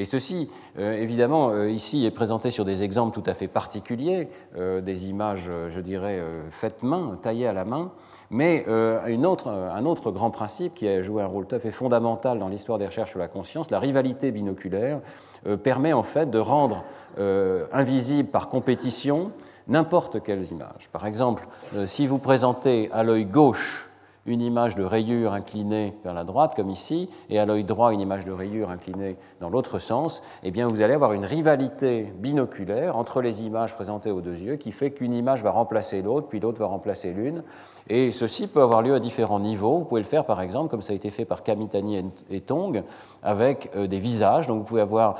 Et 0.00 0.04
ceci, 0.04 0.50
euh, 0.78 0.94
évidemment, 1.00 1.50
euh, 1.50 1.70
ici 1.70 2.04
est 2.04 2.10
présenté 2.10 2.50
sur 2.50 2.64
des 2.64 2.82
exemples 2.82 3.14
tout 3.14 3.30
à 3.30 3.34
fait 3.34 3.46
particuliers, 3.46 4.28
des 4.56 5.08
images, 5.08 5.50
je 5.68 5.80
dirais, 5.80 6.20
faites 6.50 6.82
main, 6.82 7.18
taillées 7.22 7.46
à 7.46 7.52
la 7.52 7.64
main, 7.64 7.92
mais 8.30 8.66
un 8.66 9.24
autre 9.24 10.10
grand 10.10 10.30
principe 10.30 10.74
qui 10.74 10.88
a 10.88 11.02
joué 11.02 11.22
un 11.22 11.26
rôle 11.26 11.46
tout 11.46 11.54
à 11.54 11.58
fait 11.58 11.70
fondamental 11.70 12.38
dans 12.38 12.48
l'histoire 12.48 12.78
des 12.78 12.86
recherches 12.86 13.10
sur 13.10 13.18
la 13.18 13.28
conscience, 13.28 13.70
la 13.70 13.78
rivalité 13.78 14.30
binoculaire, 14.30 15.00
euh, 15.46 15.56
permet 15.56 15.94
en 15.94 16.02
fait 16.02 16.30
de 16.30 16.38
rendre 16.38 16.84
euh, 17.18 17.64
invisible 17.72 18.28
par 18.28 18.50
compétition 18.50 19.32
n'importe 19.68 20.22
quelle 20.22 20.44
image. 20.50 20.90
Par 20.92 21.06
exemple, 21.06 21.46
euh, 21.74 21.86
si 21.86 22.06
vous 22.06 22.18
présentez 22.18 22.90
à 22.92 23.02
l'œil 23.02 23.24
gauche 23.24 23.89
une 24.30 24.40
image 24.40 24.76
de 24.76 24.84
rayure 24.84 25.32
inclinée 25.32 25.94
vers 26.04 26.14
la 26.14 26.24
droite, 26.24 26.54
comme 26.54 26.70
ici, 26.70 27.08
et 27.28 27.38
à 27.38 27.46
l'œil 27.46 27.64
droit 27.64 27.92
une 27.92 28.00
image 28.00 28.24
de 28.24 28.32
rayure 28.32 28.70
inclinée 28.70 29.16
dans 29.40 29.50
l'autre 29.50 29.78
sens, 29.78 30.22
eh 30.42 30.50
bien 30.50 30.66
vous 30.68 30.80
allez 30.80 30.94
avoir 30.94 31.12
une 31.12 31.24
rivalité 31.24 32.12
binoculaire 32.18 32.96
entre 32.96 33.20
les 33.20 33.44
images 33.44 33.74
présentées 33.74 34.10
aux 34.10 34.20
deux 34.20 34.36
yeux 34.36 34.56
qui 34.56 34.72
fait 34.72 34.92
qu'une 34.92 35.12
image 35.12 35.42
va 35.42 35.50
remplacer 35.50 36.00
l'autre, 36.02 36.28
puis 36.28 36.40
l'autre 36.40 36.60
va 36.60 36.66
remplacer 36.66 37.12
l'une. 37.12 37.42
Et 37.88 38.10
ceci 38.12 38.46
peut 38.46 38.62
avoir 38.62 38.82
lieu 38.82 38.94
à 38.94 39.00
différents 39.00 39.40
niveaux. 39.40 39.78
Vous 39.78 39.84
pouvez 39.84 40.00
le 40.00 40.06
faire 40.06 40.24
par 40.24 40.40
exemple, 40.40 40.70
comme 40.70 40.82
ça 40.82 40.92
a 40.92 40.96
été 40.96 41.10
fait 41.10 41.24
par 41.24 41.42
Kamitani 41.42 42.04
et 42.30 42.40
Tong, 42.40 42.82
avec 43.22 43.70
euh, 43.74 43.86
des 43.86 43.98
visages. 43.98 44.46
Donc 44.46 44.58
vous 44.58 44.64
pouvez 44.64 44.80
avoir 44.80 45.16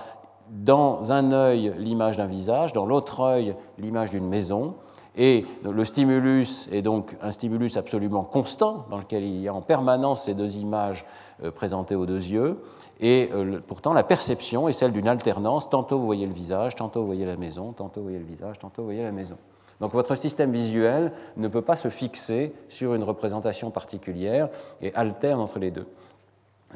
dans 0.51 1.13
un 1.13 1.33
œil 1.33 1.75
l'image 1.79 2.17
d'un 2.17 2.27
visage, 2.27 2.73
dans 2.73 2.87
l'autre 2.87 3.21
œil 3.21 3.55
l'image 3.79 4.11
d'une 4.11 4.29
maison. 4.29 4.75
Et 5.17 5.45
le 5.65 5.85
stimulus 5.85 6.69
est 6.71 6.83
donc 6.83 7.17
un 7.21 7.33
stimulus 7.33 7.77
absolument 7.77 8.23
constant, 8.23 8.87
dans 8.91 8.99
lequel 8.99 9.25
il 9.25 9.41
y 9.41 9.49
a 9.49 9.55
en 9.55 9.61
permanence 9.61 10.25
ces 10.25 10.35
deux 10.35 10.59
images 10.59 11.05
euh, 11.43 11.51
présentées 11.51 11.97
aux 11.97 12.07
deux 12.07 12.29
yeux. 12.29 12.59
Et 13.01 13.29
euh, 13.33 13.61
pourtant, 13.67 13.93
la 13.93 14.05
perception 14.05 14.69
est 14.69 14.73
celle 14.73 14.93
d'une 14.93 15.09
alternance. 15.09 15.69
Tantôt 15.69 15.99
vous 15.99 16.07
voyez 16.07 16.27
le 16.27 16.33
visage, 16.33 16.77
tantôt 16.77 17.01
vous 17.01 17.07
voyez 17.07 17.27
la 17.27 17.37
maison, 17.37 17.73
tantôt 17.73 18.01
vous 18.01 18.07
voyez 18.07 18.19
le 18.19 18.25
visage, 18.25 18.59
tantôt 18.59 18.83
vous 18.83 18.89
voyez 18.89 19.03
la 19.03 19.13
maison. 19.13 19.37
Donc 19.81 19.93
votre 19.93 20.15
système 20.15 20.53
visuel 20.53 21.13
ne 21.37 21.49
peut 21.49 21.63
pas 21.63 21.77
se 21.77 21.89
fixer 21.89 22.53
sur 22.69 22.95
une 22.95 23.03
représentation 23.03 23.71
particulière 23.71 24.49
et 24.83 24.95
alterne 24.95 25.41
entre 25.41 25.59
les 25.59 25.71
deux. 25.71 25.87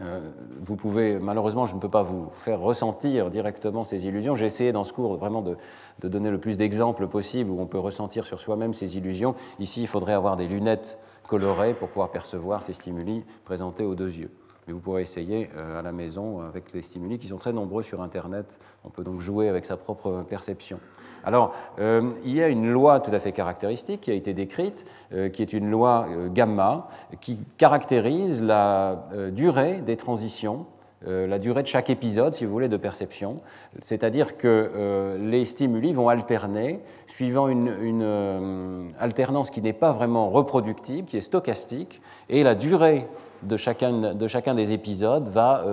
Euh, 0.01 0.21
vous 0.61 0.77
pouvez, 0.77 1.19
malheureusement, 1.19 1.67
je 1.67 1.75
ne 1.75 1.81
peux 1.81 1.89
pas 1.89 2.03
vous 2.03 2.29
faire 2.33 2.61
ressentir 2.61 3.31
directement 3.31 3.85
ces 3.85 4.07
illusions. 4.07 4.35
J'ai 4.35 4.47
essayé 4.47 4.73
dans 4.73 4.85
ce 4.85 4.93
cours 4.93 5.17
vraiment 5.17 5.43
de, 5.43 5.57
donner 6.03 6.31
le 6.31 6.39
plus 6.39 6.57
d'exemples 6.57 7.07
possible 7.07 7.51
où 7.51 7.61
on 7.61 7.67
peut 7.67 7.79
ressentir 7.79 8.27
sur 8.27 8.41
soi-même 8.41 8.75
ces 8.75 8.97
illusions. 8.97 9.35
Ici, 9.61 9.83
il 9.83 9.87
faudrait 9.87 10.15
avoir 10.15 10.37
des 10.37 10.49
lunettes 10.49 10.99
colorées 11.29 11.75
pour 11.75 11.89
pouvoir 11.89 12.11
percevoir 12.11 12.63
ces 12.63 12.73
stimuli 12.73 13.25
présentés 13.45 13.85
aux 13.85 13.95
deux 13.95 14.13
yeux. 14.13 14.31
Mais 14.67 14.73
vous 14.73 14.81
pourrez 14.81 15.03
essayer 15.03 15.51
euh, 15.57 15.79
à 15.79 15.83
la 15.83 15.93
maison 15.93 16.41
avec 16.41 16.73
les 16.73 16.83
stimuli 16.83 17.19
qui 17.19 17.29
sont 17.29 17.39
très 17.39 17.53
nombreux 17.53 17.83
sur 17.83 18.03
Internet. 18.03 18.59
On 18.85 18.91
peut 18.91 19.05
donc 19.05 19.21
jouer 19.21 19.49
avec 19.49 19.65
sa 19.65 19.77
propre 19.77 20.25
perception. 20.29 20.79
Alors, 21.25 21.55
euh, 21.79 22.11
il 22.25 22.35
y 22.35 22.43
a 22.43 22.49
une 22.49 22.71
loi 22.71 23.01
tout 23.01 23.11
à 23.13 23.19
fait 23.19 23.33
caractéristique 23.33 24.03
qui 24.03 24.11
a 24.11 24.15
été 24.15 24.35
décrite, 24.35 24.85
euh, 25.13 25.29
qui 25.31 25.43
est 25.43 25.53
une 25.53 25.71
loi 25.71 26.07
euh, 26.11 26.29
gamma, 26.29 26.89
qui 27.21 27.39
caractérise 27.57 28.43
la 28.43 29.07
durée 29.33 29.79
des 29.79 29.97
transitions 29.97 30.67
la 31.07 31.39
durée 31.39 31.63
de 31.63 31.69
chaque 31.69 31.91
épisode, 31.91 32.33
si 32.33 32.47
vous 32.47 32.53
voulez, 32.53 32.71
de 32.71 32.79
perception. 32.79 33.41
C'est-à-dire 33.83 34.39
que 34.39 35.19
les 35.21 35.45
stimuli 35.45 35.93
vont 35.93 36.09
alterner 36.09 36.81
suivant 37.07 37.47
une, 37.47 38.89
alternance 38.99 39.51
qui 39.51 39.61
n'est 39.61 39.75
pas 39.75 39.93
vraiment 39.93 40.31
reproductible, 40.31 41.07
qui 41.07 41.19
est 41.19 41.21
stochastique, 41.21 42.01
et 42.31 42.43
la 42.43 42.55
durée 42.55 43.07
de 43.45 43.57
chacun, 43.57 44.15
de 44.15 44.27
chacun 44.27 44.55
des 44.55 44.73
épisodes 44.73 45.29
va 45.29 45.65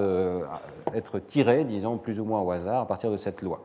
être 0.94 1.20
tirée, 1.20 1.64
disons, 1.64 1.98
plus 1.98 2.20
ou 2.20 2.26
moins 2.26 2.42
au 2.42 2.52
hasard 2.52 2.82
à 2.82 2.86
partir 2.86 3.12
de 3.12 3.18
cette 3.18 3.42
loi. 3.42 3.62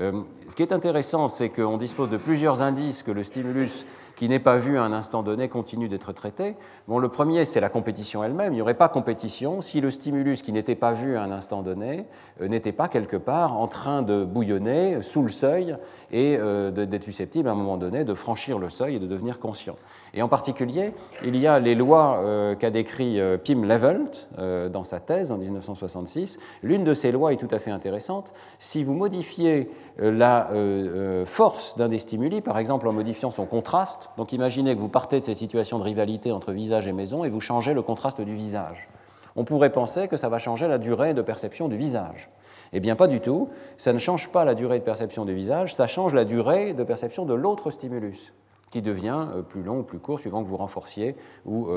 Euh, 0.00 0.22
ce 0.48 0.54
qui 0.54 0.62
est 0.62 0.72
intéressant, 0.72 1.28
c'est 1.28 1.48
qu'on 1.48 1.76
dispose 1.76 2.10
de 2.10 2.18
plusieurs 2.18 2.62
indices 2.62 3.02
que 3.02 3.10
le 3.10 3.24
stimulus 3.24 3.84
qui 4.18 4.28
n'est 4.28 4.40
pas 4.40 4.58
vu 4.58 4.76
à 4.78 4.82
un 4.82 4.92
instant 4.92 5.22
donné 5.22 5.48
continue 5.48 5.88
d'être 5.88 6.12
traité. 6.12 6.56
Bon, 6.88 6.98
le 6.98 7.08
premier, 7.08 7.44
c'est 7.44 7.60
la 7.60 7.68
compétition 7.68 8.24
elle-même. 8.24 8.52
Il 8.52 8.56
n'y 8.56 8.62
aurait 8.62 8.74
pas 8.74 8.88
compétition 8.88 9.60
si 9.60 9.80
le 9.80 9.92
stimulus 9.92 10.42
qui 10.42 10.52
n'était 10.52 10.74
pas 10.74 10.90
vu 10.90 11.16
à 11.16 11.22
un 11.22 11.30
instant 11.30 11.62
donné 11.62 12.04
euh, 12.40 12.48
n'était 12.48 12.72
pas 12.72 12.88
quelque 12.88 13.16
part 13.16 13.56
en 13.56 13.68
train 13.68 14.02
de 14.02 14.24
bouillonner 14.24 15.02
sous 15.02 15.22
le 15.22 15.28
seuil 15.28 15.76
et 16.10 16.36
euh, 16.36 16.72
d'être 16.72 17.04
susceptible 17.04 17.48
à 17.48 17.52
un 17.52 17.54
moment 17.54 17.76
donné 17.76 18.02
de 18.02 18.14
franchir 18.14 18.58
le 18.58 18.70
seuil 18.70 18.96
et 18.96 18.98
de 18.98 19.06
devenir 19.06 19.38
conscient. 19.38 19.76
Et 20.14 20.20
en 20.20 20.28
particulier, 20.28 20.94
il 21.22 21.36
y 21.36 21.46
a 21.46 21.60
les 21.60 21.76
lois 21.76 22.20
qu'a 22.58 22.70
décrit 22.70 23.20
Pim 23.44 23.64
Levelt 23.64 24.28
dans 24.36 24.82
sa 24.82 24.98
thèse 24.98 25.30
en 25.30 25.36
1966. 25.36 26.38
L'une 26.64 26.82
de 26.82 26.94
ces 26.94 27.12
lois 27.12 27.32
est 27.32 27.36
tout 27.36 27.48
à 27.52 27.58
fait 27.58 27.70
intéressante. 27.70 28.32
Si 28.58 28.82
vous 28.82 28.94
modifiez 28.94 29.70
euh, 30.00 30.12
la 30.12 30.50
euh, 30.50 31.22
euh, 31.22 31.26
force 31.26 31.76
d'un 31.76 31.88
des 31.88 31.98
stimuli, 31.98 32.40
par 32.40 32.58
exemple 32.58 32.86
en 32.86 32.92
modifiant 32.92 33.30
son 33.30 33.46
contraste. 33.46 34.07
Donc 34.16 34.32
imaginez 34.32 34.74
que 34.74 34.80
vous 34.80 34.88
partez 34.88 35.20
de 35.20 35.24
cette 35.24 35.36
situation 35.36 35.78
de 35.78 35.84
rivalité 35.84 36.32
entre 36.32 36.52
visage 36.52 36.88
et 36.88 36.92
maison 36.92 37.24
et 37.24 37.28
vous 37.28 37.40
changez 37.40 37.74
le 37.74 37.82
contraste 37.82 38.20
du 38.20 38.34
visage. 38.34 38.88
On 39.36 39.44
pourrait 39.44 39.70
penser 39.70 40.08
que 40.08 40.16
ça 40.16 40.28
va 40.28 40.38
changer 40.38 40.66
la 40.66 40.78
durée 40.78 41.14
de 41.14 41.22
perception 41.22 41.68
du 41.68 41.76
visage. 41.76 42.30
Eh 42.72 42.80
bien, 42.80 42.96
pas 42.96 43.06
du 43.06 43.20
tout. 43.20 43.48
Ça 43.76 43.92
ne 43.92 43.98
change 43.98 44.30
pas 44.30 44.44
la 44.44 44.54
durée 44.54 44.80
de 44.80 44.84
perception 44.84 45.24
du 45.24 45.34
visage, 45.34 45.74
ça 45.74 45.86
change 45.86 46.14
la 46.14 46.24
durée 46.24 46.72
de 46.72 46.82
perception 46.82 47.24
de 47.24 47.34
l'autre 47.34 47.70
stimulus, 47.70 48.32
qui 48.70 48.82
devient 48.82 49.26
plus 49.48 49.62
long 49.62 49.78
ou 49.78 49.82
plus 49.84 50.00
court 50.00 50.18
suivant 50.18 50.42
que 50.42 50.48
vous 50.48 50.56
renforciez 50.56 51.14
ou 51.46 51.68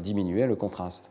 diminuez 0.00 0.46
le 0.46 0.56
contraste. 0.56 1.08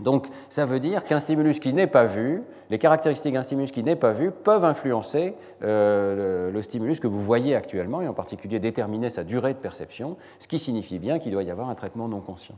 Donc 0.00 0.28
ça 0.50 0.66
veut 0.66 0.78
dire 0.78 1.04
qu'un 1.04 1.20
stimulus 1.20 1.58
qui 1.58 1.72
n'est 1.72 1.86
pas 1.86 2.04
vu, 2.04 2.42
les 2.68 2.78
caractéristiques 2.78 3.32
d'un 3.32 3.42
stimulus 3.42 3.72
qui 3.72 3.82
n'est 3.82 3.96
pas 3.96 4.12
vu 4.12 4.30
peuvent 4.30 4.64
influencer 4.64 5.34
euh, 5.62 6.50
le, 6.50 6.62
stimulus 6.62 7.00
que 7.00 7.06
vous 7.06 7.20
voyez 7.20 7.54
actuellement 7.54 8.02
et 8.02 8.08
en 8.08 8.12
particulier 8.12 8.58
déterminer 8.58 9.08
sa 9.08 9.24
durée 9.24 9.54
de 9.54 9.58
perception, 9.58 10.16
ce 10.38 10.48
qui 10.48 10.58
signifie 10.58 10.98
bien 10.98 11.18
qu'il 11.18 11.32
doit 11.32 11.42
y 11.42 11.50
avoir 11.50 11.70
un 11.70 11.74
traitement 11.74 12.08
non 12.08 12.20
conscient. 12.20 12.56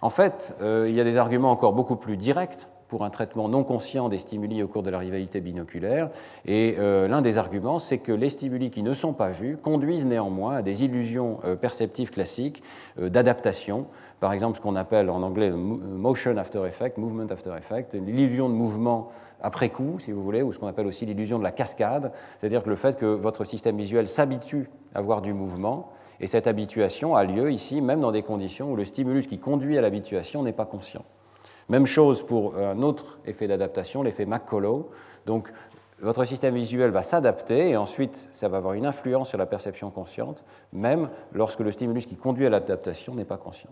En 0.00 0.10
fait, 0.10 0.54
euh, 0.60 0.86
il 0.88 0.94
y 0.94 1.00
a 1.00 1.04
des 1.04 1.16
arguments 1.16 1.50
encore 1.50 1.72
beaucoup 1.72 1.96
plus 1.96 2.16
directs 2.16 2.66
pour 2.94 3.04
un 3.04 3.10
traitement 3.10 3.48
non 3.48 3.64
conscient 3.64 4.08
des 4.08 4.18
stimuli 4.18 4.62
au 4.62 4.68
cours 4.68 4.84
de 4.84 4.90
la 4.90 5.00
rivalité 5.00 5.40
binoculaire. 5.40 6.10
Et 6.46 6.76
euh, 6.78 7.08
l'un 7.08 7.22
des 7.22 7.38
arguments, 7.38 7.80
c'est 7.80 7.98
que 7.98 8.12
les 8.12 8.28
stimuli 8.28 8.70
qui 8.70 8.84
ne 8.84 8.94
sont 8.94 9.12
pas 9.12 9.32
vus 9.32 9.56
conduisent 9.56 10.06
néanmoins 10.06 10.58
à 10.58 10.62
des 10.62 10.84
illusions 10.84 11.40
euh, 11.44 11.56
perceptives 11.56 12.12
classiques 12.12 12.62
euh, 13.00 13.08
d'adaptation. 13.08 13.86
Par 14.20 14.32
exemple, 14.32 14.58
ce 14.58 14.62
qu'on 14.62 14.76
appelle 14.76 15.10
en 15.10 15.22
anglais 15.22 15.50
motion 15.50 16.36
after 16.36 16.64
effect, 16.68 16.96
movement 16.96 17.26
after 17.32 17.50
effect, 17.58 17.94
l'illusion 17.94 18.48
de 18.48 18.54
mouvement 18.54 19.08
après 19.42 19.70
coup, 19.70 19.98
si 19.98 20.12
vous 20.12 20.22
voulez, 20.22 20.42
ou 20.42 20.52
ce 20.52 20.60
qu'on 20.60 20.68
appelle 20.68 20.86
aussi 20.86 21.04
l'illusion 21.04 21.40
de 21.40 21.42
la 21.42 21.50
cascade, 21.50 22.12
c'est-à-dire 22.38 22.62
que 22.62 22.70
le 22.70 22.76
fait 22.76 22.96
que 22.96 23.06
votre 23.06 23.42
système 23.42 23.76
visuel 23.76 24.06
s'habitue 24.06 24.70
à 24.94 25.00
voir 25.00 25.20
du 25.20 25.32
mouvement, 25.32 25.90
et 26.20 26.28
cette 26.28 26.46
habituation 26.46 27.16
a 27.16 27.24
lieu 27.24 27.50
ici 27.50 27.80
même 27.80 28.00
dans 28.00 28.12
des 28.12 28.22
conditions 28.22 28.70
où 28.70 28.76
le 28.76 28.84
stimulus 28.84 29.26
qui 29.26 29.40
conduit 29.40 29.76
à 29.76 29.80
l'habituation 29.80 30.44
n'est 30.44 30.52
pas 30.52 30.64
conscient. 30.64 31.04
Même 31.68 31.86
chose 31.86 32.24
pour 32.24 32.56
un 32.56 32.82
autre 32.82 33.18
effet 33.26 33.46
d'adaptation, 33.46 34.02
l'effet 34.02 34.26
McCullough. 34.26 34.86
Donc, 35.26 35.50
votre 36.00 36.24
système 36.24 36.54
visuel 36.54 36.90
va 36.90 37.02
s'adapter 37.02 37.70
et 37.70 37.76
ensuite, 37.76 38.28
ça 38.30 38.48
va 38.48 38.58
avoir 38.58 38.74
une 38.74 38.84
influence 38.84 39.30
sur 39.30 39.38
la 39.38 39.46
perception 39.46 39.90
consciente, 39.90 40.44
même 40.72 41.08
lorsque 41.32 41.60
le 41.60 41.70
stimulus 41.70 42.06
qui 42.06 42.16
conduit 42.16 42.46
à 42.46 42.50
l'adaptation 42.50 43.14
n'est 43.14 43.24
pas 43.24 43.38
conscient. 43.38 43.70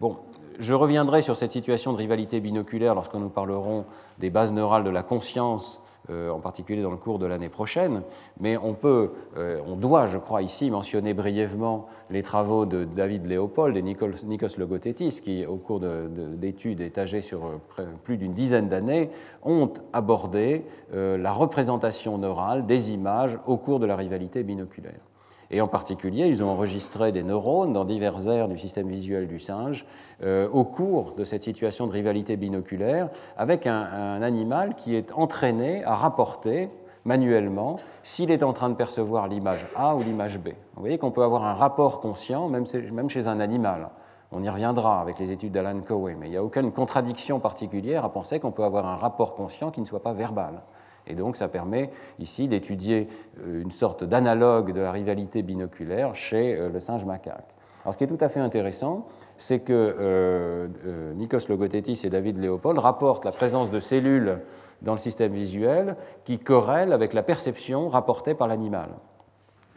Bon, 0.00 0.16
je 0.58 0.72
reviendrai 0.72 1.20
sur 1.20 1.36
cette 1.36 1.52
situation 1.52 1.92
de 1.92 1.98
rivalité 1.98 2.40
binoculaire 2.40 2.94
lorsque 2.94 3.14
nous 3.14 3.28
parlerons 3.28 3.84
des 4.18 4.30
bases 4.30 4.52
neurales 4.52 4.84
de 4.84 4.90
la 4.90 5.02
conscience 5.02 5.79
euh, 6.10 6.30
en 6.30 6.40
particulier 6.40 6.82
dans 6.82 6.90
le 6.90 6.96
cours 6.96 7.18
de 7.18 7.26
l'année 7.26 7.48
prochaine, 7.48 8.02
mais 8.40 8.56
on 8.56 8.74
peut, 8.74 9.12
euh, 9.36 9.56
on 9.66 9.76
doit, 9.76 10.06
je 10.06 10.18
crois, 10.18 10.42
ici 10.42 10.70
mentionner 10.70 11.14
brièvement 11.14 11.86
les 12.10 12.22
travaux 12.22 12.66
de 12.66 12.84
David 12.84 13.26
Léopold 13.26 13.76
et 13.76 13.82
Nikos 13.82 14.56
Logothetis, 14.58 15.20
qui, 15.22 15.46
au 15.46 15.56
cours 15.56 15.80
d'études 15.80 16.80
étagées 16.80 17.20
sur 17.20 17.44
euh, 17.44 17.84
plus 18.02 18.16
d'une 18.16 18.32
dizaine 18.32 18.68
d'années, 18.68 19.10
ont 19.44 19.72
abordé 19.92 20.64
la 20.92 21.32
représentation 21.32 22.18
neurale 22.18 22.66
des 22.66 22.92
images 22.92 23.38
au 23.46 23.56
cours 23.56 23.78
de 23.78 23.86
la 23.86 23.96
rivalité 23.96 24.42
binoculaire. 24.42 25.09
Et 25.50 25.60
en 25.60 25.68
particulier, 25.68 26.26
ils 26.26 26.44
ont 26.44 26.48
enregistré 26.48 27.10
des 27.10 27.24
neurones 27.24 27.72
dans 27.72 27.84
divers 27.84 28.28
aires 28.28 28.48
du 28.48 28.56
système 28.56 28.88
visuel 28.88 29.26
du 29.26 29.40
singe 29.40 29.84
euh, 30.22 30.48
au 30.52 30.64
cours 30.64 31.14
de 31.16 31.24
cette 31.24 31.42
situation 31.42 31.88
de 31.88 31.92
rivalité 31.92 32.36
binoculaire 32.36 33.08
avec 33.36 33.66
un, 33.66 34.22
animal 34.22 34.76
qui 34.76 34.94
est 34.94 35.12
entraîné 35.12 35.84
à 35.84 35.94
rapporter 35.94 36.68
manuellement 37.04 37.80
s'il 38.04 38.30
est 38.30 38.42
en 38.42 38.52
train 38.52 38.68
de 38.68 38.74
percevoir 38.74 39.26
l'image 39.26 39.66
A 39.74 39.96
ou 39.96 40.02
l'image 40.02 40.38
B. 40.38 40.48
Vous 40.74 40.80
voyez 40.80 40.98
qu'on 40.98 41.10
peut 41.10 41.24
avoir 41.24 41.44
un 41.44 41.54
rapport 41.54 42.00
conscient 42.00 42.48
même, 42.48 42.66
chez 43.08 43.26
un 43.26 43.40
animal. 43.40 43.88
On 44.30 44.44
y 44.44 44.48
reviendra 44.48 45.00
avec 45.00 45.18
les 45.18 45.32
études 45.32 45.52
d'Alan 45.52 45.80
Cowie, 45.80 46.14
mais 46.14 46.28
il 46.28 46.30
n'y 46.30 46.36
a 46.36 46.44
aucune 46.44 46.70
contradiction 46.70 47.40
particulière 47.40 48.04
à 48.04 48.12
penser 48.12 48.38
qu'on 48.38 48.52
peut 48.52 48.62
avoir 48.62 48.86
un 48.86 48.96
rapport 48.96 49.34
conscient 49.34 49.72
qui 49.72 49.80
ne 49.80 49.86
soit 49.86 50.02
pas 50.02 50.12
verbal. 50.12 50.62
Et 51.10 51.14
donc 51.14 51.36
ça 51.36 51.48
permet 51.48 51.90
ici 52.20 52.46
d'étudier 52.46 53.08
euh, 53.40 53.62
une 53.62 53.72
sorte 53.72 54.04
d'analogue 54.04 54.72
de 54.72 54.80
la 54.80 54.92
rivalité 54.92 55.42
binoculaire 55.42 56.14
chez 56.14 56.54
euh, 56.54 56.68
le 56.68 56.78
singe 56.78 57.04
macaque. 57.04 57.48
Alors 57.82 57.94
ce 57.94 57.98
qui 57.98 58.04
est 58.04 58.06
tout 58.06 58.18
à 58.20 58.28
fait 58.28 58.38
intéressant, 58.38 59.08
c'est 59.36 59.58
que 59.58 59.72
euh, 59.72 60.68
Nikos 61.14 61.48
Logothetis 61.48 62.02
et 62.04 62.10
David 62.10 62.38
Léopold 62.38 62.78
rapportent 62.78 63.24
la 63.24 63.32
présence 63.32 63.72
de 63.72 63.80
cellules 63.80 64.38
dans 64.82 64.92
le 64.92 64.98
système 64.98 65.32
visuel 65.32 65.96
qui 66.24 66.38
corrèlent 66.38 66.92
avec 66.92 67.12
la 67.12 67.24
perception 67.24 67.88
rapportée 67.88 68.34
par 68.34 68.46
l'animal. 68.46 68.90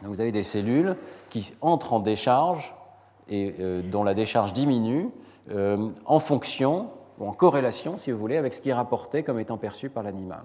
Vous 0.02 0.20
avez 0.20 0.32
des 0.32 0.42
cellules 0.42 0.96
qui 1.30 1.54
entrent 1.62 1.94
en 1.94 2.00
décharge 2.00 2.74
et 3.28 3.54
dont 3.90 4.02
la 4.02 4.12
décharge 4.12 4.52
diminue 4.52 5.08
en 5.50 6.18
fonction 6.18 6.88
ou 7.18 7.26
en 7.26 7.32
corrélation, 7.32 7.96
si 7.96 8.12
vous 8.12 8.18
voulez, 8.18 8.36
avec 8.36 8.52
ce 8.52 8.60
qui 8.60 8.68
est 8.68 8.74
rapporté 8.74 9.22
comme 9.22 9.38
étant 9.40 9.56
perçu 9.56 9.88
par 9.88 10.02
l'animal 10.02 10.42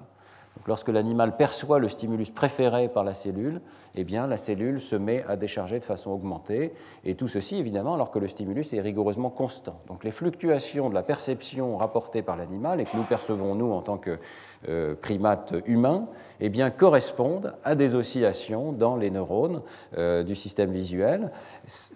lorsque 0.70 0.90
l'animal 0.90 1.36
perçoit 1.36 1.80
le 1.80 1.90
stimulus 1.90 2.30
préféré 2.30 2.90
par 2.90 3.04
la 3.04 3.16
cellule, 3.16 3.60
eh 3.96 4.04
bien, 4.04 4.28
la 4.28 4.38
cellule 4.38 4.80
se 4.80 4.96
met 4.96 5.26
à 5.28 5.36
décharger 5.36 5.80
de 5.80 5.84
façon 5.84 6.12
augmentée, 6.12 6.74
et 7.04 7.16
tout 7.16 7.28
ceci, 7.28 7.56
évidemment, 7.56 7.96
alors 7.96 8.12
que 8.12 8.20
le 8.20 8.28
stimulus 8.28 8.72
est 8.74 8.80
rigoureusement 8.80 9.32
constant. 9.32 9.82
Donc 9.88 10.04
les 10.04 10.12
fluctuations 10.12 10.90
de 10.90 10.94
la 10.94 11.02
perception 11.02 11.76
rapportée 11.76 12.22
par 12.22 12.38
l'animal, 12.38 12.80
et 12.80 12.86
que 12.86 12.96
nous 12.96 13.04
percevons, 13.04 13.56
nous, 13.56 13.72
en 13.72 13.82
tant 13.82 13.98
que 13.98 14.20
euh, 14.68 14.94
primates 14.94 15.56
humains, 15.66 16.08
eh 16.40 16.50
bien, 16.50 16.70
correspondent 16.70 17.56
à 17.64 17.74
des 17.74 17.96
oscillations 17.96 18.72
dans 18.72 18.96
les 18.96 19.10
neurones 19.10 19.64
euh, 19.98 20.22
du 20.22 20.36
système 20.36 20.72
visuel. 20.72 21.32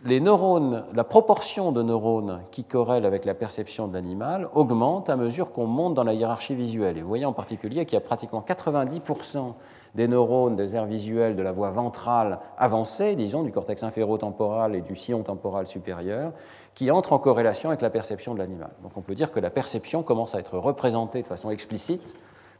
Les 0.03 0.19
neurones, 0.19 0.83
la 0.95 1.03
proportion 1.03 1.71
de 1.71 1.83
neurones 1.83 2.41
qui 2.49 2.63
corrèlent 2.63 3.05
avec 3.05 3.23
la 3.23 3.35
perception 3.35 3.87
de 3.87 3.93
l'animal 3.93 4.49
augmente 4.55 5.09
à 5.09 5.15
mesure 5.15 5.51
qu'on 5.51 5.67
monte 5.67 5.93
dans 5.93 6.03
la 6.03 6.13
hiérarchie 6.13 6.55
visuelle. 6.55 6.97
Et 6.97 7.01
vous 7.01 7.07
voyez 7.07 7.25
en 7.25 7.33
particulier 7.33 7.85
qu'il 7.85 7.93
y 7.93 7.97
a 7.97 8.01
pratiquement 8.01 8.41
90% 8.63 9.53
des 9.95 10.07
neurones 10.07 10.55
des 10.55 10.75
aires 10.75 10.85
visuelles 10.85 11.35
de 11.35 11.43
la 11.43 11.51
voie 11.51 11.69
ventrale 11.69 12.39
avancée, 12.57 13.15
disons, 13.15 13.43
du 13.43 13.51
cortex 13.51 13.83
inférotemporal 13.83 14.75
et 14.75 14.81
du 14.81 14.95
sillon 14.95 15.21
temporal 15.21 15.67
supérieur, 15.67 16.31
qui 16.73 16.89
entrent 16.89 17.13
en 17.13 17.19
corrélation 17.19 17.69
avec 17.69 17.81
la 17.81 17.89
perception 17.89 18.33
de 18.33 18.39
l'animal. 18.39 18.71
Donc 18.81 18.93
on 18.95 19.01
peut 19.01 19.15
dire 19.15 19.31
que 19.31 19.39
la 19.39 19.49
perception 19.49 20.01
commence 20.01 20.33
à 20.33 20.39
être 20.39 20.57
représentée 20.57 21.21
de 21.21 21.27
façon 21.27 21.51
explicite 21.51 22.15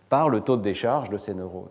par 0.09 0.29
le 0.29 0.41
taux 0.41 0.57
de 0.57 0.61
décharge 0.61 1.09
de 1.09 1.17
ces 1.17 1.33
neurones. 1.33 1.65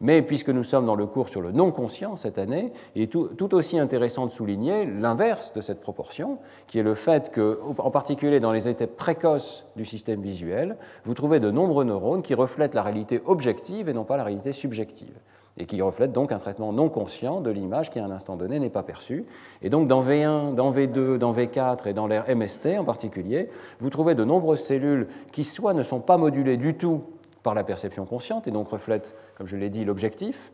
Mais 0.00 0.22
puisque 0.22 0.50
nous 0.50 0.62
sommes 0.62 0.86
dans 0.86 0.94
le 0.94 1.06
cours 1.06 1.28
sur 1.28 1.40
le 1.40 1.50
non-conscient 1.50 2.14
cette 2.14 2.38
année, 2.38 2.72
il 2.94 3.02
est 3.02 3.06
tout, 3.08 3.54
aussi 3.54 3.78
intéressant 3.78 4.26
de 4.26 4.30
souligner 4.30 4.86
l'inverse 4.86 5.52
de 5.52 5.60
cette 5.60 5.80
proportion, 5.80 6.38
qui 6.68 6.78
est 6.78 6.84
le 6.84 6.94
fait 6.94 7.30
que, 7.30 7.58
en 7.78 7.90
particulier 7.90 8.38
dans 8.38 8.52
les 8.52 8.68
étapes 8.68 8.96
précoces 8.96 9.66
du 9.74 9.84
système 9.84 10.22
visuel, 10.22 10.76
vous 11.04 11.14
trouvez 11.14 11.40
de 11.40 11.50
nombreux 11.50 11.84
neurones 11.84 12.22
qui 12.22 12.34
reflètent 12.34 12.74
la 12.74 12.82
réalité 12.82 13.20
objective 13.26 13.88
et 13.88 13.92
non 13.92 14.04
pas 14.04 14.16
la 14.16 14.24
réalité 14.24 14.52
subjective 14.52 15.18
et 15.58 15.66
qui 15.66 15.82
reflètent 15.82 16.12
donc 16.12 16.30
un 16.30 16.38
traitement 16.38 16.72
non 16.72 16.88
conscient 16.88 17.40
de 17.40 17.50
l'image 17.50 17.90
qui 17.90 17.98
à 17.98 18.04
un 18.04 18.10
instant 18.10 18.36
donné 18.36 18.60
n'est 18.60 18.70
pas 18.70 18.84
perçue. 18.84 19.24
Et 19.60 19.70
donc 19.70 19.88
dans 19.88 20.02
V1, 20.02 20.54
dans 20.54 20.72
V2, 20.72 21.16
dans 21.16 21.32
V4 21.32 21.88
et 21.88 21.92
dans 21.92 22.06
l'air 22.06 22.24
MST 22.28 22.78
en 22.78 22.84
particulier, 22.84 23.48
vous 23.80 23.90
trouvez 23.90 24.14
de 24.14 24.24
nombreuses 24.24 24.62
cellules 24.62 25.08
qui 25.32 25.42
soit 25.42 25.74
ne 25.74 25.82
sont 25.82 25.98
pas 25.98 26.16
modulées 26.16 26.56
du 26.56 26.74
tout 26.74 27.02
par 27.48 27.54
la 27.54 27.64
perception 27.64 28.04
consciente 28.04 28.46
et 28.46 28.50
donc 28.50 28.68
reflètent, 28.68 29.14
comme 29.34 29.46
je 29.46 29.56
l'ai 29.56 29.70
dit, 29.70 29.86
l'objectif, 29.86 30.52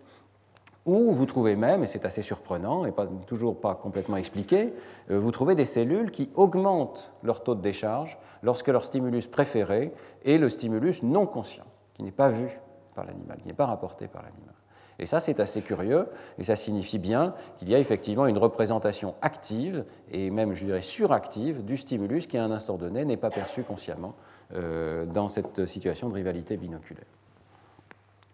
ou 0.87 1.11
vous 1.11 1.27
trouvez 1.27 1.57
même, 1.57 1.83
et 1.83 1.87
c'est 1.89 2.05
assez 2.05 2.23
surprenant 2.23 2.85
et 2.85 2.93
pas, 2.93 3.09
toujours 3.27 3.61
pas 3.61 3.75
complètement 3.75 4.17
expliqué, 4.17 4.73
euh, 5.11 5.19
vous 5.19 5.33
trouvez 5.33 5.57
des 5.57 5.65
cellules 5.65 6.13
qui 6.13 6.31
augmentent 6.37 7.11
leur 7.25 7.43
taux 7.43 7.57
de 7.57 7.61
décharge 7.61 8.17
lorsque 8.45 8.69
leur 8.69 8.85
stimulus 8.85 9.27
préféré 9.27 9.93
est 10.25 10.39
le 10.39 10.49
stimulus 10.49 11.03
non 11.03 11.27
conscient, 11.27 11.65
qui 11.95 12.05
n'est 12.05 12.13
pas 12.13 12.29
vu 12.29 12.61
par 12.95 13.07
l'animal, 13.07 13.39
qui 13.39 13.49
n'est 13.49 13.55
pas 13.55 13.67
rapporté 13.67 14.07
par 14.07 14.23
l'animal. 14.23 14.55
Et 15.01 15.07
ça, 15.07 15.19
c'est 15.19 15.41
assez 15.41 15.63
curieux, 15.63 16.07
et 16.39 16.45
ça 16.45 16.55
signifie 16.55 17.01
bien 17.01 17.35
qu'il 17.57 17.71
y 17.71 17.75
a 17.75 17.81
effectivement 17.81 18.27
une 18.27 18.39
représentation 18.39 19.17
active, 19.21 19.85
et 20.13 20.31
même, 20.31 20.53
je 20.53 20.65
dirais, 20.65 20.81
suractive, 20.81 21.65
du 21.65 21.77
stimulus 21.77 22.29
qui, 22.29 22.39
à 22.39 22.45
un 22.45 22.53
instant 22.53 22.77
donné, 22.77 23.05
n'est 23.05 23.17
pas 23.17 23.31
perçu 23.31 23.65
consciemment 23.65 24.15
dans 24.53 25.29
cette 25.29 25.67
situation 25.67 26.09
de 26.09 26.15
rivalité 26.15 26.57
binoculaire. 26.57 27.07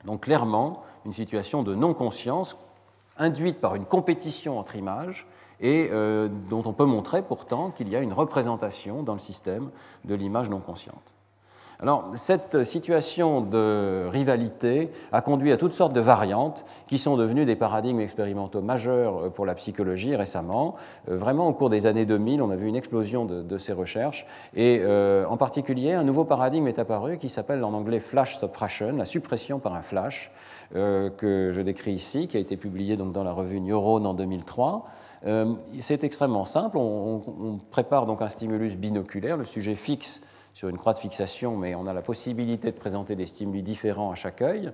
Donc 0.05 0.23
clairement, 0.23 0.83
une 1.05 1.13
situation 1.13 1.63
de 1.63 1.75
non-conscience 1.75 2.57
induite 3.19 3.61
par 3.61 3.75
une 3.75 3.85
compétition 3.85 4.59
entre 4.59 4.77
images 4.77 5.27
et 5.61 5.89
euh, 5.93 6.29
dont 6.49 6.63
on 6.65 6.73
peut 6.73 6.87
montrer 6.87 7.23
pourtant 7.23 7.71
qu'il 7.71 7.89
y 7.89 7.97
a 7.97 8.01
une 8.01 8.15
représentation 8.15 9.03
dans 9.03 9.13
le 9.13 9.19
système 9.19 9.71
de 10.05 10.15
l'image 10.15 10.49
non 10.49 10.61
consciente. 10.61 11.15
Alors, 11.83 12.11
cette 12.15 12.63
situation 12.65 13.41
de 13.41 14.05
rivalité 14.11 14.91
a 15.13 15.23
conduit 15.23 15.51
à 15.51 15.57
toutes 15.57 15.73
sortes 15.73 15.95
de 15.95 16.01
variantes 16.01 16.67
qui 16.87 16.99
sont 16.99 17.17
devenues 17.17 17.47
des 17.47 17.57
paradigmes 17.57 18.01
expérimentaux 18.01 18.61
majeurs 18.61 19.33
pour 19.33 19.47
la 19.47 19.55
psychologie 19.55 20.15
récemment. 20.15 20.75
Euh, 21.09 21.17
vraiment, 21.17 21.49
au 21.49 21.55
cours 21.55 21.71
des 21.71 21.87
années 21.87 22.05
2000, 22.05 22.43
on 22.43 22.51
a 22.51 22.57
vu 22.57 22.67
une 22.67 22.77
explosion 22.77 23.25
de, 23.25 23.59
ces 23.59 23.73
recherches. 23.73 24.27
Et 24.55 24.81
euh, 24.83 25.25
en 25.27 25.39
particulier, 25.39 25.95
un 25.95 26.05
nouveau 26.05 26.25
paradigme 26.25 26.69
est 26.69 26.79
apparu 26.79 27.17
qui 27.17 27.31
s'appelle 27.31 27.65
en 27.65 27.73
anglais 27.73 28.01
flash 28.01 28.37
suppression, 28.37 28.97
la 28.99 29.07
suppression 29.07 29.59
par 29.59 29.75
un 29.75 29.83
flash, 29.83 30.33
euh, 30.77 31.09
que 31.09 31.51
je 31.53 31.63
décris 31.63 31.93
ici, 31.93 32.29
qui 32.29 32.37
a 32.37 32.41
été 32.41 32.59
publié 32.59 32.99
donc 32.99 33.13
dans 33.13 33.25
la 33.25 33.33
revue 33.33 33.61
Neurone 33.61 34.07
en 34.07 34.13
2003. 34.13 34.87
C'est 35.79 36.05
extrêmement 36.05 36.47
simple. 36.47 36.77
On, 36.79 37.23
on, 37.27 37.59
prépare 37.71 38.07
donc 38.07 38.23
un 38.23 38.29
stimulus 38.29 38.77
binoculaire. 38.77 39.37
Le 39.37 39.45
sujet 39.45 39.75
fixe 39.75 40.23
sur 40.61 40.69
une 40.69 40.77
croix 40.77 40.93
de 40.93 40.99
fixation, 40.99 41.57
mais 41.57 41.75
on 41.75 41.87
a 41.87 41.95
la 41.95 42.03
possibilité 42.03 42.71
de 42.71 42.77
présenter 42.77 43.17
des 43.17 43.25
stimuli 43.25 43.63
différents 43.63 44.11
à 44.11 44.15
chaque 44.15 44.43
œil. 44.43 44.71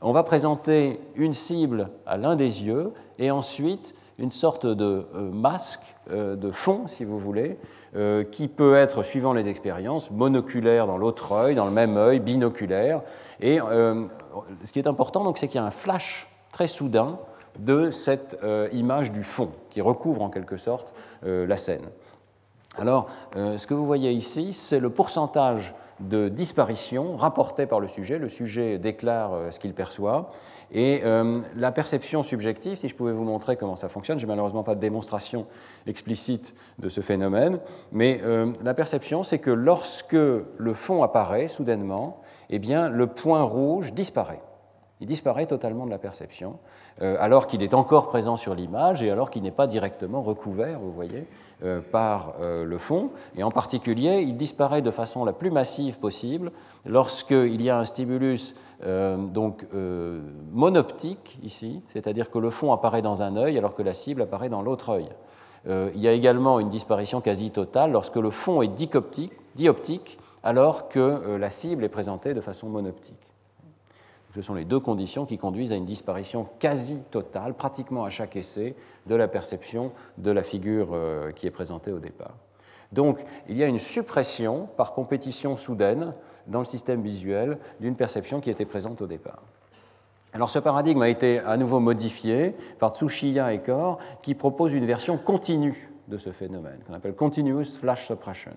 On 0.00 0.10
va 0.10 0.24
présenter 0.24 1.00
une 1.14 1.34
cible 1.34 1.90
à 2.04 2.16
l'un 2.16 2.34
des 2.34 2.64
yeux 2.64 2.92
et 3.20 3.30
ensuite 3.30 3.94
une 4.18 4.32
sorte 4.32 4.66
de 4.66 5.06
euh, 5.14 5.30
masque 5.30 5.94
euh, 6.10 6.34
de 6.34 6.50
fond, 6.50 6.88
si 6.88 7.04
vous 7.04 7.20
voulez, 7.20 7.60
euh, 7.94 8.24
qui 8.24 8.48
peut 8.48 8.74
être, 8.74 9.04
suivant 9.04 9.32
les 9.32 9.48
expériences, 9.48 10.10
monoculaire 10.10 10.88
dans 10.88 10.98
l'autre 10.98 11.30
œil, 11.30 11.54
dans 11.54 11.66
le 11.66 11.70
même 11.70 11.96
œil, 11.96 12.18
binoculaire. 12.18 13.02
Et 13.38 13.60
ce 13.60 14.72
qui 14.72 14.80
est 14.80 14.88
important, 14.88 15.32
c'est 15.36 15.46
qu'il 15.46 15.60
y 15.60 15.62
a 15.62 15.64
un 15.64 15.70
flash 15.70 16.28
très 16.50 16.66
soudain 16.66 17.20
de 17.56 17.92
cette 17.92 18.36
image 18.72 19.12
du 19.12 19.22
fond 19.22 19.52
qui 19.70 19.80
recouvre 19.80 20.22
en 20.22 20.28
quelque 20.28 20.56
sorte 20.56 20.92
la 21.22 21.56
scène. 21.56 21.88
Alors, 22.78 23.06
euh, 23.36 23.58
ce 23.58 23.66
que 23.66 23.74
vous 23.74 23.84
voyez 23.84 24.12
ici, 24.12 24.52
c'est 24.52 24.78
le 24.78 24.90
pourcentage 24.90 25.74
de 25.98 26.28
disparition 26.28 27.16
rapporté 27.16 27.66
par 27.66 27.80
le 27.80 27.88
sujet. 27.88 28.18
Le 28.18 28.28
sujet 28.28 28.78
déclare 28.78 29.34
euh, 29.34 29.50
ce 29.50 29.58
qu'il 29.58 29.74
perçoit. 29.74 30.28
Et 30.72 31.02
euh, 31.04 31.40
la 31.56 31.72
perception 31.72 32.22
subjective, 32.22 32.78
si 32.78 32.88
je 32.88 32.94
pouvais 32.94 33.12
vous 33.12 33.24
montrer 33.24 33.56
comment 33.56 33.74
ça 33.74 33.88
fonctionne, 33.88 34.18
je 34.18 34.24
n'ai 34.24 34.28
malheureusement 34.28 34.62
pas 34.62 34.76
de 34.76 34.80
démonstration 34.80 35.46
explicite 35.86 36.54
de 36.78 36.88
ce 36.88 37.00
phénomène, 37.00 37.58
mais 37.90 38.20
la 38.62 38.74
perception, 38.74 39.24
c'est 39.24 39.40
que 39.40 39.50
lorsque 39.50 40.12
le 40.12 40.74
fond 40.74 41.02
apparaît 41.02 41.48
soudainement, 41.48 42.20
eh 42.50 42.60
bien, 42.60 42.88
le 42.88 43.08
point 43.08 43.42
rouge 43.42 43.92
disparaît 43.92 44.40
il 45.00 45.06
disparaît 45.06 45.46
totalement 45.46 45.86
de 45.86 45.90
la 45.90 45.98
perception, 45.98 46.58
alors 47.00 47.46
qu'il 47.46 47.62
est 47.62 47.72
encore 47.72 48.08
présent 48.08 48.36
sur 48.36 48.54
l'image 48.54 49.02
et 49.02 49.10
alors 49.10 49.30
qu'il 49.30 49.42
n'est 49.42 49.50
pas 49.50 49.66
directement 49.66 50.20
recouvert, 50.22 50.78
vous 50.78 50.92
voyez, 50.92 51.26
euh, 51.62 51.80
par 51.80 52.34
euh, 52.40 52.64
le 52.64 52.78
fond. 52.78 53.10
Et 53.36 53.42
en 53.42 53.50
particulier, 53.50 54.20
il 54.20 54.36
disparaît 54.36 54.82
de 54.82 54.90
façon 54.90 55.24
la 55.24 55.32
plus 55.32 55.50
massive 55.50 55.98
possible 55.98 56.52
lorsqu'il 56.84 57.62
y 57.62 57.70
a 57.70 57.78
un 57.78 57.84
stimulus 57.84 58.54
donc, 58.82 59.66
monoptique 60.52 61.38
ici, 61.42 61.82
c'est-à-dire 61.88 62.30
que 62.30 62.38
le 62.38 62.48
fond 62.48 62.72
apparaît 62.72 63.02
dans 63.02 63.20
un 63.20 63.36
œil 63.36 63.58
alors 63.58 63.74
que 63.74 63.82
la 63.82 63.92
cible 63.92 64.22
apparaît 64.22 64.48
dans 64.48 64.62
l'autre 64.62 64.88
œil. 64.88 65.10
il 65.68 66.00
y 66.00 66.08
a 66.08 66.12
également 66.12 66.58
une 66.60 66.70
disparition 66.70 67.20
quasi 67.20 67.50
totale 67.50 67.92
lorsque 67.92 68.16
le 68.16 68.30
fond 68.30 68.62
est 68.62 68.68
dioptique 69.54 70.18
alors 70.42 70.88
que 70.88 71.36
la 71.38 71.50
cible 71.50 71.84
est 71.84 71.90
présentée 71.90 72.32
de 72.32 72.40
façon 72.40 72.70
monoptique. 72.70 73.29
Ce 74.34 74.42
sont 74.42 74.54
les 74.54 74.64
deux 74.64 74.80
conditions 74.80 75.26
qui 75.26 75.38
conduisent 75.38 75.72
à 75.72 75.76
une 75.76 75.84
disparition 75.84 76.46
quasi 76.58 77.00
totale, 77.10 77.54
pratiquement 77.54 78.04
à 78.04 78.10
chaque 78.10 78.36
essai, 78.36 78.76
de 79.06 79.14
la 79.14 79.28
perception 79.28 79.92
de 80.18 80.30
la 80.30 80.42
figure 80.42 80.90
euh, 80.92 81.32
qui 81.32 81.46
est 81.46 81.50
présentée 81.50 81.92
au 81.92 81.98
départ. 81.98 82.34
Donc, 82.92 83.24
il 83.48 83.56
y 83.56 83.64
a 83.64 83.66
une 83.66 83.78
suppression 83.78 84.68
par 84.76 84.92
compétition 84.92 85.56
soudaine 85.56 86.14
dans 86.46 86.60
le 86.60 86.64
système 86.64 87.02
visuel 87.02 87.58
d'une 87.80 87.96
perception 87.96 88.40
qui 88.40 88.50
était 88.50 88.64
présente 88.64 89.00
au 89.02 89.06
départ. 89.06 89.42
Alors 90.32 90.50
ce 90.50 90.58
paradigme 90.60 91.02
a 91.02 91.08
été 91.08 91.40
à 91.40 91.56
nouveau 91.56 91.80
modifié 91.80 92.54
par 92.78 92.94
Tsushiya 92.94 93.52
et 93.52 93.60
Kor, 93.60 93.98
qui 94.22 94.34
proposent 94.34 94.74
une 94.74 94.86
version 94.86 95.18
continue 95.18 95.90
de 96.08 96.18
ce 96.18 96.30
phénomène, 96.30 96.78
qu'on 96.86 96.94
appelle 96.94 97.14
Continuous 97.14 97.64
Flash 97.64 98.06
Suppression. 98.06 98.52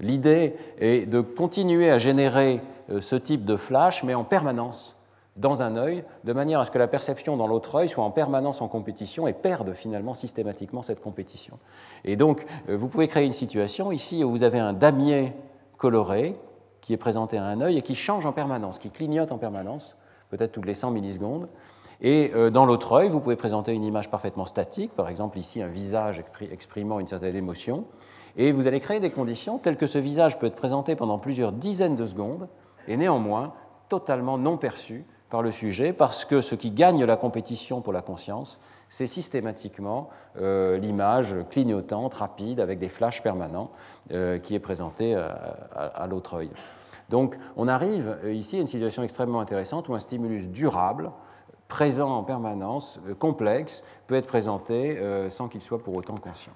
L'idée 0.00 0.54
est 0.78 1.08
de 1.08 1.20
continuer 1.20 1.90
à 1.90 1.98
générer 1.98 2.60
euh, 2.90 3.00
ce 3.00 3.14
type 3.16 3.44
de 3.44 3.56
flash, 3.56 4.02
mais 4.02 4.14
en 4.14 4.24
permanence, 4.24 4.96
dans 5.36 5.62
un 5.62 5.76
œil, 5.76 6.04
de 6.24 6.32
manière 6.32 6.60
à 6.60 6.64
ce 6.64 6.70
que 6.70 6.78
la 6.78 6.88
perception 6.88 7.36
dans 7.36 7.46
l'autre 7.46 7.74
œil 7.76 7.88
soit 7.88 8.04
en 8.04 8.10
permanence 8.10 8.60
en 8.60 8.68
compétition 8.68 9.26
et 9.26 9.32
perde 9.32 9.72
finalement 9.72 10.14
systématiquement 10.14 10.82
cette 10.82 11.00
compétition. 11.00 11.58
Et 12.04 12.16
donc, 12.16 12.44
euh, 12.68 12.76
vous 12.76 12.88
pouvez 12.88 13.08
créer 13.08 13.24
une 13.24 13.32
situation 13.32 13.92
ici 13.92 14.24
où 14.24 14.30
vous 14.30 14.44
avez 14.44 14.58
un 14.58 14.74
damier 14.74 15.32
coloré 15.78 16.36
qui 16.82 16.92
est 16.92 16.98
présenté 16.98 17.38
à 17.38 17.44
un 17.44 17.60
œil 17.60 17.78
et 17.78 17.82
qui 17.82 17.94
change 17.94 18.26
en 18.26 18.32
permanence, 18.32 18.78
qui 18.78 18.90
clignote 18.90 19.32
en 19.32 19.38
permanence, 19.38 19.96
peut-être 20.28 20.52
toutes 20.52 20.66
les 20.66 20.74
100 20.74 20.90
millisecondes. 20.90 21.48
Et 22.02 22.32
euh, 22.34 22.50
dans 22.50 22.66
l'autre 22.66 22.92
œil, 22.92 23.08
vous 23.08 23.20
pouvez 23.20 23.36
présenter 23.36 23.72
une 23.72 23.84
image 23.84 24.10
parfaitement 24.10 24.44
statique, 24.44 24.92
par 24.94 25.08
exemple 25.08 25.38
ici 25.38 25.62
un 25.62 25.68
visage 25.68 26.22
exprimant 26.50 27.00
une 27.00 27.06
certaine 27.06 27.36
émotion. 27.36 27.84
Et 28.36 28.52
vous 28.52 28.66
allez 28.66 28.80
créer 28.80 29.00
des 29.00 29.10
conditions 29.10 29.58
telles 29.58 29.76
que 29.76 29.86
ce 29.86 29.98
visage 29.98 30.38
peut 30.38 30.46
être 30.46 30.56
présenté 30.56 30.96
pendant 30.96 31.18
plusieurs 31.18 31.52
dizaines 31.52 31.96
de 31.96 32.06
secondes 32.06 32.48
et 32.88 32.96
néanmoins 32.96 33.54
totalement 33.88 34.38
non 34.38 34.56
perçu 34.56 35.04
par 35.32 35.40
le 35.40 35.50
sujet, 35.50 35.94
parce 35.94 36.26
que 36.26 36.42
ce 36.42 36.54
qui 36.54 36.70
gagne 36.70 37.06
la 37.06 37.16
compétition 37.16 37.80
pour 37.80 37.94
la 37.94 38.02
conscience, 38.02 38.60
c'est 38.90 39.06
systématiquement 39.06 40.10
euh, 40.38 40.76
l'image 40.76 41.34
clignotante, 41.48 42.12
rapide, 42.12 42.60
avec 42.60 42.78
des 42.78 42.88
flashs 42.88 43.22
permanents, 43.22 43.70
euh, 44.10 44.38
qui 44.38 44.54
est 44.54 44.60
présentée 44.60 45.14
euh, 45.16 45.30
à, 45.74 46.06
l'autre 46.06 46.34
œil. 46.34 46.50
Donc 47.08 47.38
on 47.56 47.66
arrive 47.66 48.18
ici 48.30 48.58
à 48.58 48.60
une 48.60 48.66
situation 48.66 49.02
extrêmement 49.02 49.40
intéressante 49.40 49.88
où 49.88 49.94
un 49.94 50.00
stimulus 50.00 50.48
durable, 50.48 51.10
présent 51.66 52.14
en 52.14 52.24
permanence, 52.24 53.00
complexe, 53.18 53.82
peut 54.06 54.16
être 54.16 54.26
présenté 54.26 55.00
sans 55.30 55.48
qu'il 55.48 55.62
soit 55.62 55.82
pour 55.82 55.96
autant 55.96 56.16
conscient. 56.16 56.52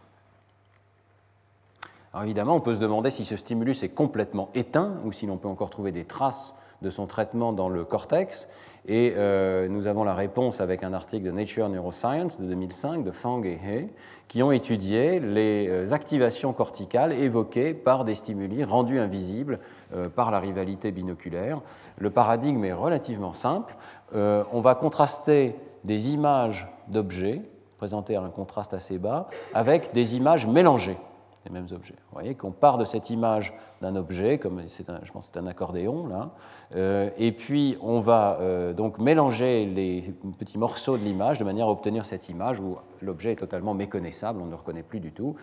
Alors 2.13 2.25
évidemment, 2.25 2.57
on 2.57 2.61
peut 2.61 2.75
se 2.75 2.81
demander 2.81 3.11
si 3.11 3.25
ce 3.25 3.37
stimulus 3.37 3.83
est 3.83 3.89
complètement 3.89 4.51
éteint 4.55 4.97
ou 5.05 5.13
si 5.13 5.27
l'on 5.27 5.39
peut 5.39 5.49
encore 5.49 5.71
trouver 5.71 5.93
des 5.93 6.05
traces 6.05 6.55
de 6.87 6.91
son 6.91 7.07
traitement 7.07 7.53
dans 7.53 7.69
le 7.69 7.85
cortex. 7.85 8.49
Et 8.89 9.15
euh, 9.17 9.67
nous 9.69 9.89
avons 9.89 10.05
la 10.05 10.15
réponse 10.15 10.61
avec 10.61 10.85
un 10.85 10.93
article 10.93 11.27
de 11.27 11.33
Nature 11.33 11.69
Neuroscience 11.69 12.41
de 12.41 12.47
2005 12.47 13.03
de 13.03 13.11
Fang 13.11 13.43
et 13.43 13.55
He, 13.55 13.89
qui 14.29 14.45
ont 14.45 14.53
étudié 14.53 15.19
les 15.19 15.67
euh, 15.69 15.93
activations 15.93 16.53
corticales 16.53 17.13
évoquées 17.13 17.75
par 17.75 18.05
des 18.05 18.15
stimuli 18.15 18.63
rendus 18.63 19.01
invisibles 19.01 19.59
euh, 19.93 20.09
par 20.09 20.31
la 20.31 20.39
rivalité 20.39 20.93
binoculaire. 20.93 21.61
Le 21.99 22.11
paradigme 22.11 22.65
est 22.65 22.73
relativement 22.73 23.33
simple. 23.33 23.75
on 24.15 24.61
va 24.61 24.75
contraster 24.75 25.57
des 25.83 26.13
images 26.13 26.69
d'objets 26.89 27.43
présentées 27.79 28.17
à 28.17 28.23
un 28.23 28.31
contraste 28.31 28.75
assez 28.75 28.99
bas 28.99 29.29
avec 29.55 29.93
des 29.93 30.17
images 30.17 30.47
mélangées 30.47 30.99
les 31.47 31.53
mêmes 31.53 31.69
objets. 31.73 31.95
Vous 31.95 32.15
voyez 32.15 32.35
qu'on 32.35 32.51
part 32.51 32.79
de 32.79 32.85
cette 32.85 33.11
image 33.11 33.55
d'un 33.81 33.97
objet, 33.97 34.39
comme 34.39 34.61
je 34.61 35.13
pense 35.13 35.29
que 35.29 35.33
c'est 35.33 35.39
un 35.39 35.47
accordéon 35.47 36.07
là, 36.07 36.31
euh, 36.75 37.11
et 37.17 37.33
puis 37.33 37.79
on 37.81 38.01
va 38.01 38.39
euh, 38.41 38.73
donc 38.73 38.99
mélanger 38.99 39.67
les 39.67 40.15
petits 40.39 40.59
morceaux 40.59 40.97
de 40.97 41.05
l'image 41.05 41.39
de 41.39 41.45
manière 41.45 41.69
à 41.69 41.71
obtenir 41.71 42.05
cette 42.05 42.29
image 42.29 42.61
où 42.61 42.77
l'objet 43.01 43.33
est 43.33 43.37
totalement 43.37 43.75
méconnaissable, 43.75 44.41
on 44.41 44.47
ne 44.47 44.51
le 44.51 44.57
reconnaît 44.57 44.83
plus 44.83 45.01
du 45.01 45.13
tout. 45.13 45.37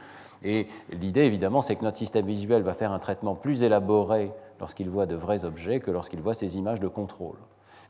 Et 0.44 0.68
l'idée 0.92 1.22
évidemment, 1.22 1.62
c'est 1.62 1.76
que 1.76 1.84
notre 1.84 1.98
système 1.98 2.26
visuel 2.26 2.64
va 2.64 2.74
faire 2.74 2.92
un 2.92 3.00
traitement 3.00 3.36
plus 3.36 3.64
élaboré 3.64 4.32
lorsqu'il 4.60 4.90
voit 4.90 5.06
de 5.06 5.16
vrais 5.16 5.46
objets 5.46 5.80
que 5.80 5.92
lorsqu'il 5.92 6.22
voit 6.22 6.34
ces 6.34 6.58
images 6.58 6.80
de 6.80 6.88
contrôle. 6.88 7.38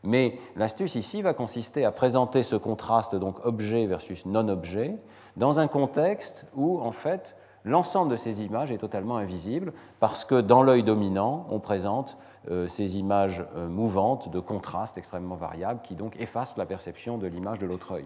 Mais 0.04 0.38
l'astuce 0.58 0.95
ici 0.95 1.21
va 1.21 1.34
consister 1.34 1.86
à 1.86 1.91
présenter 1.91 2.43
ce 2.43 2.58
contraste, 2.58 3.15
donc 3.15 3.43
objet 3.45 3.86
versus 3.86 4.26
non-objet, 4.26 4.97
dans 5.38 5.60
un 5.60 5.67
contexte 5.67 6.45
où, 6.56 6.80
en 6.80 6.91
fait, 6.91 7.36
l'ensemble 7.65 8.12
de 8.12 8.15
ces 8.15 8.43
images 8.43 8.71
est 8.71 8.78
totalement 8.78 9.17
invisible, 9.17 9.73
parce 9.99 10.26
que 10.26 10.41
dans 10.41 10.63
l'œil 10.63 10.84
dominant, 10.84 11.45
on 11.49 11.60
présente 11.60 12.17
euh, 12.52 12.67
ces 12.67 12.97
images 12.97 13.45
euh, 13.56 13.69
mouvantes 13.69 14.30
de 14.30 14.41
contraste 14.41 14.97
extrêmement 14.97 15.36
variables 15.36 15.80
qui 15.82 15.95
donc 15.95 16.19
effacent 16.19 16.58
la 16.58 16.65
perception 16.65 17.17
de 17.17 17.26
l'image 17.26 17.58
de 17.60 17.65
l'autre 17.65 17.93
œil. 17.93 18.04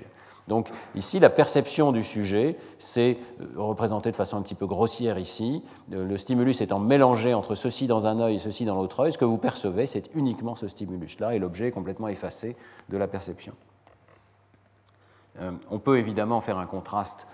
Donc 0.47 0.69
ici, 0.93 1.19
la 1.19 1.31
perception 1.31 1.91
du 1.91 2.03
sujet, 2.03 2.55
c'est 2.77 3.17
euh, 3.41 3.45
représenté 3.57 4.11
de 4.11 4.15
façon 4.15 4.37
un 4.37 4.43
petit 4.43 4.53
peu 4.53 4.67
grossière 4.67 5.17
ici. 5.17 5.63
Le 5.89 6.17
stimulus 6.17 6.61
étant 6.61 6.77
mélangé 6.77 7.33
entre 7.33 7.55
ceci 7.55 7.87
dans 7.87 8.05
un 8.05 8.19
œil 8.19 8.35
et 8.35 8.39
ceci 8.39 8.63
dans 8.63 8.75
l'autre 8.75 8.99
œil, 8.99 9.11
ce 9.11 9.17
que 9.17 9.25
vous 9.25 9.39
percevez, 9.39 9.87
c'est 9.87 10.11
uniquement 10.13 10.53
ce 10.53 10.67
stimulus-là 10.67 11.33
et 11.33 11.39
l'objet 11.39 11.69
est 11.69 11.71
complètement 11.71 12.07
effacé 12.07 12.55
de 12.89 12.97
la 12.97 13.07
perception. 13.07 13.53
On 15.69 15.77
peut 15.77 15.99
évidemment 15.99 16.41
faire 16.41 16.57
un 16.57 16.65
contraste 16.65 17.27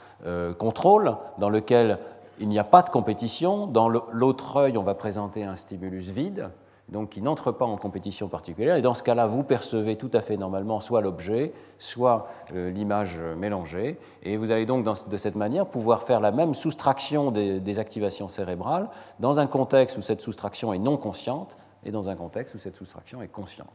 contrôle 0.58 1.16
dans 1.38 1.50
lequel 1.50 2.00
il 2.40 2.50
n'y 2.50 2.60
a 2.60 2.64
pas 2.64 2.82
de 2.82 2.90
compétition. 2.90 3.68
Dans 3.68 3.90
l'autre 3.90 4.58
œil, 4.58 4.78
on 4.78 4.84
va 4.84 4.96
présenter 4.96 5.46
un 5.46 5.56
stimulus 5.56 6.10
vide 6.10 6.50
donc 6.90 7.10
qui 7.10 7.22
n'entre 7.22 7.52
pas 7.52 7.66
en 7.66 7.78
compétition 7.78 8.28
particulière. 8.28 8.76
Et 8.76 8.82
dans 8.82 8.94
ce 8.94 9.04
cas-là, 9.04 9.26
vous 9.28 9.44
percevez 9.44 9.96
tout 9.96 10.12
à 10.14 10.22
fait 10.22 10.38
normalement 10.38 10.80
soit 10.80 11.02
l'objet, 11.02 11.54
soit 11.80 12.28
euh, 12.54 12.72
l'image 12.72 13.22
mélangée. 13.38 13.98
Et 14.22 14.38
vous 14.38 14.52
allez 14.52 14.66
donc 14.66 14.86
de 15.08 15.18
cette 15.18 15.36
manière 15.36 15.66
pouvoir 15.66 16.04
faire 16.04 16.20
la 16.20 16.32
même 16.32 16.54
soustraction 16.54 17.32
des, 17.32 17.80
activations 17.80 18.28
cérébrales 18.28 18.90
dans 19.20 19.40
un 19.40 19.48
contexte 19.48 19.98
où 19.98 20.02
cette 20.02 20.22
soustraction 20.22 20.74
est 20.74 20.80
non 20.80 20.98
consciente 20.98 21.58
et 21.86 21.92
dans 21.92 22.10
un 22.10 22.16
contexte 22.16 22.54
où 22.54 22.60
cette 22.60 22.76
soustraction 22.76 23.22
est 23.22 23.30
consciente. 23.30 23.68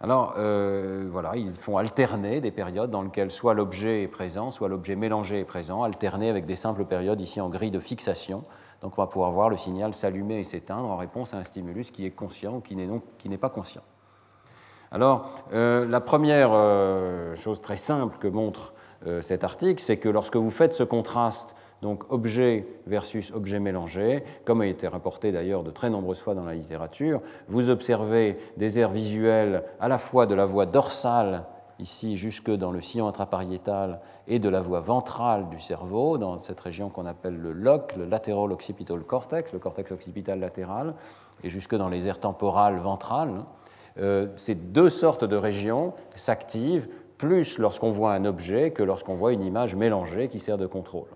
Alors 0.00 0.34
euh, 0.36 1.06
voilà, 1.10 1.36
ils 1.36 1.54
font 1.54 1.78
alterner 1.78 2.40
des 2.40 2.50
périodes 2.50 2.90
dans 2.90 3.02
lesquelles 3.02 3.30
soit 3.30 3.54
l'objet 3.54 4.02
est 4.02 4.08
présent, 4.08 4.50
soit 4.50 4.68
l'objet 4.68 4.94
mélangé 4.94 5.40
est 5.40 5.44
présent, 5.44 5.82
alterner 5.82 6.28
avec 6.28 6.44
des 6.44 6.56
simples 6.56 6.84
périodes 6.84 7.20
ici 7.20 7.40
en 7.40 7.48
grille 7.48 7.70
de 7.70 7.80
fixation 7.80 8.42
donc 8.82 8.98
on 8.98 9.02
va 9.02 9.06
pouvoir 9.06 9.30
voir 9.30 9.48
le 9.48 9.56
signal 9.56 9.94
s'allumer 9.94 10.38
et 10.38 10.44
s'éteindre 10.44 10.88
en 10.88 10.96
réponse 10.96 11.34
à 11.34 11.38
un 11.38 11.44
stimulus 11.44 11.90
qui 11.90 12.06
est 12.06 12.10
conscient 12.10 12.56
ou 12.56 12.60
qui 12.60 13.28
n'est 13.28 13.38
pas 13.38 13.50
conscient. 13.50 13.82
Alors, 14.92 15.28
euh, 15.52 15.86
la 15.86 16.00
première 16.00 16.50
euh, 16.52 17.34
chose 17.34 17.60
très 17.60 17.76
simple 17.76 18.18
que 18.18 18.28
montre 18.28 18.74
cet 19.20 19.44
article, 19.44 19.80
c'est 19.82 19.98
que 19.98 20.08
lorsque 20.08 20.36
vous 20.36 20.50
faites 20.50 20.72
ce 20.72 20.82
contraste, 20.82 21.54
donc 21.82 22.10
objet 22.10 22.66
versus 22.86 23.32
objet 23.32 23.60
mélangé, 23.60 24.24
comme 24.44 24.60
a 24.62 24.66
été 24.66 24.88
rapporté 24.88 25.32
d'ailleurs 25.32 25.62
de 25.62 25.70
très 25.70 25.90
nombreuses 25.90 26.20
fois 26.20 26.34
dans 26.34 26.44
la 26.44 26.54
littérature, 26.54 27.20
vous 27.48 27.70
observez 27.70 28.38
des 28.56 28.78
aires 28.78 28.90
visuelles 28.90 29.62
à 29.80 29.88
la 29.88 29.98
fois 29.98 30.26
de 30.26 30.34
la 30.34 30.46
voie 30.46 30.66
dorsale 30.66 31.44
ici 31.78 32.16
jusque 32.16 32.50
dans 32.50 32.70
le 32.70 32.80
sillon 32.80 33.06
intrapariétal 33.06 34.00
et 34.26 34.38
de 34.38 34.48
la 34.48 34.62
voie 34.62 34.80
ventrale 34.80 35.48
du 35.48 35.60
cerveau, 35.60 36.18
dans 36.18 36.38
cette 36.38 36.60
région 36.60 36.88
qu'on 36.88 37.06
appelle 37.06 37.36
le 37.36 37.52
LOC, 37.52 37.96
le 37.96 38.06
lateral 38.06 38.52
occipital 38.52 39.00
cortex, 39.00 39.52
le 39.52 39.58
cortex 39.58 39.92
occipital 39.92 40.40
latéral, 40.40 40.94
et 41.42 41.50
jusque 41.50 41.74
dans 41.74 41.88
les 41.88 42.08
aires 42.08 42.20
temporales 42.20 42.78
ventrales. 42.78 43.44
Euh, 43.98 44.28
ces 44.36 44.54
deux 44.54 44.88
sortes 44.88 45.24
de 45.24 45.36
régions 45.36 45.94
s'activent 46.14 46.88
plus 47.18 47.58
lorsqu'on 47.58 47.90
voit 47.90 48.12
un 48.12 48.24
objet 48.24 48.70
que 48.70 48.82
lorsqu'on 48.82 49.14
voit 49.14 49.32
une 49.32 49.42
image 49.42 49.74
mélangée 49.74 50.28
qui 50.28 50.38
sert 50.38 50.56
de 50.56 50.66
contrôle. 50.66 51.08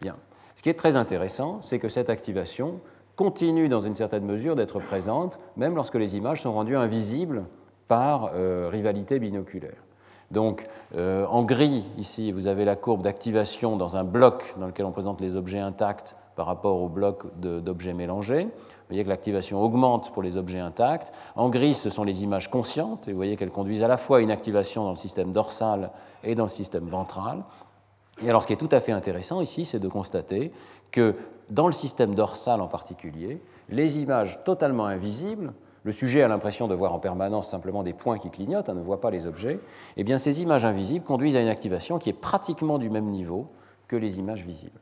Bien. 0.00 0.16
Ce 0.56 0.62
qui 0.62 0.68
est 0.68 0.74
très 0.74 0.96
intéressant, 0.96 1.60
c'est 1.62 1.78
que 1.78 1.88
cette 1.88 2.10
activation 2.10 2.80
continue 3.16 3.68
dans 3.68 3.80
une 3.80 3.94
certaine 3.94 4.24
mesure 4.24 4.56
d'être 4.56 4.80
présente, 4.80 5.38
même 5.56 5.74
lorsque 5.74 5.96
les 5.96 6.16
images 6.16 6.42
sont 6.42 6.52
rendues 6.52 6.76
invisibles 6.76 7.44
par 7.88 8.30
euh, 8.34 8.68
rivalité 8.70 9.18
binoculaire. 9.18 9.84
Donc, 10.30 10.66
euh, 10.94 11.26
en 11.26 11.42
gris, 11.42 11.90
ici, 11.96 12.32
vous 12.32 12.48
avez 12.48 12.64
la 12.64 12.76
courbe 12.76 13.02
d'activation 13.02 13.76
dans 13.76 13.96
un 13.96 14.04
bloc 14.04 14.54
dans 14.58 14.66
lequel 14.66 14.84
on 14.84 14.92
présente 14.92 15.20
les 15.20 15.36
objets 15.36 15.58
intacts 15.58 16.16
par 16.38 16.46
rapport 16.46 16.80
au 16.80 16.88
bloc 16.88 17.24
d'objets 17.36 17.94
mélangés. 17.94 18.44
Vous 18.44 18.88
voyez 18.90 19.02
que 19.02 19.08
l'activation 19.08 19.60
augmente 19.60 20.12
pour 20.12 20.22
les 20.22 20.36
objets 20.36 20.60
intacts. 20.60 21.12
En 21.34 21.48
gris, 21.48 21.74
ce 21.74 21.90
sont 21.90 22.04
les 22.04 22.22
images 22.22 22.48
conscientes, 22.48 23.08
et 23.08 23.10
vous 23.10 23.16
voyez 23.16 23.36
qu'elles 23.36 23.50
conduisent 23.50 23.82
à 23.82 23.88
la 23.88 23.96
fois 23.96 24.18
à 24.18 24.20
une 24.20 24.30
activation 24.30 24.84
dans 24.84 24.90
le 24.90 24.96
système 24.96 25.32
dorsal 25.32 25.90
et 26.22 26.36
dans 26.36 26.44
le 26.44 26.48
système 26.48 26.86
ventral. 26.86 27.42
Et 28.22 28.30
alors, 28.30 28.44
ce 28.44 28.46
qui 28.46 28.52
est 28.52 28.56
tout 28.56 28.68
à 28.70 28.78
fait 28.78 28.92
intéressant 28.92 29.40
ici, 29.40 29.64
c'est 29.64 29.80
de 29.80 29.88
constater 29.88 30.52
que 30.92 31.16
dans 31.50 31.66
le 31.66 31.72
système 31.72 32.14
dorsal 32.14 32.60
en 32.60 32.68
particulier, 32.68 33.42
les 33.68 33.98
images 33.98 34.38
totalement 34.44 34.86
invisibles 34.86 35.52
le 35.82 35.92
sujet 35.92 36.22
a 36.22 36.28
l'impression 36.28 36.68
de 36.68 36.74
voir 36.74 36.92
en 36.92 36.98
permanence 36.98 37.48
simplement 37.48 37.82
des 37.82 37.94
points 37.94 38.18
qui 38.18 38.30
clignotent, 38.30 38.68
on 38.68 38.74
ne 38.74 38.82
voit 38.82 39.00
pas 39.00 39.10
les 39.10 39.26
objets, 39.26 39.58
eh 39.96 40.04
bien 40.04 40.18
ces 40.18 40.42
images 40.42 40.64
invisibles 40.64 41.04
conduisent 41.04 41.36
à 41.36 41.40
une 41.40 41.48
activation 41.48 41.98
qui 41.98 42.10
est 42.10 42.20
pratiquement 42.20 42.78
du 42.78 42.90
même 42.90 43.06
niveau 43.06 43.46
que 43.86 43.96
les 43.96 44.18
images 44.18 44.44
visibles. 44.44 44.78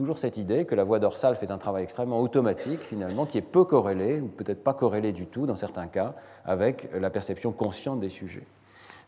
Toujours 0.00 0.16
cette 0.16 0.38
idée 0.38 0.64
que 0.64 0.74
la 0.74 0.82
voie 0.82 0.98
dorsale 0.98 1.36
fait 1.36 1.50
un 1.50 1.58
travail 1.58 1.82
extrêmement 1.82 2.22
automatique, 2.22 2.80
finalement, 2.80 3.26
qui 3.26 3.36
est 3.36 3.42
peu 3.42 3.64
corrélé, 3.64 4.18
ou 4.22 4.28
peut-être 4.28 4.64
pas 4.64 4.72
corrélé 4.72 5.12
du 5.12 5.26
tout 5.26 5.44
dans 5.44 5.56
certains 5.56 5.88
cas, 5.88 6.14
avec 6.46 6.88
la 6.98 7.10
perception 7.10 7.52
consciente 7.52 8.00
des 8.00 8.08
sujets. 8.08 8.46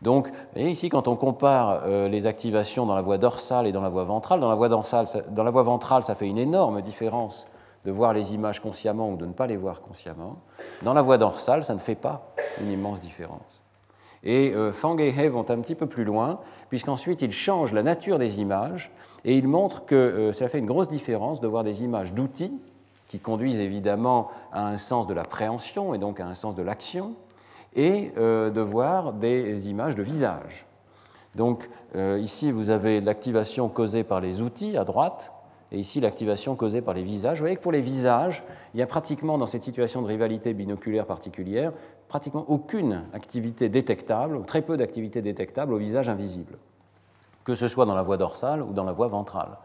Donc, 0.03 0.29
ici, 0.55 0.91
quand 0.91 1.09
on 1.09 1.17
compare 1.17 1.85
euh, 1.87 2.09
les 2.09 2.27
activations 2.27 2.85
dans 2.85 2.95
la 2.95 3.01
voie 3.01 3.17
dorsale 3.17 3.67
et 3.67 3.73
dans 3.73 3.81
la 3.81 3.89
voie 3.89 4.05
ventrale, 4.05 4.39
dans 4.39 4.51
la 4.51 4.55
voie, 4.55 4.69
dorsale, 4.69 5.07
dans 5.31 5.45
la 5.45 5.51
voie 5.51 5.63
ventrale, 5.63 6.03
ça 6.03 6.15
fait 6.15 6.29
une 6.29 6.37
énorme 6.37 6.83
différence 6.83 7.47
de 7.87 7.91
voir 7.91 8.13
les 8.13 8.35
images 8.35 8.61
consciemment 8.61 9.09
ou 9.09 9.17
de 9.17 9.25
ne 9.25 9.33
pas 9.33 9.47
les 9.47 9.57
voir 9.57 9.81
consciemment. 9.81 10.41
Dans 10.83 10.93
la 10.93 11.01
voie 11.01 11.17
dorsale, 11.17 11.65
ça 11.65 11.73
ne 11.73 11.79
fait 11.79 11.95
pas 11.95 12.35
une 12.61 12.71
immense 12.71 13.01
différence. 13.01 13.62
Et 14.25 14.55
euh, 14.55 14.73
Fang 14.73 14.97
et 14.99 15.09
He 15.09 15.29
vont 15.29 15.51
un 15.51 15.61
petit 15.61 15.75
peu 15.75 15.87
plus 15.87 16.05
loin, 16.05 16.41
puisqu'ensuite 16.69 17.23
ils 17.23 17.33
changent 17.33 17.73
la 17.73 17.83
nature 17.83 18.19
des 18.19 18.41
images 18.41 18.93
et 19.25 19.37
ils 19.37 19.49
montrent 19.49 19.85
que 19.85 19.95
euh, 19.95 20.33
ça 20.33 20.49
fait 20.49 20.59
une 20.59 20.67
grosse 20.67 20.89
différence 20.89 21.41
de 21.41 21.49
voir 21.49 21.65
des 21.65 21.83
images 21.83 22.13
d'outils, 22.13 22.53
qui 23.09 23.19
conduisent 23.19 23.61
évidemment 23.61 24.31
à 24.53 24.69
un 24.69 24.77
sens 24.77 25.07
de 25.07 25.15
la 25.15 25.25
préhension 25.25 25.93
et 25.93 25.99
donc 25.99 26.21
à 26.21 26.27
un 26.27 26.35
sens 26.35 26.55
de 26.55 26.63
l'action, 26.63 27.15
et 27.75 28.13
euh, 28.17 28.51
de 28.51 28.61
voir 28.61 29.13
des 29.13 29.69
images 29.69 29.97
de 29.97 30.03
visage. 30.03 30.67
Donc 31.35 31.71
ici, 31.95 32.51
vous 32.51 32.69
avez 32.69 33.01
l'activation 33.01 33.71
causée 33.71 34.05
par 34.05 34.21
les 34.21 34.43
outils 34.43 34.77
à 34.77 34.85
droite, 34.85 35.33
et 35.73 35.79
ici 35.79 36.01
l'activation 36.01 36.55
causée 36.55 36.83
par 36.83 36.95
les 36.95 37.03
visages. 37.03 37.39
Vous 37.39 37.45
voyez 37.45 37.57
que 37.57 37.63
pour 37.63 37.73
les 37.73 37.81
visages, 37.81 38.45
il 38.75 38.81
y 38.81 38.83
a 38.83 38.87
pratiquement, 38.87 39.39
dans 39.39 39.47
cette 39.47 39.63
situation 39.63 40.03
de 40.03 40.07
rivalité 40.07 40.53
binoculaire 40.53 41.07
particulière, 41.07 41.73
pratiquement 42.09 42.45
aucune 42.49 43.05
activité 43.15 43.71
détectable, 43.71 44.37
ou 44.37 44.45
très 44.45 44.61
peu 44.61 44.77
d'activité 44.77 45.23
détectable 45.23 45.73
au 45.73 45.79
visage 45.79 46.11
invisible, 46.11 46.59
que 47.45 47.55
ce 47.55 47.69
soit 47.69 47.87
dans 47.87 47.95
la 47.95 48.03
voie 48.03 48.19
dorsale 48.19 48.63
ou 48.63 48.73
dans 48.75 48.85
la 48.85 48.93
voie 48.93 49.09
ventrale. 49.09 49.57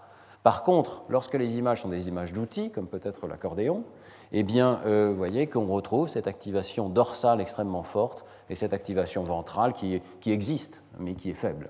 Par 0.44 0.64
contre, 0.64 1.04
lorsque 1.10 1.34
les 1.34 1.58
images 1.58 1.82
sont 1.82 1.90
des 1.90 2.08
images 2.08 2.32
d'outils, 2.32 2.72
comme 2.72 2.88
peut-être 2.88 3.28
l'accordéon, 3.28 3.84
eh 4.32 4.46
euh, 4.56 5.10
vous 5.10 5.18
voyez 5.18 5.48
qu'on 5.48 5.66
retrouve 5.66 6.08
cette 6.08 6.28
activation 6.28 6.88
dorsale 6.88 7.42
extrêmement 7.42 7.84
forte 7.84 8.24
et 8.50 8.56
cette 8.56 8.72
activation 8.72 9.24
ventrale 9.24 9.74
qui 9.74 10.02
existe, 10.26 10.82
mais 11.00 11.16
qui 11.16 11.32
est 11.32 11.34
faible. 11.34 11.70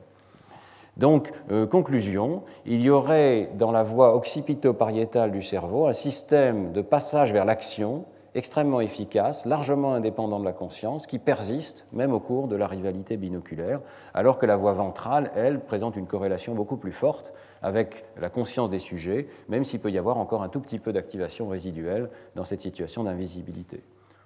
Donc, 0.98 1.32
euh, 1.52 1.68
conclusion, 1.68 2.42
il 2.66 2.82
y 2.82 2.90
aurait 2.90 3.52
dans 3.56 3.72
la 3.72 3.84
voie 3.84 4.16
occipito-pariétale 4.16 5.32
du 5.32 5.42
cerveau 5.42 5.86
un 5.86 5.94
système 5.94 6.72
de 6.72 6.82
passage 6.82 7.32
vers 7.32 7.46
l'action 7.46 8.06
extrêmement 8.34 8.82
efficace, 8.82 9.46
largement 9.46 9.94
indépendant 9.94 10.40
de 10.40 10.46
la 10.46 10.54
conscience, 10.54 11.08
qui 11.08 11.18
persiste 11.18 11.88
même 11.92 12.14
au 12.14 12.20
cours 12.20 12.48
de 12.48 12.56
la 12.56 12.68
rivalité 12.68 13.18
binoculaire, 13.18 13.80
alors 14.14 14.38
que 14.38 14.46
la 14.46 14.56
voie 14.56 14.74
ventrale, 14.74 15.32
elle, 15.36 15.60
présente 15.60 15.96
une 15.96 16.06
corrélation 16.06 16.54
beaucoup 16.54 16.78
plus 16.78 16.92
forte 16.92 17.34
avec 17.64 18.06
la 18.20 18.30
conscience 18.30 18.70
des 18.70 18.80
sujets, 18.80 19.28
même 19.50 19.64
s'il 19.64 19.80
peut 19.80 19.92
y 19.92 19.98
avoir 19.98 20.18
encore 20.18 20.44
un 20.44 20.50
tout 20.50 20.60
petit 20.60 20.78
peu 20.78 20.94
d'activation 20.94 21.48
résiduelle 21.48 22.10
dans 22.36 22.44
cette 22.44 22.62
situation 22.62 23.04
d'invisibilité. 23.04 23.82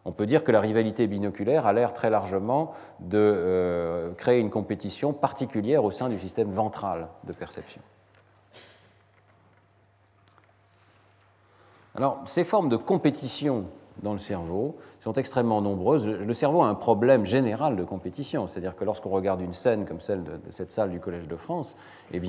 On 0.06 0.12
peut 0.12 0.26
dire 0.26 0.44
que 0.44 0.52
la 0.52 0.60
rivalité 0.60 1.06
binoculaire 1.08 1.68
a 1.68 1.74
l'air 1.74 1.94
très 1.94 2.10
largement 2.10 2.74
de 3.00 3.20
euh, 3.20 4.14
créer 4.14 4.40
une 4.40 4.50
compétition 4.50 5.14
particulière 5.14 5.84
au 5.84 5.92
sein 5.92 6.10
du 6.10 6.18
système 6.18 6.52
ventral 6.52 7.08
de 7.24 7.34
perception. 7.34 7.82
Alors, 11.94 12.22
ces 12.26 12.44
formes 12.44 12.70
de 12.70 12.78
compétition 12.78 13.66
dans 14.02 14.14
le 14.14 14.20
cerveau 14.20 14.78
sont 15.02 15.14
extrêmement 15.14 15.62
nombreuses. 15.62 16.08
Le 16.08 16.34
cerveau 16.34 16.62
a 16.62 16.68
un 16.68 16.76
problème 16.76 17.26
général 17.26 17.76
de 17.76 17.84
compétition, 17.84 18.48
c'est-à-dire 18.48 18.76
que 18.76 18.86
lorsqu'on 18.86 19.10
regarde 19.10 19.42
une 19.42 19.54
scène 19.54 19.86
comme 19.86 20.00
celle 20.00 20.24
de, 20.24 20.40
cette 20.50 20.72
salle 20.72 20.90
du 20.90 21.00
Collège 21.00 21.28
de 21.28 21.36
France, 21.36 21.76
eh 22.14 22.22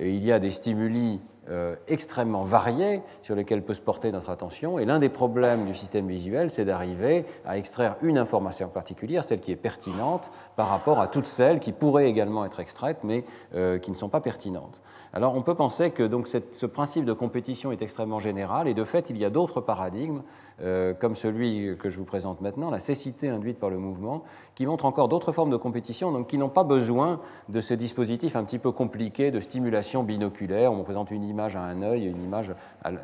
il 0.00 0.24
y 0.24 0.32
a 0.32 0.38
des 0.38 0.50
stimuli 0.50 1.20
euh, 1.48 1.76
extrêmement 1.88 2.42
variés 2.42 3.02
sur 3.22 3.34
lesquels 3.34 3.62
peut 3.62 3.74
se 3.74 3.80
porter 3.80 4.10
notre 4.10 4.30
attention. 4.30 4.78
Et 4.78 4.84
l'un 4.84 4.98
des 4.98 5.08
problèmes 5.08 5.64
du 5.64 5.74
système 5.74 6.08
visuel, 6.08 6.50
c'est 6.50 6.64
d'arriver 6.64 7.24
à 7.44 7.56
extraire 7.56 7.96
une 8.02 8.18
information 8.18 8.68
particulière, 8.68 9.22
celle 9.22 9.40
qui 9.40 9.52
est 9.52 9.56
pertinente, 9.56 10.30
par 10.56 10.68
rapport 10.68 11.00
à 11.00 11.08
toutes 11.08 11.26
celles 11.26 11.60
qui 11.60 11.72
pourraient 11.72 12.08
également 12.08 12.44
être 12.44 12.60
extraites, 12.60 12.98
mais 13.04 13.24
euh, 13.54 13.78
qui 13.78 13.90
ne 13.90 13.96
sont 13.96 14.08
pas 14.08 14.20
pertinentes. 14.20 14.80
Alors 15.12 15.34
on 15.36 15.42
peut 15.42 15.54
penser 15.54 15.90
que 15.90 16.02
donc, 16.02 16.26
ce 16.26 16.66
principe 16.66 17.04
de 17.04 17.12
compétition 17.12 17.70
est 17.72 17.82
extrêmement 17.82 18.18
général, 18.18 18.68
et 18.68 18.74
de 18.74 18.84
fait, 18.84 19.10
il 19.10 19.16
y 19.16 19.24
a 19.24 19.30
d'autres 19.30 19.60
paradigmes 19.60 20.22
euh, 20.62 20.94
comme 20.94 21.14
celui 21.14 21.76
que 21.76 21.90
je 21.90 21.98
vous 21.98 22.06
présente 22.06 22.40
maintenant, 22.40 22.70
la 22.70 22.78
cécité 22.78 23.28
induite 23.28 23.58
par 23.58 23.68
le 23.68 23.76
mouvement, 23.76 24.22
qui 24.54 24.64
montre 24.64 24.86
encore 24.86 25.08
d'autres 25.08 25.32
formes 25.32 25.50
de 25.50 25.56
compétition, 25.56 26.12
donc 26.12 26.28
qui 26.28 26.38
n'ont 26.38 26.48
pas 26.48 26.64
besoin 26.64 27.20
de 27.50 27.60
ce 27.60 27.74
dispositif 27.74 28.36
un 28.36 28.44
petit 28.44 28.58
peu 28.58 28.72
compliqué 28.72 29.30
de 29.30 29.40
stimulation 29.40 30.02
binoculaire. 30.02 30.72
On 30.72 30.82
présente 30.82 31.10
une 31.10 31.24
image 31.24 31.35
à 31.40 31.62
un 31.62 31.82
œil 31.82 32.06
une 32.06 32.22
image 32.22 32.52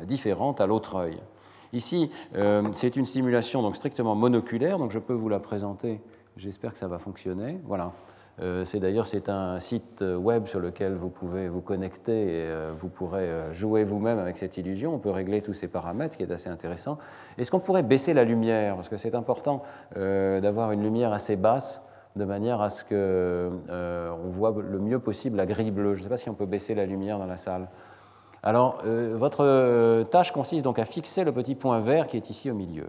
différente 0.05 0.61
à 0.61 0.67
l'autre 0.67 0.95
œil. 0.95 1.19
Ici, 1.73 2.11
euh, 2.35 2.61
c'est 2.71 2.95
une 2.95 3.05
stimulation 3.05 3.63
donc 3.63 3.75
strictement 3.75 4.13
monoculaire, 4.13 4.77
donc 4.77 4.91
je 4.91 4.99
peux 4.99 5.13
vous 5.13 5.27
la 5.27 5.39
présenter. 5.39 6.01
J'espère 6.37 6.73
que 6.73 6.77
ça 6.77 6.87
va 6.87 6.99
fonctionner. 6.99 7.59
Voilà. 7.65 7.93
Euh, 8.41 8.63
c'est 8.63 8.79
d'ailleurs 8.79 9.05
c'est 9.05 9.27
un 9.29 9.59
site 9.59 10.03
web 10.03 10.45
sur 10.45 10.59
lequel 10.59 10.95
vous 10.95 11.09
pouvez 11.09 11.49
vous 11.49 11.61
connecter 11.61 12.23
et 12.23 12.41
euh, 12.43 12.73
vous 12.79 12.89
pourrez 12.89 13.53
jouer 13.53 13.83
vous-même 13.83 14.19
avec 14.19 14.37
cette 14.37 14.55
illusion. 14.57 14.93
On 14.93 14.99
peut 14.99 15.09
régler 15.09 15.41
tous 15.41 15.53
ces 15.53 15.67
paramètres, 15.67 16.13
ce 16.13 16.17
qui 16.17 16.23
est 16.23 16.31
assez 16.31 16.49
intéressant. 16.49 16.99
Est-ce 17.39 17.49
qu'on 17.49 17.59
pourrait 17.59 17.83
baisser 17.83 18.13
la 18.13 18.23
lumière? 18.23 18.75
Parce 18.75 18.89
que 18.89 18.97
c'est 18.97 19.15
important 19.15 19.63
d'avoir 19.95 20.71
une 20.71 20.83
lumière 20.83 21.11
assez 21.11 21.35
basse 21.35 21.81
de 22.15 22.25
manière 22.25 22.61
à 22.61 22.69
ce 22.69 22.83
qu'on 22.83 24.29
voit 24.29 24.53
le 24.55 24.79
mieux 24.79 24.99
possible 24.99 25.37
la 25.37 25.47
grille 25.47 25.71
bleue. 25.71 25.95
Je 25.95 25.99
ne 25.99 26.03
sais 26.03 26.09
pas 26.09 26.17
si 26.17 26.29
on 26.29 26.35
peut 26.35 26.45
baisser 26.45 26.75
la 26.75 26.85
lumière 26.85 27.17
dans 27.17 27.25
la 27.25 27.37
salle. 27.37 27.67
Alors, 28.43 28.79
votre 28.83 30.03
tâche 30.03 30.31
consiste 30.33 30.65
donc 30.65 30.77
à 30.77 30.85
fixer 30.85 31.23
le 31.23 31.31
petit 31.31 31.55
point 31.55 31.79
vert 31.79 32.07
qui 32.07 32.17
est 32.17 32.29
ici 32.29 32.51
au 32.51 32.53
milieu. 32.53 32.87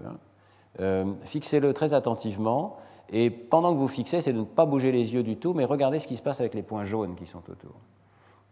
Hein. 0.80 1.14
Fixez-le 1.22 1.72
très 1.72 1.94
attentivement 1.94 2.76
et 3.10 3.30
pendant 3.30 3.72
que 3.72 3.78
vous 3.78 3.88
fixez, 3.88 4.20
c'est 4.20 4.32
de 4.32 4.40
ne 4.40 4.44
pas 4.44 4.66
bouger 4.66 4.90
les 4.90 5.14
yeux 5.14 5.22
du 5.22 5.36
tout, 5.36 5.54
mais 5.54 5.64
regardez 5.64 5.98
ce 5.98 6.06
qui 6.06 6.16
se 6.16 6.22
passe 6.22 6.40
avec 6.40 6.54
les 6.54 6.62
points 6.62 6.84
jaunes 6.84 7.14
qui 7.14 7.26
sont 7.26 7.42
autour. 7.48 7.74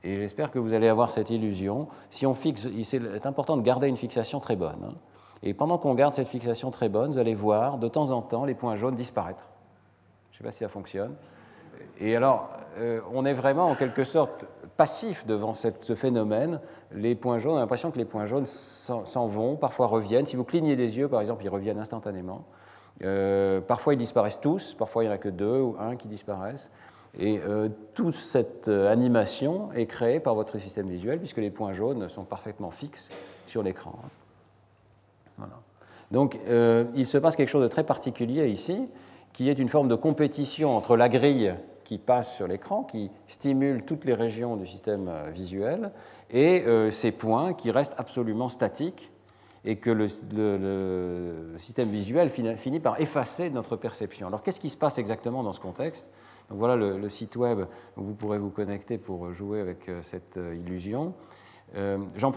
Et 0.04 0.16
j'espère 0.16 0.50
que 0.50 0.58
vous 0.58 0.74
allez 0.74 0.88
avoir 0.88 1.10
cette 1.10 1.30
illusion. 1.30 1.88
Si 2.10 2.26
on 2.26 2.34
fixe, 2.34 2.68
c'est 2.82 3.26
important 3.26 3.56
de 3.56 3.62
garder 3.62 3.88
une 3.88 3.96
fixation 3.96 4.40
très 4.40 4.56
bonne. 4.56 4.84
Hein. 4.84 4.94
Et 5.42 5.54
pendant 5.54 5.78
qu'on 5.78 5.94
garde 5.94 6.14
cette 6.14 6.28
fixation 6.28 6.70
très 6.70 6.88
bonne, 6.88 7.12
vous 7.12 7.18
allez 7.18 7.34
voir 7.34 7.78
de 7.78 7.88
temps 7.88 8.10
en 8.10 8.22
temps 8.22 8.44
les 8.44 8.54
points 8.54 8.76
jaunes 8.76 8.94
disparaître. 8.94 9.42
Je 10.30 10.36
ne 10.36 10.38
sais 10.38 10.44
pas 10.44 10.52
si 10.52 10.58
ça 10.58 10.68
fonctionne. 10.68 11.14
Et 11.98 12.14
alors, 12.16 12.48
euh, 12.78 13.00
on 13.12 13.24
est 13.24 13.32
vraiment 13.32 13.68
en 13.68 13.74
quelque 13.74 14.04
sorte 14.04 14.44
passif 14.82 15.24
devant 15.26 15.54
ce 15.54 15.94
phénomène. 15.94 16.58
Les 16.92 17.14
points 17.14 17.38
jaunes, 17.38 17.52
on 17.52 17.56
a 17.58 17.60
l'impression 17.60 17.92
que 17.92 17.98
les 17.98 18.04
points 18.04 18.26
jaunes 18.26 18.46
s'en 18.46 19.26
vont, 19.28 19.54
parfois 19.54 19.86
reviennent. 19.86 20.26
Si 20.26 20.34
vous 20.34 20.42
clignez 20.42 20.74
des 20.74 20.98
yeux, 20.98 21.06
par 21.06 21.20
exemple, 21.20 21.44
ils 21.44 21.48
reviennent 21.48 21.78
instantanément. 21.78 22.44
Euh, 23.04 23.60
parfois 23.60 23.94
ils 23.94 23.96
disparaissent 23.96 24.40
tous, 24.40 24.74
parfois 24.74 25.04
il 25.04 25.06
n'y 25.06 25.12
en 25.12 25.14
a 25.14 25.18
que 25.18 25.28
deux 25.28 25.60
ou 25.60 25.76
un 25.78 25.94
qui 25.94 26.08
disparaissent. 26.08 26.68
Et 27.16 27.40
euh, 27.46 27.68
toute 27.94 28.16
cette 28.16 28.66
euh, 28.66 28.92
animation 28.92 29.72
est 29.72 29.86
créée 29.86 30.18
par 30.18 30.34
votre 30.34 30.58
système 30.58 30.88
visuel 30.88 31.20
puisque 31.20 31.38
les 31.38 31.50
points 31.50 31.72
jaunes 31.72 32.08
sont 32.08 32.24
parfaitement 32.24 32.72
fixes 32.72 33.08
sur 33.46 33.62
l'écran. 33.62 33.94
Voilà. 35.38 35.60
Donc 36.10 36.40
il 36.94 37.06
se 37.06 37.18
passe 37.18 37.36
quelque 37.36 37.48
chose 37.48 37.62
de 37.62 37.68
très 37.68 37.84
particulier 37.84 38.48
ici, 38.48 38.88
qui 39.32 39.48
est 39.48 39.58
une 39.60 39.68
forme 39.68 39.86
de 39.86 39.94
compétition 39.94 40.76
entre 40.76 40.96
la 40.96 41.08
grille 41.08 41.54
qui 41.92 41.98
passe 41.98 42.34
sur 42.34 42.46
l'écran, 42.46 42.84
qui 42.84 43.10
stimule 43.26 43.84
toutes 43.84 44.06
les 44.06 44.14
régions 44.14 44.56
du 44.56 44.66
système 44.66 45.10
visuel, 45.34 45.92
et 46.30 46.64
ces 46.90 47.12
points 47.12 47.52
qui 47.52 47.70
restent 47.70 47.94
absolument 47.98 48.48
statiques 48.48 49.12
et 49.64 49.76
que 49.76 49.90
le, 49.90 50.08
système 51.58 51.90
visuel 51.90 52.30
finit 52.30 52.80
par 52.80 53.00
effacer 53.00 53.50
notre 53.50 53.76
perception. 53.76 54.26
Alors 54.26 54.42
qu'est-ce 54.42 54.60
qui 54.60 54.70
se 54.70 54.76
passe 54.76 54.98
exactement 54.98 55.42
dans 55.42 55.52
ce 55.52 55.60
contexte? 55.60 56.06
Donc, 56.48 56.58
Voilà 56.58 56.76
le, 56.76 57.08
site 57.08 57.36
web 57.36 57.60
où 57.96 58.02
vous 58.02 58.14
pourrez 58.14 58.38
vous 58.38 58.50
connecter 58.50 58.98
pour 58.98 59.32
jouer 59.32 59.60
avec 59.60 59.88
euh, 59.88 60.00
cette 60.02 60.36
euh, 60.36 60.56
illusion. 60.56 61.14
Euh, 61.74 61.98
j'en 62.16 62.32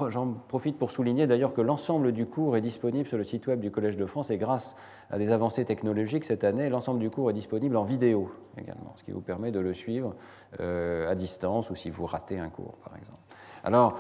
profite 0.47 0.77
pour 0.77 0.91
souligner 0.91 1.27
d'ailleurs 1.27 1.53
que 1.53 1.61
l'ensemble 1.61 2.11
du 2.11 2.25
cours 2.25 2.55
est 2.55 2.61
disponible 2.61 3.07
sur 3.07 3.17
le 3.17 3.23
site 3.23 3.47
web 3.47 3.59
du 3.59 3.69
Collège 3.69 3.97
de 3.97 4.05
France 4.05 4.31
et 4.31 4.37
grâce 4.37 4.75
à 5.09 5.17
des 5.17 5.31
avancées 5.31 5.65
technologiques 5.65 6.23
cette 6.23 6.43
année, 6.43 6.69
l'ensemble 6.69 6.99
du 6.99 7.09
cours 7.09 7.29
est 7.29 7.33
disponible 7.33 7.75
en 7.75 7.83
vidéo 7.83 8.31
également, 8.57 8.93
ce 8.95 9.03
qui 9.03 9.11
vous 9.11 9.21
permet 9.21 9.51
de 9.51 9.59
le 9.59 9.73
suivre 9.73 10.15
à 10.59 11.13
distance 11.15 11.69
ou 11.69 11.75
si 11.75 11.89
vous 11.89 12.05
ratez 12.05 12.39
un 12.39 12.47
cours 12.49 12.75
par 12.83 12.95
exemple. 12.97 13.19
Alors, 13.65 13.99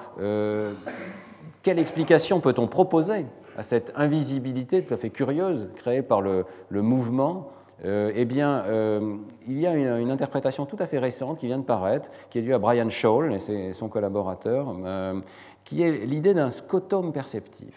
quelle 1.63 1.79
explication 1.79 2.39
peut-on 2.39 2.67
proposer 2.67 3.25
à 3.57 3.63
cette 3.63 3.91
invisibilité 3.95 4.83
tout 4.83 4.93
à 4.93 4.97
fait 4.97 5.09
curieuse 5.09 5.69
créée 5.75 6.01
par 6.01 6.21
le, 6.21 6.45
mouvement 6.71 7.49
euh, 7.83 8.11
eh 8.15 8.25
bien, 8.25 8.63
euh, 8.67 9.17
il 9.47 9.59
y 9.59 9.67
a 9.67 9.75
une, 9.75 10.09
interprétation 10.09 10.65
tout 10.65 10.77
à 10.79 10.87
fait 10.87 10.99
récente 10.99 11.39
qui 11.39 11.47
vient 11.47 11.57
de 11.57 11.63
paraître, 11.63 12.09
qui 12.29 12.39
est 12.39 12.41
due 12.41 12.53
à 12.53 12.59
Brian 12.59 12.89
Scholl 12.89 13.33
et 13.33 13.73
son 13.73 13.89
collaborateur, 13.89 14.73
euh, 14.85 15.19
qui 15.65 15.83
est 15.83 16.05
l'idée 16.05 16.33
d'un 16.33 16.49
scotome 16.49 17.11
perceptif. 17.11 17.73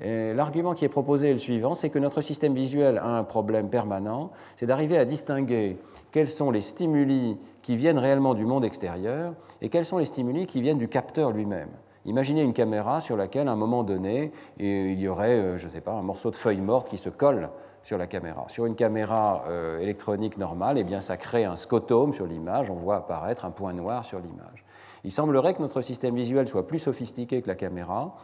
L'argument 0.00 0.74
qui 0.74 0.84
est 0.84 0.90
proposé 0.90 1.30
est 1.30 1.32
le 1.32 1.38
suivant, 1.38 1.74
c'est 1.74 1.88
que 1.88 1.98
notre 1.98 2.20
système 2.20 2.52
visuel 2.52 2.98
a 2.98 3.16
un 3.16 3.24
problème 3.24 3.70
permanent, 3.70 4.32
c'est 4.56 4.66
d'arriver 4.66 4.98
à 4.98 5.06
distinguer 5.06 5.78
quels 6.12 6.28
sont 6.28 6.50
les 6.50 6.60
stimuli 6.60 7.38
qui 7.62 7.76
viennent 7.76 7.98
réellement 7.98 8.34
du 8.34 8.44
monde 8.44 8.66
extérieur 8.66 9.32
et 9.62 9.70
quels 9.70 9.86
sont 9.86 9.96
les 9.96 10.04
stimuli 10.04 10.46
qui 10.46 10.60
viennent 10.60 10.78
du 10.78 10.88
capteur 10.88 11.30
lui-même. 11.30 11.70
Imaginez 12.04 12.42
une 12.42 12.52
caméra 12.52 13.00
sur 13.00 13.16
laquelle, 13.16 13.48
à 13.48 13.52
un 13.52 13.56
moment 13.56 13.82
donné, 13.82 14.32
il 14.58 15.00
y 15.00 15.08
aurait, 15.08 15.56
je 15.56 15.64
ne 15.64 15.70
sais 15.70 15.80
pas, 15.80 15.92
un 15.92 16.02
morceau 16.02 16.30
de 16.30 16.36
feuille 16.36 16.60
morte 16.60 16.88
qui 16.88 16.98
se 16.98 17.08
colle 17.08 17.48
sur 17.84 17.98
la 17.98 18.06
caméra. 18.06 18.46
Sur 18.48 18.66
une 18.66 18.74
caméra 18.74 19.44
euh, 19.46 19.78
électronique 19.78 20.38
normale, 20.38 20.78
eh 20.78 20.84
bien, 20.84 21.00
ça 21.00 21.16
crée 21.16 21.44
un 21.44 21.56
scotome 21.56 22.12
sur 22.14 22.26
l'image, 22.26 22.70
on 22.70 22.74
voit 22.74 22.96
apparaître 22.96 23.44
un 23.44 23.50
point 23.50 23.72
noir 23.72 24.04
sur 24.04 24.18
l'image. 24.18 24.64
Il 25.04 25.12
semblerait 25.12 25.54
que 25.54 25.62
notre 25.62 25.82
système 25.82 26.16
visuel 26.16 26.48
soit 26.48 26.66
plus 26.66 26.78
sophistiqué 26.78 27.42
que 27.42 27.48
la 27.48 27.54
caméra, 27.54 28.16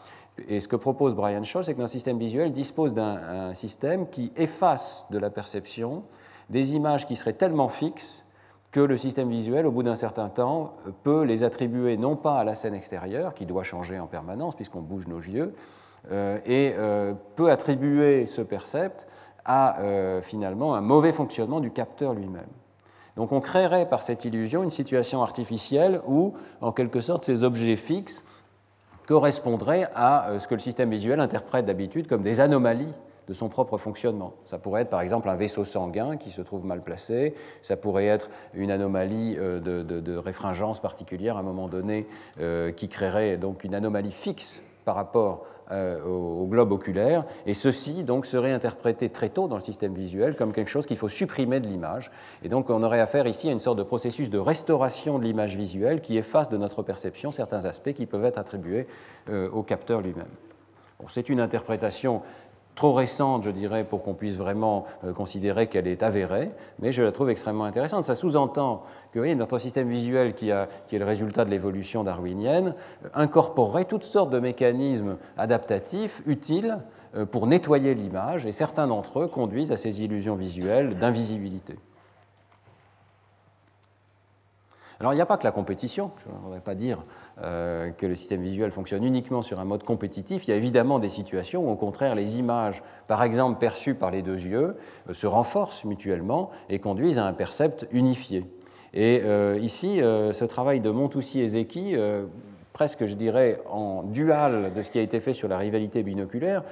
et 0.48 0.60
ce 0.60 0.68
que 0.68 0.76
propose 0.76 1.14
Brian 1.14 1.44
Shaw, 1.44 1.62
c'est 1.62 1.74
que 1.74 1.80
notre 1.80 1.92
système 1.92 2.18
visuel 2.18 2.52
dispose 2.52 2.94
d'un 2.94 3.52
système 3.52 4.08
qui 4.08 4.32
efface 4.36 5.06
de 5.10 5.18
la 5.18 5.28
perception 5.28 6.04
des 6.48 6.74
images 6.74 7.06
qui 7.06 7.16
seraient 7.16 7.34
tellement 7.34 7.68
fixes 7.68 8.24
que 8.70 8.80
le 8.80 8.96
système 8.96 9.28
visuel, 9.28 9.66
au 9.66 9.72
bout 9.72 9.82
d'un 9.82 9.96
certain 9.96 10.28
temps, 10.28 10.74
peut 11.02 11.24
les 11.24 11.42
attribuer 11.42 11.96
non 11.96 12.16
pas 12.16 12.38
à 12.38 12.44
la 12.44 12.54
scène 12.54 12.74
extérieure, 12.74 13.34
qui 13.34 13.44
doit 13.44 13.64
changer 13.64 13.98
en 13.98 14.06
permanence 14.06 14.54
puisqu'on 14.54 14.80
bouge 14.80 15.06
nos 15.08 15.18
yeux, 15.18 15.54
euh, 16.10 16.38
et 16.46 16.74
euh, 16.78 17.12
peut 17.36 17.50
attribuer 17.50 18.24
ce 18.26 18.40
percept 18.40 19.06
à 19.44 19.80
euh, 19.80 20.20
finalement 20.20 20.74
un 20.74 20.80
mauvais 20.80 21.12
fonctionnement 21.12 21.60
du 21.60 21.70
capteur 21.70 22.14
lui-même. 22.14 22.48
Donc 23.16 23.32
on 23.32 23.40
créerait 23.40 23.88
par 23.88 24.02
cette 24.02 24.24
illusion 24.24 24.62
une 24.62 24.70
situation 24.70 25.22
artificielle 25.22 26.00
où, 26.06 26.34
en 26.60 26.72
quelque 26.72 27.00
sorte, 27.00 27.24
ces 27.24 27.44
objets 27.44 27.76
fixes 27.76 28.24
correspondraient 29.06 29.88
à 29.94 30.38
ce 30.38 30.46
que 30.46 30.54
le 30.54 30.60
système 30.60 30.90
visuel 30.90 31.20
interprète 31.20 31.66
d'habitude 31.66 32.06
comme 32.06 32.22
des 32.22 32.40
anomalies 32.40 32.94
de 33.30 33.34
son 33.34 33.48
propre 33.48 33.78
fonctionnement. 33.78 34.34
Ça 34.44 34.58
pourrait 34.58 34.82
être 34.82 34.90
par 34.90 35.02
exemple 35.02 35.28
un 35.28 35.36
vaisseau 35.36 35.64
sanguin 35.64 36.16
qui 36.16 36.30
se 36.30 36.42
trouve 36.42 36.64
mal 36.64 36.82
placé, 36.82 37.34
ça 37.62 37.76
pourrait 37.76 38.06
être 38.06 38.28
une 38.54 38.72
anomalie 38.72 39.36
euh, 39.38 39.60
de, 39.60 40.16
réfringence 40.16 40.80
particulière 40.80 41.36
à 41.36 41.40
un 41.40 41.44
moment 41.44 41.68
donné 41.68 42.08
euh, 42.40 42.72
qui 42.72 42.88
créerait 42.88 43.36
donc 43.36 43.62
une 43.62 43.76
anomalie 43.76 44.10
fixe 44.10 44.62
par 44.84 44.94
rapport 44.94 45.46
euh, 45.72 46.04
au, 46.04 46.46
globe 46.46 46.72
oculaire, 46.72 47.24
et 47.46 47.54
ceci 47.54 48.02
donc 48.02 48.26
serait 48.26 48.52
interprété 48.52 49.08
très 49.08 49.28
tôt 49.28 49.46
dans 49.46 49.54
le 49.54 49.60
système 49.60 49.94
visuel 49.94 50.34
comme 50.34 50.52
quelque 50.52 50.70
chose 50.70 50.86
qu'il 50.86 50.96
faut 50.96 51.08
supprimer 51.08 51.60
de 51.60 51.68
l'image. 51.68 52.10
Et 52.42 52.48
donc 52.48 52.70
on 52.70 52.82
aurait 52.82 53.00
affaire 53.00 53.26
ici 53.26 53.48
à 53.48 53.52
une 53.52 53.60
sorte 53.60 53.78
de 53.78 53.84
processus 53.84 54.30
de 54.30 54.38
restauration 54.38 55.18
de 55.18 55.24
l'image 55.24 55.56
visuelle 55.56 56.00
qui 56.00 56.16
efface 56.16 56.48
de 56.48 56.56
notre 56.56 56.82
perception 56.82 57.30
certains 57.30 57.66
aspects 57.66 57.92
qui 57.92 58.06
peuvent 58.06 58.24
être 58.24 58.38
attribués 58.38 58.86
au 59.52 59.62
capteur 59.62 60.00
lui-même. 60.00 60.26
c'est 61.08 61.28
une 61.28 61.40
interprétation 61.40 62.22
trop 62.80 62.94
récente, 62.94 63.42
je 63.44 63.50
dirais, 63.50 63.84
pour 63.84 64.02
qu'on 64.02 64.14
puisse 64.14 64.36
vraiment 64.36 64.86
euh, 65.04 65.12
considérer 65.12 65.66
qu'elle 65.66 65.86
est 65.86 66.02
avérée, 66.02 66.50
mais 66.78 66.92
je 66.92 67.02
la 67.02 67.12
trouve 67.12 67.28
extrêmement 67.28 67.64
intéressante. 67.64 68.04
Ça 68.04 68.14
sous-entend 68.14 68.84
que 69.12 69.34
notre 69.34 69.58
système 69.58 69.90
visuel, 69.90 70.32
qui 70.32 70.48
est 70.48 70.98
le 70.98 71.04
résultat 71.04 71.44
de 71.44 71.50
l'évolution 71.50 72.04
darwinienne, 72.04 72.74
euh, 73.04 73.08
incorporerait 73.12 73.84
toutes 73.84 74.04
sortes 74.04 74.30
de 74.30 74.38
mécanismes 74.38 75.18
adaptatifs 75.36 76.22
utiles 76.24 76.78
euh, 77.16 77.26
pour 77.26 77.46
nettoyer 77.46 77.94
l'image, 77.94 78.46
et 78.46 78.52
certains 78.52 78.86
d'entre 78.86 79.20
eux 79.20 79.28
conduisent 79.28 79.72
à 79.72 79.76
ces 79.76 80.02
illusions 80.02 80.34
visuelles 80.34 80.96
d'invisibilité. 80.96 81.76
Alors 85.00 85.14
il 85.14 85.16
n'y 85.16 85.22
a 85.22 85.26
pas 85.26 85.38
que 85.38 85.44
la 85.44 85.52
compétition, 85.52 86.10
je 86.22 86.30
ne 86.30 86.38
voudrais 86.42 86.60
pas 86.60 86.74
dire 86.74 87.02
euh, 87.42 87.90
que 87.90 88.04
le 88.04 88.14
système 88.14 88.42
visuel 88.42 88.70
fonctionne 88.70 89.02
uniquement 89.02 89.40
sur 89.40 89.58
un 89.58 89.64
mode 89.64 89.82
compétitif, 89.82 90.46
il 90.46 90.50
y 90.50 90.52
a 90.52 90.56
évidemment 90.56 90.98
des 90.98 91.08
situations 91.08 91.66
où 91.66 91.70
au 91.70 91.76
contraire 91.76 92.14
les 92.14 92.38
images, 92.38 92.82
par 93.06 93.22
exemple 93.22 93.58
perçues 93.58 93.94
par 93.94 94.10
les 94.10 94.20
deux 94.20 94.38
yeux, 94.38 94.76
euh, 95.08 95.14
se 95.14 95.26
renforcent 95.26 95.84
mutuellement 95.84 96.50
et 96.68 96.80
conduisent 96.80 97.18
à 97.18 97.24
un 97.24 97.32
percept 97.32 97.88
unifié. 97.92 98.44
Et 98.92 99.22
euh, 99.24 99.58
ici, 99.62 99.98
ce 100.00 100.44
travail 100.44 100.80
de 100.80 100.90
Montoussi 100.90 101.40
et 101.40 101.48
Zeki 101.48 101.96
presque, 102.72 103.06
je 103.06 103.14
dirais, 103.14 103.60
en 103.70 104.02
dual 104.02 104.72
de 104.74 104.82
ce 104.82 104.90
qui 104.90 104.98
a 104.98 105.02
été 105.02 105.20
fait 105.20 105.32
sur 105.32 105.48
la 105.48 105.58
rivalité 105.58 106.02
binoculaire, 106.02 106.64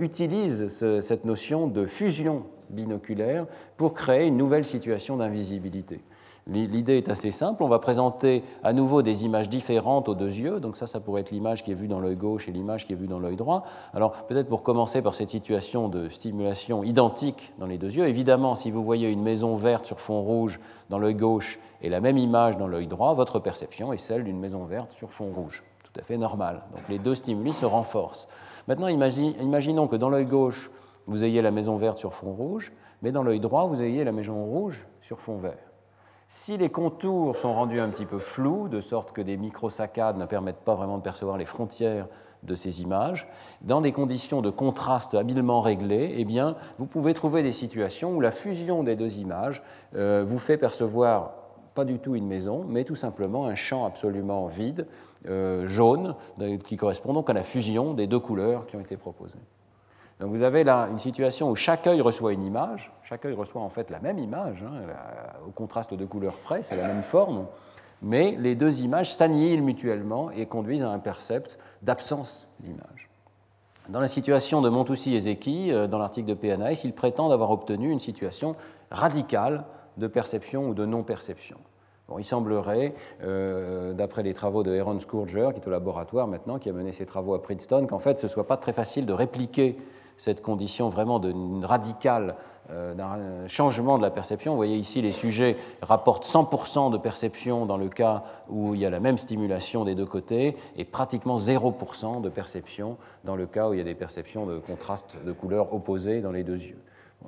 utilise 0.00 0.68
cette 1.00 1.24
notion 1.24 1.68
de 1.68 1.86
fusion 1.86 2.44
binoculaire 2.70 3.46
pour 3.76 3.94
créer 3.94 4.26
une 4.26 4.36
nouvelle 4.36 4.64
situation 4.64 5.16
d'invisibilité. 5.16 6.00
L'idée 6.46 6.96
est 6.96 7.08
assez 7.08 7.30
simple. 7.30 7.62
On 7.62 7.68
va 7.68 7.78
présenter 7.78 8.42
à 8.64 8.72
nouveau 8.72 9.02
des 9.02 9.24
images 9.24 9.48
différentes 9.48 10.08
aux 10.08 10.14
deux 10.14 10.30
yeux. 10.30 10.58
Donc 10.58 10.76
ça, 10.76 10.86
ça 10.86 10.98
pourrait 10.98 11.20
être 11.20 11.30
l'image 11.30 11.62
qui 11.62 11.70
est 11.70 11.74
vue 11.74 11.88
dans 11.88 12.00
l'œil 12.00 12.16
gauche 12.16 12.48
et 12.48 12.52
l'image 12.52 12.86
qui 12.86 12.92
est 12.92 12.96
vue 12.96 13.06
dans 13.06 13.18
l'œil 13.18 13.36
droit. 13.36 13.64
Alors 13.94 14.12
peut-être 14.26 14.48
pour 14.48 14.62
commencer 14.62 15.02
par 15.02 15.14
cette 15.14 15.30
situation 15.30 15.88
de 15.88 16.08
stimulation 16.08 16.82
identique 16.82 17.52
dans 17.58 17.66
les 17.66 17.78
deux 17.78 17.94
yeux. 17.94 18.08
Évidemment, 18.08 18.54
si 18.54 18.70
vous 18.70 18.82
voyez 18.82 19.10
une 19.10 19.22
maison 19.22 19.56
verte 19.56 19.84
sur 19.84 20.00
fond 20.00 20.22
rouge 20.22 20.60
dans 20.88 20.98
l'œil 20.98 21.14
gauche 21.14 21.58
et 21.82 21.88
la 21.88 22.00
même 22.00 22.18
image 22.18 22.56
dans 22.56 22.66
l'œil 22.66 22.86
droit, 22.86 23.14
votre 23.14 23.38
perception 23.38 23.92
est 23.92 23.98
celle 23.98 24.24
d'une 24.24 24.38
maison 24.38 24.64
verte 24.64 24.92
sur 24.92 25.12
fond 25.12 25.30
rouge. 25.32 25.62
Tout 25.84 26.00
à 26.00 26.02
fait 26.02 26.18
normal. 26.18 26.62
Donc 26.72 26.88
les 26.88 26.98
deux 26.98 27.14
stimuli 27.14 27.52
se 27.52 27.66
renforcent. 27.66 28.28
Maintenant, 28.68 28.88
imaginons 28.88 29.88
que 29.88 29.96
dans 29.96 30.08
l'œil 30.08 30.26
gauche, 30.26 30.70
vous 31.06 31.24
ayez 31.24 31.42
la 31.42 31.50
maison 31.50 31.76
verte 31.76 31.98
sur 31.98 32.14
fond 32.14 32.32
rouge, 32.32 32.72
mais 33.02 33.10
dans 33.10 33.22
l'œil 33.22 33.40
droit, 33.40 33.66
vous 33.66 33.82
ayez 33.82 34.04
la 34.04 34.12
maison 34.12 34.44
rouge 34.44 34.86
sur 35.00 35.20
fond 35.20 35.38
vert. 35.38 35.69
Si 36.32 36.56
les 36.56 36.70
contours 36.70 37.36
sont 37.36 37.52
rendus 37.52 37.80
un 37.80 37.88
petit 37.88 38.06
peu 38.06 38.20
flous, 38.20 38.68
de 38.68 38.80
sorte 38.80 39.10
que 39.10 39.20
des 39.20 39.36
microsaccades 39.36 40.16
ne 40.16 40.26
permettent 40.26 40.64
pas 40.64 40.76
vraiment 40.76 40.96
de 40.96 41.02
percevoir 41.02 41.36
les 41.36 41.44
frontières 41.44 42.06
de 42.44 42.54
ces 42.54 42.82
images, 42.82 43.28
dans 43.62 43.80
des 43.80 43.90
conditions 43.90 44.40
de 44.40 44.48
contraste 44.48 45.16
habilement 45.16 45.60
réglées, 45.60 46.14
eh 46.18 46.24
bien, 46.24 46.54
vous 46.78 46.86
pouvez 46.86 47.14
trouver 47.14 47.42
des 47.42 47.50
situations 47.50 48.14
où 48.14 48.20
la 48.20 48.30
fusion 48.30 48.84
des 48.84 48.94
deux 48.94 49.18
images 49.18 49.64
euh, 49.96 50.24
vous 50.24 50.38
fait 50.38 50.56
percevoir 50.56 51.32
pas 51.74 51.84
du 51.84 51.98
tout 51.98 52.14
une 52.14 52.28
maison, 52.28 52.64
mais 52.64 52.84
tout 52.84 52.94
simplement 52.94 53.46
un 53.46 53.56
champ 53.56 53.84
absolument 53.84 54.46
vide, 54.46 54.86
euh, 55.28 55.66
jaune, 55.66 56.14
qui 56.64 56.76
correspond 56.76 57.12
donc 57.12 57.28
à 57.28 57.32
la 57.32 57.42
fusion 57.42 57.92
des 57.92 58.06
deux 58.06 58.20
couleurs 58.20 58.68
qui 58.68 58.76
ont 58.76 58.80
été 58.80 58.96
proposées. 58.96 59.40
Donc 60.20 60.30
vous 60.32 60.42
avez 60.42 60.64
là 60.64 60.88
une 60.90 60.98
situation 60.98 61.50
où 61.50 61.56
chaque 61.56 61.86
œil 61.86 62.02
reçoit 62.02 62.34
une 62.34 62.42
image, 62.42 62.92
chaque 63.02 63.24
œil 63.24 63.34
reçoit 63.34 63.62
en 63.62 63.70
fait 63.70 63.90
la 63.90 64.00
même 64.00 64.18
image, 64.18 64.62
hein, 64.62 64.82
au 65.48 65.50
contraste 65.50 65.94
de 65.94 66.04
couleurs 66.04 66.36
près, 66.36 66.62
c'est 66.62 66.76
la 66.76 66.86
même 66.86 67.02
forme, 67.02 67.46
mais 68.02 68.36
les 68.38 68.54
deux 68.54 68.82
images 68.82 69.14
s'annihilent 69.14 69.62
mutuellement 69.62 70.30
et 70.30 70.44
conduisent 70.44 70.82
à 70.82 70.90
un 70.90 70.98
percept 70.98 71.58
d'absence 71.82 72.48
d'image. 72.60 73.08
Dans 73.88 74.00
la 74.00 74.08
situation 74.08 74.60
de 74.60 74.68
Montoussi 74.68 75.16
et 75.16 75.20
Zeki, 75.22 75.72
euh, 75.72 75.86
dans 75.86 75.98
l'article 75.98 76.28
de 76.28 76.34
PNAS, 76.34 76.82
ils 76.84 76.92
prétendent 76.92 77.32
avoir 77.32 77.50
obtenu 77.50 77.90
une 77.90 77.98
situation 77.98 78.56
radicale 78.90 79.64
de 79.96 80.06
perception 80.06 80.68
ou 80.68 80.74
de 80.74 80.84
non-perception. 80.84 81.56
Bon, 82.08 82.18
il 82.18 82.24
semblerait, 82.24 82.94
euh, 83.22 83.92
d'après 83.94 84.22
les 84.22 84.34
travaux 84.34 84.62
de 84.62 84.78
Aaron 84.78 85.00
Scourger, 85.00 85.48
qui 85.54 85.60
est 85.60 85.66
au 85.66 85.70
laboratoire 85.70 86.26
maintenant, 86.26 86.58
qui 86.58 86.68
a 86.68 86.72
mené 86.72 86.92
ses 86.92 87.06
travaux 87.06 87.34
à 87.34 87.42
Princeton, 87.42 87.86
qu'en 87.86 87.98
fait 87.98 88.18
ce 88.18 88.26
ne 88.26 88.30
soit 88.30 88.46
pas 88.46 88.56
très 88.58 88.72
facile 88.72 89.06
de 89.06 89.12
répliquer 89.12 89.76
cette 90.20 90.42
condition 90.42 90.90
vraiment 90.90 91.18
de 91.18 91.32
radicale 91.64 92.36
euh, 92.70 92.92
d'un 92.92 93.48
changement 93.48 93.96
de 93.96 94.02
la 94.02 94.10
perception. 94.10 94.52
Vous 94.52 94.58
voyez 94.58 94.76
ici, 94.76 95.00
les 95.00 95.12
sujets 95.12 95.56
rapportent 95.80 96.26
100% 96.26 96.92
de 96.92 96.98
perception 96.98 97.64
dans 97.64 97.78
le 97.78 97.88
cas 97.88 98.22
où 98.50 98.74
il 98.74 98.82
y 98.82 98.84
a 98.84 98.90
la 98.90 99.00
même 99.00 99.16
stimulation 99.16 99.82
des 99.82 99.94
deux 99.94 100.04
côtés 100.04 100.58
et 100.76 100.84
pratiquement 100.84 101.38
0% 101.38 102.20
de 102.20 102.28
perception 102.28 102.98
dans 103.24 103.34
le 103.34 103.46
cas 103.46 103.70
où 103.70 103.72
il 103.72 103.78
y 103.78 103.80
a 103.80 103.84
des 103.84 103.94
perceptions 103.94 104.44
de 104.44 104.58
contraste 104.58 105.16
de 105.24 105.32
couleurs 105.32 105.72
opposées 105.72 106.20
dans 106.20 106.32
les 106.32 106.44
deux 106.44 106.58
yeux 106.58 106.82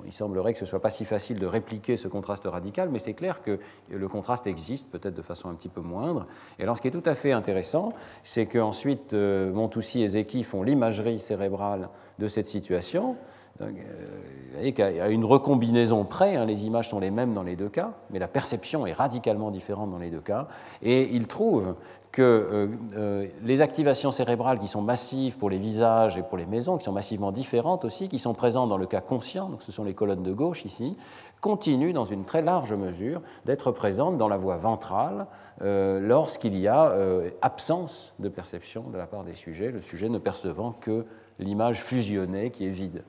il 0.05 0.11
semblerait 0.11 0.53
que 0.53 0.59
ce 0.59 0.65
ne 0.65 0.69
soit 0.69 0.81
pas 0.81 0.89
si 0.89 1.05
facile 1.05 1.39
de 1.39 1.45
répliquer 1.45 1.97
ce 1.97 2.07
contraste 2.07 2.45
radical, 2.45 2.89
mais 2.91 2.99
c'est 2.99 3.13
clair 3.13 3.41
que 3.41 3.59
le 3.89 4.07
contraste 4.07 4.47
existe, 4.47 4.89
peut-être 4.89 5.13
de 5.13 5.21
façon 5.21 5.49
un 5.49 5.53
petit 5.53 5.69
peu 5.69 5.81
moindre. 5.81 6.25
Et 6.59 6.63
alors, 6.63 6.75
ce 6.77 6.81
qui 6.81 6.87
est 6.87 6.91
tout 6.91 7.03
à 7.05 7.15
fait 7.15 7.31
intéressant, 7.31 7.93
c'est 8.23 8.45
qu'ensuite, 8.47 9.13
euh, 9.13 9.51
Montoussi 9.53 10.01
et 10.01 10.07
Zeki 10.07 10.43
font 10.43 10.63
l'imagerie 10.63 11.19
cérébrale 11.19 11.89
de 12.19 12.27
cette 12.27 12.47
situation. 12.47 13.15
Euh, 13.61 13.69
vous 13.69 14.53
voyez 14.53 14.73
qu'à 14.73 15.09
une 15.09 15.25
recombinaison 15.25 16.05
près, 16.05 16.35
hein, 16.35 16.45
les 16.45 16.65
images 16.65 16.89
sont 16.89 16.99
les 16.99 17.11
mêmes 17.11 17.33
dans 17.33 17.43
les 17.43 17.55
deux 17.55 17.69
cas, 17.69 17.93
mais 18.09 18.17
la 18.19 18.27
perception 18.27 18.87
est 18.87 18.93
radicalement 18.93 19.51
différente 19.51 19.91
dans 19.91 19.99
les 19.99 20.09
deux 20.09 20.21
cas. 20.21 20.47
Et 20.81 21.03
ils 21.13 21.27
trouvent 21.27 21.75
que 22.13 22.21
euh, 22.21 22.67
euh, 22.95 23.27
les 23.41 23.61
activations 23.61 24.11
cérébrales 24.11 24.59
qui 24.59 24.67
sont 24.67 24.83
massives 24.83 25.35
pour 25.35 25.49
les 25.49 25.57
visages 25.57 26.15
et 26.15 26.21
pour 26.21 26.37
les 26.37 26.45
maisons, 26.45 26.77
qui 26.77 26.85
sont 26.85 26.91
massivement 26.91 27.31
différentes 27.31 27.85
aussi, 27.85 28.07
qui 28.07 28.19
sont 28.19 28.35
présentes 28.35 28.69
dans 28.69 28.77
le 28.77 28.85
cas 28.85 29.01
conscient, 29.01 29.49
donc 29.49 29.63
ce 29.63 29.71
sont 29.71 29.83
les 29.83 29.95
colonnes 29.95 30.21
de 30.21 30.31
gauche 30.31 30.63
ici, 30.63 30.95
continuent 31.41 31.91
dans 31.91 32.05
une 32.05 32.23
très 32.23 32.43
large 32.43 32.71
mesure 32.71 33.23
d'être 33.45 33.71
présentes 33.71 34.19
dans 34.19 34.27
la 34.27 34.37
voie 34.37 34.57
ventrale 34.57 35.25
euh, 35.63 35.99
lorsqu'il 35.99 36.55
y 36.57 36.67
a 36.67 36.95
absence 37.41 38.13
de 38.19 38.29
perception 38.29 38.83
de 38.91 38.97
la 38.97 39.07
part 39.07 39.23
des 39.23 39.33
sujets, 39.33 39.71
le 39.71 39.81
sujet 39.81 40.07
ne 40.07 40.19
percevant 40.19 40.71
que 40.71 41.05
l'image 41.39 41.81
fusionnée 41.81 42.51
qui 42.51 42.67
est 42.67 42.69
vide. 42.69 43.03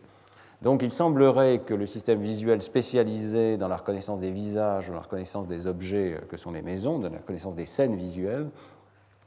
Donc 0.63 0.81
il 0.81 0.91
semblerait 0.91 1.59
que 1.59 1.75
le 1.75 1.85
système 1.85 2.23
visuel 2.23 2.63
spécialisé 2.63 3.59
dans 3.59 3.69
la 3.69 3.77
reconnaissance 3.77 4.21
des 4.21 4.31
visages, 4.31 4.89
dans 4.89 4.95
la 4.95 5.03
reconnaissance 5.03 5.47
des 5.47 5.67
objets 5.67 6.19
que 6.31 6.39
sont 6.39 6.53
les 6.53 6.63
maisons, 6.63 6.99
dans 6.99 7.11
la 7.11 7.19
reconnaissance 7.19 7.55
des 7.55 7.67
scènes 7.67 7.97
visuelles, 7.97 8.49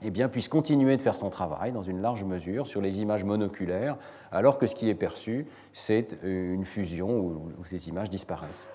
eh 0.03 0.11
bien, 0.11 0.29
puisse 0.29 0.47
continuer 0.47 0.95
de 0.95 1.01
faire 1.01 1.15
son 1.15 1.29
travail 1.29 1.71
dans 1.71 1.81
une 1.81 2.01
large 2.01 2.23
mesure 2.23 2.67
sur 2.67 2.81
les 2.81 3.01
images 3.01 3.23
monoculaires, 3.23 3.97
alors 4.31 4.57
que 4.57 4.67
ce 4.67 4.75
qui 4.75 4.89
est 4.89 4.95
perçu, 4.95 5.47
c'est 5.73 6.17
une 6.23 6.65
fusion 6.65 7.09
où, 7.09 7.63
ces 7.63 7.89
images 7.89 8.09
disparaissent. 8.09 8.69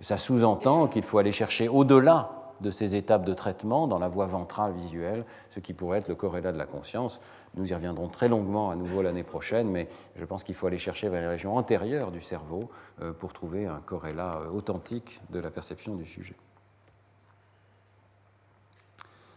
Ça 0.00 0.18
sous-entend 0.18 0.88
qu'il 0.88 1.02
faut 1.02 1.18
aller 1.18 1.32
chercher 1.32 1.68
au-delà 1.68 2.30
de 2.60 2.70
ces 2.70 2.96
étapes 2.96 3.24
de 3.24 3.34
traitement 3.34 3.86
dans 3.86 3.98
la 3.98 4.08
voie 4.08 4.26
ventrale 4.26 4.72
visuelle, 4.72 5.24
ce 5.50 5.60
qui 5.60 5.72
pourrait 5.74 5.98
être 5.98 6.08
le 6.08 6.14
corrélat 6.14 6.52
de 6.52 6.58
la 6.58 6.66
conscience. 6.66 7.20
Nous 7.54 7.70
y 7.70 7.74
reviendrons 7.74 8.08
très 8.08 8.28
longuement 8.28 8.70
à 8.70 8.76
nouveau 8.76 9.02
l'année 9.02 9.22
prochaine, 9.22 9.68
mais 9.68 9.88
je 10.16 10.24
pense 10.24 10.42
qu'il 10.42 10.54
faut 10.54 10.66
aller 10.66 10.78
chercher 10.78 11.08
vers 11.08 11.20
les 11.20 11.28
régions 11.28 11.56
antérieures 11.56 12.10
du 12.10 12.20
cerveau 12.20 12.70
euh, 13.02 13.12
pour 13.12 13.32
trouver 13.32 13.66
un 13.66 13.80
corrélat 13.84 14.40
euh, 14.40 14.50
authentique 14.50 15.20
de 15.30 15.38
la 15.38 15.50
perception 15.50 15.94
du 15.94 16.06
sujet. 16.06 16.36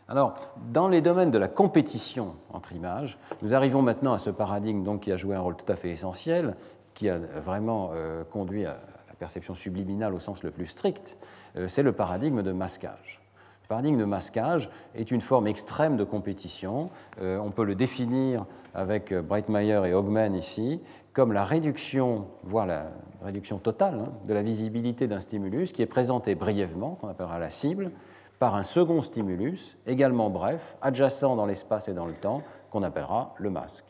Alors, 0.09 0.33
dans 0.71 0.87
les 0.87 1.01
domaines 1.01 1.29
de 1.29 1.37
la 1.37 1.47
compétition 1.47 2.33
entre 2.51 2.73
images, 2.73 3.19
nous 3.43 3.53
arrivons 3.53 3.83
maintenant 3.83 4.11
à 4.11 4.17
ce 4.17 4.31
paradigme 4.31 4.83
donc, 4.83 5.01
qui 5.01 5.11
a 5.11 5.17
joué 5.17 5.35
un 5.35 5.39
rôle 5.39 5.55
tout 5.55 5.71
à 5.71 5.75
fait 5.75 5.91
essentiel, 5.91 6.55
qui 6.95 7.09
a 7.09 7.19
vraiment 7.19 7.91
euh, 7.93 8.23
conduit 8.23 8.65
à 8.65 8.79
la 9.07 9.13
perception 9.19 9.53
subliminale 9.53 10.15
au 10.15 10.19
sens 10.19 10.41
le 10.41 10.49
plus 10.49 10.65
strict, 10.65 11.15
euh, 11.55 11.67
c'est 11.67 11.83
le 11.83 11.91
paradigme 11.91 12.41
de 12.41 12.51
masquage. 12.51 13.21
Le 13.63 13.67
paradigme 13.67 13.99
de 13.99 14.05
masquage 14.05 14.71
est 14.95 15.11
une 15.11 15.21
forme 15.21 15.45
extrême 15.45 15.95
de 15.95 16.03
compétition. 16.03 16.89
Euh, 17.21 17.37
on 17.37 17.51
peut 17.51 17.63
le 17.63 17.75
définir 17.75 18.47
avec 18.73 19.13
Breitmeyer 19.13 19.81
et 19.85 19.93
Hogman 19.93 20.33
ici 20.33 20.81
comme 21.13 21.33
la 21.33 21.43
réduction, 21.43 22.27
voire 22.43 22.65
la 22.65 22.87
réduction 23.21 23.59
totale, 23.59 23.99
hein, 23.99 24.11
de 24.27 24.33
la 24.33 24.41
visibilité 24.41 25.07
d'un 25.07 25.19
stimulus 25.19 25.71
qui 25.71 25.83
est 25.83 25.87
présenté 25.87 26.33
brièvement, 26.33 26.95
qu'on 26.95 27.09
appellera 27.09 27.37
la 27.37 27.51
cible, 27.51 27.91
par 28.39 28.55
un 28.55 28.63
second 28.63 29.01
stimulus, 29.01 29.77
également 29.85 30.29
bref, 30.29 30.77
adjacent 30.81 31.35
dans 31.35 31.45
l'espace 31.45 31.89
et 31.89 31.93
dans 31.93 32.05
le 32.05 32.13
temps, 32.13 32.41
qu'on 32.71 32.83
appellera 32.83 33.33
le 33.37 33.49
masque. 33.49 33.85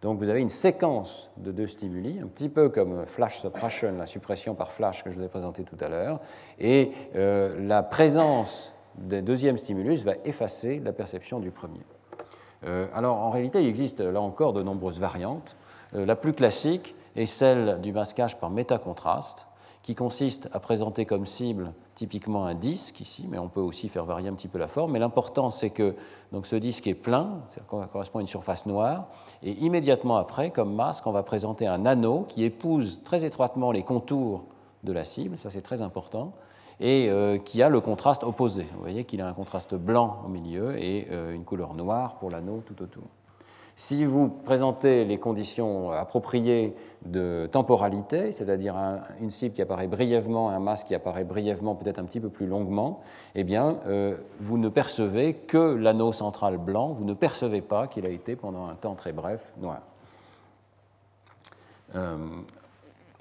Donc 0.00 0.18
vous 0.18 0.28
avez 0.28 0.40
une 0.40 0.50
séquence 0.50 1.30
de 1.38 1.50
deux 1.50 1.66
stimuli, 1.66 2.20
un 2.22 2.26
petit 2.26 2.48
peu 2.48 2.68
comme 2.68 3.06
flash 3.06 3.40
suppression, 3.40 3.96
la 3.96 4.06
suppression 4.06 4.54
par 4.54 4.72
flash 4.72 5.02
que 5.02 5.10
je 5.10 5.16
vous 5.18 5.24
ai 5.24 5.28
présenté 5.28 5.64
tout 5.64 5.78
à 5.80 5.88
l'heure, 5.88 6.20
et 6.58 6.92
euh, 7.14 7.58
la 7.66 7.82
présence 7.82 8.72
d'un 8.96 9.22
deuxième 9.22 9.58
stimulus 9.58 10.02
va 10.02 10.12
effacer 10.24 10.78
la 10.78 10.92
perception 10.92 11.40
du 11.40 11.50
premier. 11.50 11.80
Euh, 12.64 12.86
alors 12.94 13.16
en 13.16 13.30
réalité, 13.30 13.60
il 13.60 13.68
existe 13.68 14.00
là 14.00 14.20
encore 14.20 14.52
de 14.52 14.62
nombreuses 14.62 15.00
variantes. 15.00 15.56
Euh, 15.94 16.06
la 16.06 16.16
plus 16.16 16.32
classique 16.32 16.94
est 17.16 17.26
celle 17.26 17.80
du 17.80 17.92
masquage 17.92 18.38
par 18.38 18.50
métacontraste, 18.50 19.46
qui 19.82 19.94
consiste 19.94 20.48
à 20.52 20.60
présenter 20.60 21.06
comme 21.06 21.26
cible 21.26 21.72
typiquement 21.94 22.44
un 22.46 22.54
disque 22.54 23.00
ici, 23.00 23.26
mais 23.28 23.38
on 23.38 23.48
peut 23.48 23.60
aussi 23.60 23.88
faire 23.88 24.04
varier 24.04 24.28
un 24.28 24.34
petit 24.34 24.48
peu 24.48 24.58
la 24.58 24.68
forme. 24.68 24.92
Mais 24.92 24.98
l'important, 24.98 25.50
c'est 25.50 25.70
que 25.70 25.94
ce 26.42 26.56
disque 26.56 26.86
est 26.86 26.94
plein, 26.94 27.40
correspond 27.68 28.18
à 28.18 28.22
une 28.22 28.26
surface 28.26 28.66
noire, 28.66 29.08
et 29.42 29.52
immédiatement 29.52 30.16
après, 30.16 30.50
comme 30.50 30.74
masque, 30.74 31.06
on 31.06 31.12
va 31.12 31.22
présenter 31.22 31.66
un 31.66 31.86
anneau 31.86 32.26
qui 32.28 32.44
épouse 32.44 33.02
très 33.04 33.24
étroitement 33.24 33.72
les 33.72 33.82
contours 33.82 34.44
de 34.82 34.92
la 34.92 35.04
cible, 35.04 35.38
ça 35.38 35.50
c'est 35.50 35.62
très 35.62 35.82
important, 35.82 36.32
et 36.80 37.08
euh, 37.08 37.38
qui 37.38 37.62
a 37.62 37.68
le 37.68 37.80
contraste 37.80 38.24
opposé. 38.24 38.66
Vous 38.74 38.80
voyez 38.80 39.04
qu'il 39.04 39.20
a 39.20 39.28
un 39.28 39.32
contraste 39.32 39.74
blanc 39.74 40.22
au 40.26 40.28
milieu 40.28 40.76
et 40.76 41.06
euh, 41.10 41.34
une 41.34 41.44
couleur 41.44 41.74
noire 41.74 42.16
pour 42.16 42.30
l'anneau 42.30 42.62
tout 42.66 42.82
autour. 42.82 43.04
Si 43.76 44.04
vous 44.04 44.28
présentez 44.28 45.04
les 45.04 45.18
conditions 45.18 45.90
appropriées 45.90 46.76
de 47.06 47.48
temporalité, 47.50 48.30
c'est-à-dire 48.30 48.76
une 49.20 49.32
cible 49.32 49.52
qui 49.52 49.62
apparaît 49.62 49.88
brièvement, 49.88 50.50
un 50.50 50.60
masque 50.60 50.86
qui 50.86 50.94
apparaît 50.94 51.24
brièvement, 51.24 51.74
peut-être 51.74 51.98
un 51.98 52.04
petit 52.04 52.20
peu 52.20 52.28
plus 52.28 52.46
longuement, 52.46 53.00
eh 53.34 53.42
bien, 53.42 53.80
euh, 53.86 54.16
vous 54.38 54.58
ne 54.58 54.68
percevez 54.68 55.34
que 55.34 55.74
l'anneau 55.74 56.12
central 56.12 56.56
blanc, 56.56 56.92
vous 56.92 57.04
ne 57.04 57.14
percevez 57.14 57.62
pas 57.62 57.88
qu'il 57.88 58.06
a 58.06 58.10
été 58.10 58.36
pendant 58.36 58.66
un 58.66 58.74
temps 58.74 58.94
très 58.94 59.12
bref 59.12 59.52
noir. 59.58 59.80
Euh, 61.96 62.16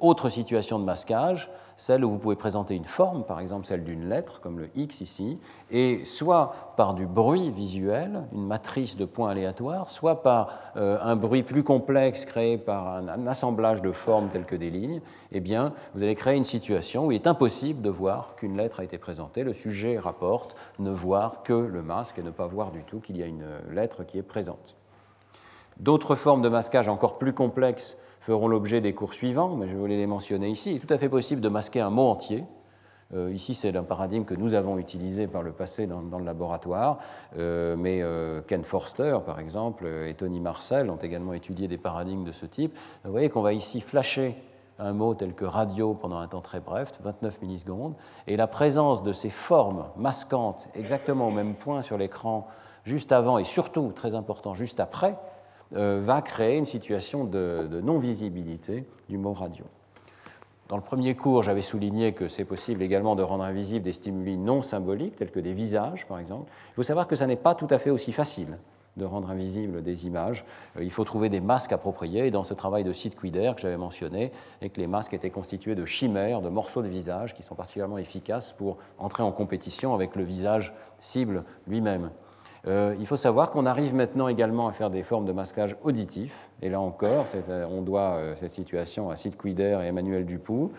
autre 0.03 0.27
situation 0.27 0.79
de 0.79 0.83
masquage, 0.83 1.49
celle 1.77 2.03
où 2.03 2.09
vous 2.11 2.17
pouvez 2.17 2.35
présenter 2.35 2.75
une 2.75 2.83
forme, 2.83 3.23
par 3.23 3.39
exemple 3.39 3.65
celle 3.65 3.83
d'une 3.83 4.09
lettre, 4.09 4.41
comme 4.41 4.59
le 4.59 4.69
X 4.75 5.01
ici, 5.01 5.39
et 5.71 6.03
soit 6.03 6.73
par 6.75 6.93
du 6.93 7.07
bruit 7.07 7.49
visuel, 7.49 8.23
une 8.33 8.45
matrice 8.45 8.97
de 8.97 9.05
points 9.05 9.29
aléatoires, 9.29 9.89
soit 9.89 10.21
par 10.21 10.59
euh, 10.75 10.97
un 11.01 11.15
bruit 11.15 11.41
plus 11.41 11.63
complexe 11.63 12.25
créé 12.25 12.57
par 12.57 12.87
un, 12.87 13.27
assemblage 13.27 13.81
de 13.81 13.91
formes 13.91 14.27
telles 14.27 14.45
que 14.45 14.57
des 14.57 14.69
lignes, 14.69 15.01
eh 15.31 15.39
bien, 15.39 15.73
vous 15.95 16.03
allez 16.03 16.15
créer 16.15 16.35
une 16.35 16.43
situation 16.43 17.07
où 17.07 17.11
il 17.13 17.15
est 17.15 17.27
impossible 17.27 17.81
de 17.81 17.89
voir 17.89 18.35
qu'une 18.35 18.57
lettre 18.57 18.81
a 18.81 18.83
été 18.83 18.97
présentée. 18.97 19.43
Le 19.43 19.53
sujet 19.53 19.97
rapporte 19.97 20.55
ne 20.79 20.91
voir 20.91 21.43
que 21.43 21.53
le 21.53 21.81
masque 21.81 22.19
et 22.19 22.23
ne 22.23 22.31
pas 22.31 22.45
voir 22.45 22.71
du 22.71 22.83
tout 22.83 22.99
qu'il 22.99 23.17
y 23.17 23.23
a 23.23 23.25
une 23.25 23.45
lettre 23.71 24.03
qui 24.03 24.17
est 24.17 24.23
présente. 24.23 24.75
D'autres 25.79 26.15
formes 26.15 26.41
de 26.41 26.49
masquage 26.49 26.89
encore 26.89 27.17
plus 27.17 27.33
complexes 27.33 27.97
feront 28.23 28.47
l'objet 28.47 28.79
des 28.79 28.93
cours 28.93 29.13
suivants, 29.13 29.57
mais 29.57 29.67
je 29.67 29.75
voulais 29.75 29.97
les 29.97 30.07
mentionner 30.07 30.47
ici. 30.47 30.71
Il 30.71 30.75
est 30.77 30.79
tout 30.79 30.93
à 30.93 30.97
fait 30.97 31.09
possible 31.09 31.41
de 31.41 31.49
masquer 31.49 31.81
un 31.81 31.89
mot 31.89 32.07
entier. 32.07 32.45
Euh, 33.13 33.33
ici, 33.33 33.53
c'est 33.53 33.75
un 33.75 33.83
paradigme 33.83 34.23
que 34.23 34.33
nous 34.33 34.53
avons 34.53 34.77
utilisé 34.77 35.27
par 35.27 35.43
le 35.43 35.51
passé 35.51 35.87
dans, 35.87 35.99
le 36.01 36.23
laboratoire, 36.23 36.99
euh, 37.37 37.75
mais 37.77 38.01
euh, 38.01 38.41
Ken 38.41 38.63
Forster, 38.63 39.17
par 39.25 39.39
exemple, 39.41 39.85
et 40.07 40.13
Tony 40.13 40.39
Marcel 40.39 40.89
ont 40.89 40.95
également 40.95 41.33
étudié 41.33 41.67
des 41.67 41.77
paradigmes 41.77 42.23
de 42.23 42.31
ce 42.31 42.45
type. 42.45 42.77
Vous 43.03 43.11
voyez 43.11 43.29
qu'on 43.29 43.41
va 43.41 43.51
ici 43.51 43.81
flasher 43.81 44.35
un 44.79 44.93
mot 44.93 45.13
tel 45.13 45.33
que 45.33 45.45
radio 45.45 45.93
pendant 45.93 46.17
un 46.17 46.27
temps 46.27 46.41
très 46.41 46.61
bref, 46.61 46.93
29 47.03 47.41
millisecondes, 47.41 47.93
et 48.25 48.37
la 48.37 48.47
présence 48.47 49.03
de 49.03 49.11
ces 49.11 49.29
formes 49.29 49.85
masquantes 49.97 50.69
exactement 50.75 51.27
au 51.27 51.31
même 51.31 51.55
point 51.55 51.81
sur 51.81 51.97
l'écran 51.97 52.47
juste 52.85 53.11
avant 53.11 53.37
et 53.37 53.43
surtout, 53.43 53.91
très 53.93 54.15
important, 54.15 54.53
juste 54.53 54.79
après, 54.79 55.15
va 55.73 56.21
créer 56.21 56.57
une 56.57 56.65
situation 56.65 57.23
de, 57.23 57.81
non-visibilité 57.81 58.85
du 59.09 59.17
mot 59.17 59.33
radio. 59.33 59.65
Dans 60.69 60.77
le 60.77 60.83
premier 60.83 61.15
cours, 61.15 61.43
j'avais 61.43 61.61
souligné 61.61 62.13
que 62.13 62.27
c'est 62.27 62.45
possible 62.45 62.81
également 62.81 63.15
de 63.15 63.23
rendre 63.23 63.43
invisibles 63.43 63.83
des 63.83 63.93
stimuli 63.93 64.37
non 64.37 64.61
symboliques, 64.61 65.17
tels 65.17 65.31
que 65.31 65.39
des 65.39 65.53
visages, 65.53 66.07
par 66.07 66.19
exemple. 66.19 66.49
Il 66.71 66.75
faut 66.75 66.83
savoir 66.83 67.07
que 67.07 67.15
ça 67.15 67.27
n'est 67.27 67.35
pas 67.35 67.53
tout 67.53 67.67
à 67.69 67.79
fait 67.79 67.89
aussi 67.89 68.11
facile 68.11 68.57
de 68.97 69.05
rendre 69.05 69.29
invisibles 69.29 69.81
des 69.81 70.07
images. 70.07 70.45
Euh, 70.77 70.83
il 70.83 70.91
faut 70.91 71.03
trouver 71.03 71.29
des 71.29 71.41
masques 71.41 71.73
appropriés. 71.73 72.31
Dans 72.31 72.43
ce 72.43 72.53
travail 72.53 72.83
de 72.83 72.93
site 72.93 73.19
Quider 73.19 73.51
que 73.55 73.61
j'avais 73.61 73.77
mentionné, 73.77 74.31
et 74.61 74.69
que 74.69 74.79
les 74.79 74.87
masques 74.87 75.13
étaient 75.13 75.29
constitués 75.29 75.75
de 75.75 75.85
chimères, 75.85 76.41
de 76.41 76.49
morceaux 76.49 76.81
de 76.81 76.87
visage 76.87 77.33
qui 77.33 77.43
sont 77.43 77.55
particulièrement 77.55 77.97
efficaces 77.97 78.53
pour 78.53 78.77
entrer 78.97 79.23
en 79.23 79.31
compétition 79.31 79.93
avec 79.93 80.15
le 80.15 80.23
visage 80.23 80.73
cible 80.99 81.43
lui-même. 81.67 82.11
Euh, 82.65 82.95
il 82.97 83.05
faut 83.05 83.17
savoir 83.17 83.49
qu'on 83.49 83.65
arrive 83.65 83.93
maintenant 83.93 84.29
également 84.29 84.67
à 84.67 84.71
faire 84.71 84.89
des 84.89 85.03
formes 85.03 85.25
de 85.25 85.33
masquage 85.33 85.75
auditif. 85.83 86.49
Et 86.61 86.69
là 86.69 86.79
encore, 86.79 87.25
euh, 87.49 87.67
on 87.69 87.81
doit 87.81 88.15
euh, 88.15 88.35
cette 88.35 88.53
situation 88.53 89.09
à 89.09 89.17
Sid 89.17 89.35
Quider 89.35 89.79
et 89.83 89.87
Emmanuel 89.87 90.25
Dupoux, 90.25 90.71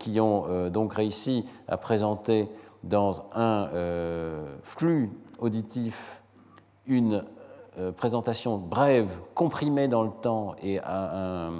qui 0.00 0.18
ont 0.18 0.68
donc 0.68 0.94
réussi 0.94 1.44
à 1.68 1.76
présenter 1.76 2.48
dans 2.82 3.22
un 3.32 3.68
flux 4.64 5.10
auditif 5.38 6.20
une 6.88 7.22
présentation 7.96 8.58
brève, 8.58 9.08
comprimée 9.36 9.86
dans 9.86 10.02
le 10.02 10.10
temps 10.10 10.56
et 10.60 10.80
à 10.80 11.50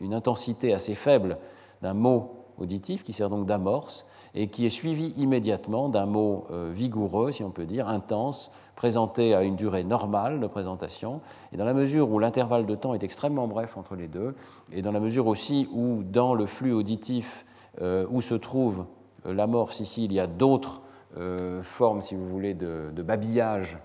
une 0.00 0.14
intensité 0.14 0.72
assez 0.72 0.94
faible 0.94 1.36
d'un 1.82 1.92
mot 1.92 2.46
auditif 2.56 3.04
qui 3.04 3.12
sert 3.12 3.28
donc 3.28 3.44
d'amorce 3.44 4.06
et 4.34 4.48
qui 4.48 4.64
est 4.64 4.70
suivi 4.70 5.12
immédiatement 5.18 5.90
d'un 5.90 6.06
mot 6.06 6.46
vigoureux, 6.72 7.30
si 7.30 7.44
on 7.44 7.50
peut 7.50 7.66
dire, 7.66 7.88
intense, 7.88 8.50
présenté 8.80 9.34
à 9.34 9.42
une 9.42 9.56
durée 9.56 9.84
normale 9.84 10.40
de 10.40 10.46
présentation, 10.46 11.20
et 11.52 11.58
dans 11.58 11.66
la 11.66 11.74
mesure 11.74 12.10
où 12.10 12.18
l'intervalle 12.18 12.64
de 12.64 12.74
temps 12.74 12.94
est 12.94 13.02
extrêmement 13.02 13.46
bref 13.46 13.76
entre 13.76 13.94
les 13.94 14.08
deux, 14.08 14.34
et 14.72 14.80
dans 14.80 14.90
la 14.90 15.00
mesure 15.00 15.26
aussi 15.26 15.68
où 15.70 16.02
dans 16.02 16.32
le 16.32 16.46
flux 16.46 16.72
auditif 16.72 17.44
euh, 17.82 18.06
où 18.10 18.22
se 18.22 18.32
trouve 18.32 18.86
euh, 19.26 19.34
l'amorce 19.34 19.80
ici, 19.80 20.06
il 20.06 20.14
y 20.14 20.18
a 20.18 20.26
d'autres 20.26 20.80
euh, 21.18 21.62
formes, 21.62 22.00
si 22.00 22.14
vous 22.14 22.26
voulez, 22.26 22.54
de, 22.54 22.90
babillage 23.02 23.76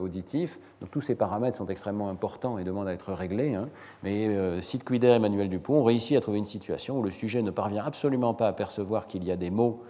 auditif. 0.00 0.60
Donc 0.80 0.92
tous 0.92 1.00
ces 1.00 1.16
paramètres 1.16 1.56
sont 1.56 1.66
extrêmement 1.66 2.08
importants 2.08 2.56
et 2.56 2.62
demandent 2.62 2.86
à 2.86 2.92
être 2.92 3.12
réglés. 3.12 3.56
Hein. 3.56 3.68
Mais 4.04 4.28
euh, 4.28 4.60
Sid 4.60 4.84
et 5.02 5.06
Emmanuel 5.08 5.48
Dupont 5.48 5.80
ont 5.80 5.84
réussi 5.84 6.14
à 6.14 6.20
trouver 6.20 6.38
une 6.38 6.44
situation 6.44 7.00
où 7.00 7.02
le 7.02 7.10
sujet 7.10 7.42
ne 7.42 7.50
parvient 7.50 7.82
absolument 7.84 8.34
pas 8.34 8.46
à 8.46 8.52
percevoir 8.52 9.08
qu'il 9.08 9.24
y 9.24 9.32
a 9.32 9.36
des 9.36 9.50
mots 9.50 9.82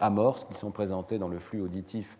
amorces 0.00 0.44
qui 0.44 0.52
sont 0.52 0.70
présentés 0.70 1.18
dans 1.18 1.28
le 1.28 1.38
flux 1.38 1.62
auditif 1.62 2.18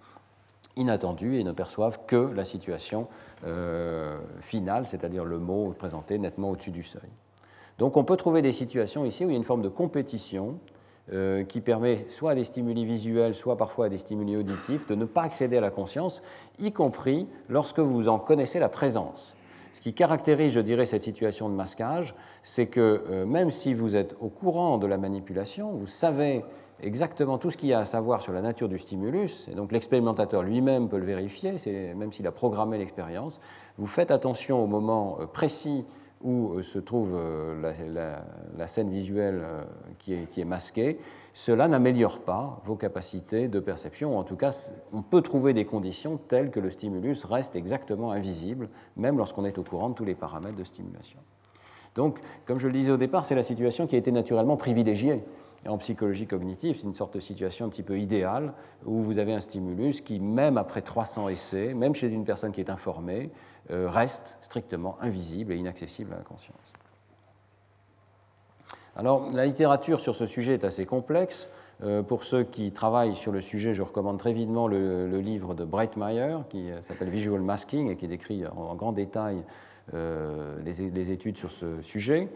inattendus 0.76 1.38
et 1.38 1.44
ne 1.44 1.52
perçoivent 1.52 2.00
que 2.06 2.16
la 2.34 2.44
situation 2.44 3.08
euh, 3.46 4.18
finale, 4.40 4.86
c'est-à-dire 4.86 5.24
le 5.24 5.38
mot 5.38 5.74
présenté 5.78 6.18
nettement 6.18 6.50
au-dessus 6.50 6.70
du 6.70 6.82
seuil. 6.82 7.10
Donc 7.78 7.96
on 7.96 8.04
peut 8.04 8.16
trouver 8.16 8.42
des 8.42 8.52
situations 8.52 9.04
ici 9.04 9.24
où 9.24 9.28
il 9.28 9.32
y 9.32 9.34
a 9.34 9.38
une 9.38 9.44
forme 9.44 9.62
de 9.62 9.68
compétition 9.68 10.58
euh, 11.12 11.42
qui 11.42 11.60
permet 11.60 12.08
soit 12.08 12.30
à 12.30 12.34
des 12.34 12.44
stimuli 12.44 12.84
visuels, 12.84 13.34
soit 13.34 13.56
parfois 13.56 13.86
à 13.86 13.88
des 13.88 13.98
stimuli 13.98 14.36
auditifs 14.36 14.86
de 14.86 14.94
ne 14.94 15.04
pas 15.04 15.22
accéder 15.22 15.56
à 15.56 15.60
la 15.60 15.70
conscience, 15.70 16.22
y 16.60 16.70
compris 16.70 17.26
lorsque 17.48 17.80
vous 17.80 18.08
en 18.08 18.18
connaissez 18.18 18.60
la 18.60 18.68
présence. 18.68 19.34
Ce 19.72 19.80
qui 19.80 19.94
caractérise, 19.94 20.52
je 20.52 20.60
dirais, 20.60 20.84
cette 20.84 21.02
situation 21.02 21.48
de 21.48 21.54
masquage, 21.54 22.14
c'est 22.42 22.66
que 22.66 23.02
euh, 23.10 23.26
même 23.26 23.50
si 23.50 23.74
vous 23.74 23.96
êtes 23.96 24.14
au 24.20 24.28
courant 24.28 24.78
de 24.78 24.86
la 24.86 24.98
manipulation, 24.98 25.72
vous 25.72 25.86
savez 25.86 26.44
exactement 26.80 27.38
tout 27.38 27.50
ce 27.50 27.56
qu'il 27.56 27.68
y 27.68 27.72
a 27.72 27.80
à 27.80 27.84
savoir 27.84 28.22
sur 28.22 28.32
la 28.32 28.40
nature 28.40 28.68
du 28.68 28.78
stimulus, 28.78 29.48
et 29.50 29.54
donc 29.54 29.72
l'expérimentateur 29.72 30.42
lui-même 30.42 30.88
peut 30.88 30.98
le 30.98 31.06
vérifier, 31.06 31.54
même 31.94 32.12
s'il 32.12 32.26
a 32.26 32.32
programmé 32.32 32.78
l'expérience, 32.78 33.40
vous 33.78 33.86
faites 33.86 34.10
attention 34.10 34.62
au 34.62 34.66
moment 34.66 35.18
euh, 35.20 35.26
précis 35.26 35.84
où 36.22 36.52
euh, 36.52 36.62
se 36.62 36.78
trouve 36.78 37.14
euh, 37.14 38.22
la, 38.56 38.66
scène 38.66 38.90
visuelle 38.90 39.42
qui 39.98 40.14
est, 40.14 40.30
qui 40.30 40.40
est 40.40 40.44
masquée, 40.44 40.98
cela 41.34 41.66
n'améliore 41.66 42.20
pas 42.20 42.60
vos 42.64 42.76
capacités 42.76 43.48
de 43.48 43.58
perception. 43.58 44.18
En 44.18 44.22
tout 44.22 44.36
cas, 44.36 44.72
on 44.92 45.02
peut 45.02 45.22
trouver 45.22 45.52
des 45.52 45.64
conditions 45.64 46.18
telles 46.28 46.50
que 46.50 46.60
le 46.60 46.70
stimulus 46.70 47.24
reste 47.24 47.56
exactement 47.56 48.12
invisible, 48.12 48.68
même 48.96 49.18
lorsqu'on 49.18 49.44
est 49.44 49.58
au 49.58 49.64
courant 49.64 49.90
de 49.90 49.94
tous 49.94 50.04
les 50.04 50.14
paramètres 50.14 50.56
de 50.56 50.64
stimulation. 50.64 51.18
Donc, 51.94 52.20
comme 52.46 52.58
je 52.58 52.66
le 52.66 52.72
disais 52.72 52.92
au 52.92 52.96
départ, 52.96 53.26
c'est 53.26 53.34
la 53.34 53.42
situation 53.42 53.86
qui 53.86 53.96
a 53.96 53.98
été 53.98 54.12
naturellement 54.12 54.56
privilégiée 54.56 55.22
en 55.66 55.78
psychologie 55.78 56.26
cognitive, 56.26 56.76
c'est 56.76 56.86
une 56.86 56.94
sorte 56.94 57.14
de 57.14 57.20
situation 57.20 57.66
un 57.66 57.68
petit 57.68 57.82
peu 57.82 57.98
idéale 57.98 58.52
où 58.84 59.02
vous 59.02 59.18
avez 59.18 59.32
un 59.32 59.40
stimulus 59.40 60.00
qui, 60.00 60.18
même 60.18 60.58
après 60.58 60.82
300 60.82 61.28
essais, 61.28 61.72
même 61.74 61.94
chez 61.94 62.08
une 62.08 62.24
personne 62.24 62.52
qui 62.52 62.60
est 62.60 62.70
informée, 62.70 63.30
euh, 63.70 63.88
reste 63.88 64.36
strictement 64.40 64.96
invisible 65.00 65.52
et 65.52 65.56
inaccessible 65.56 66.12
à 66.14 66.16
la 66.16 66.24
conscience. 66.24 66.56
Alors, 68.96 69.30
la 69.32 69.46
littérature 69.46 70.00
sur 70.00 70.16
ce 70.16 70.26
sujet 70.26 70.54
est 70.54 70.64
assez 70.64 70.84
complexe. 70.84 71.48
Euh, 71.82 72.02
pour 72.02 72.24
ceux 72.24 72.42
qui 72.44 72.72
travaillent 72.72 73.16
sur 73.16 73.32
le 73.32 73.40
sujet, 73.40 73.72
je 73.72 73.82
recommande 73.82 74.18
très 74.18 74.32
vivement 74.32 74.66
le, 74.66 75.20
livre 75.20 75.54
de 75.54 75.64
Breitmeyer 75.64 76.38
qui 76.50 76.70
euh, 76.70 76.82
s'appelle 76.82 77.08
Visual 77.08 77.40
Masking 77.40 77.88
et 77.88 77.96
qui 77.96 78.08
décrit 78.08 78.44
en, 78.46 78.74
grand 78.74 78.92
détail 78.92 79.42
les, 79.92 80.90
les, 80.90 81.10
études 81.10 81.36
sur 81.36 81.50
ce 81.50 81.82
sujet 81.82 82.28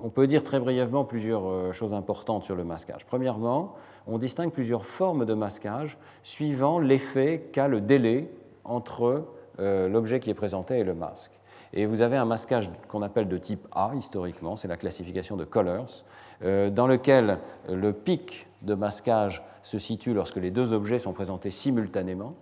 on 0.00 0.10
peut 0.10 0.26
dire 0.26 0.44
très 0.44 0.60
brièvement 0.60 1.04
plusieurs 1.04 1.48
euh, 1.48 1.72
choses 1.72 1.94
importantes 1.94 2.44
sur 2.44 2.56
le 2.56 2.64
masquage. 2.64 3.06
Premièrement, 3.06 3.74
on 4.06 4.18
distingue 4.18 4.52
plusieurs 4.52 4.84
formes 4.84 5.24
de 5.24 5.34
masquage 5.34 5.98
suivant 6.22 6.78
l'effet 6.78 7.48
qu'a 7.52 7.68
le 7.68 7.80
délai 7.80 8.30
entre 8.64 9.24
euh, 9.60 9.88
l'objet 9.88 10.20
qui 10.20 10.30
est 10.30 10.34
présenté 10.34 10.78
et 10.78 10.84
le 10.84 10.94
masque. 10.94 11.32
Et 11.72 11.84
vous 11.84 12.00
avez 12.00 12.16
un 12.16 12.24
masquage 12.24 12.70
qu'on 12.88 13.02
appelle 13.02 13.28
de 13.28 13.36
type 13.36 13.66
A 13.72 13.92
historiquement, 13.94 14.56
c'est 14.56 14.68
la 14.68 14.76
classification 14.76 15.36
de 15.36 15.44
Colors, 15.44 16.04
euh, 16.42 16.70
dans 16.70 16.86
lequel 16.86 17.38
le 17.68 17.92
pic 17.92 18.46
de 18.62 18.74
masquage 18.74 19.42
se 19.62 19.78
situe 19.78 20.14
lorsque 20.14 20.36
les 20.36 20.50
deux 20.50 20.72
objets 20.72 20.98
sont 20.98 21.12
présentés 21.12 21.50
simultanément. 21.50 22.34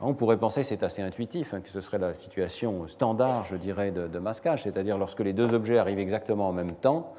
On 0.00 0.12
pourrait 0.12 0.36
penser, 0.36 0.62
c'est 0.62 0.82
assez 0.82 1.00
intuitif, 1.00 1.54
hein, 1.54 1.60
que 1.60 1.70
ce 1.70 1.80
serait 1.80 1.98
la 1.98 2.12
situation 2.12 2.86
standard, 2.86 3.46
je 3.46 3.56
dirais, 3.56 3.90
de, 3.92 4.18
masquage, 4.18 4.64
c'est-à-dire 4.64 4.98
lorsque 4.98 5.20
les 5.20 5.32
deux 5.32 5.54
objets 5.54 5.78
arrivent 5.78 5.98
exactement 5.98 6.48
en 6.48 6.52
même 6.52 6.72
temps, 6.72 7.14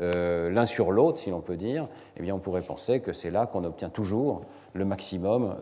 euh, 0.00 0.48
l'un 0.48 0.64
sur 0.64 0.92
l'autre, 0.92 1.18
si 1.18 1.28
l'on 1.28 1.42
peut 1.42 1.58
dire, 1.58 1.88
eh 2.16 2.22
bien, 2.22 2.34
on 2.34 2.38
pourrait 2.38 2.62
penser 2.62 3.00
que 3.00 3.12
c'est 3.12 3.30
là 3.30 3.46
qu'on 3.46 3.64
obtient 3.64 3.90
toujours 3.90 4.46
le 4.72 4.86
maximum 4.86 5.56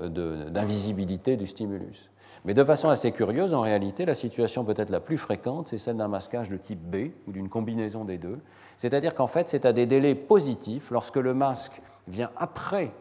d'invisibilité 0.50 1.36
du 1.36 1.48
stimulus. 1.48 2.08
Mais 2.44 2.54
de 2.54 2.62
façon 2.62 2.88
assez 2.88 3.10
curieuse, 3.10 3.52
en 3.52 3.62
réalité, 3.62 4.06
la 4.06 4.14
situation 4.14 4.64
peut-être 4.64 4.90
la 4.90 5.00
plus 5.00 5.18
fréquente, 5.18 5.68
c'est 5.68 5.78
celle 5.78 5.96
d'un 5.96 6.08
masquage 6.08 6.48
de 6.48 6.56
type 6.56 6.80
B 6.80 7.10
ou 7.26 7.32
d'une 7.32 7.48
combinaison 7.48 8.04
des 8.04 8.16
deux. 8.16 8.38
C'est-à-dire 8.76 9.14
qu'en 9.14 9.26
fait, 9.26 9.48
c'est 9.48 9.66
à 9.66 9.72
des 9.72 9.86
délais 9.86 10.14
positifs, 10.14 10.90
lorsque 10.90 11.16
le 11.16 11.34
masque 11.34 11.82
vient 12.06 12.30
après 12.36 12.92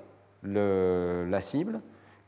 la 0.44 1.42
cible, 1.42 1.82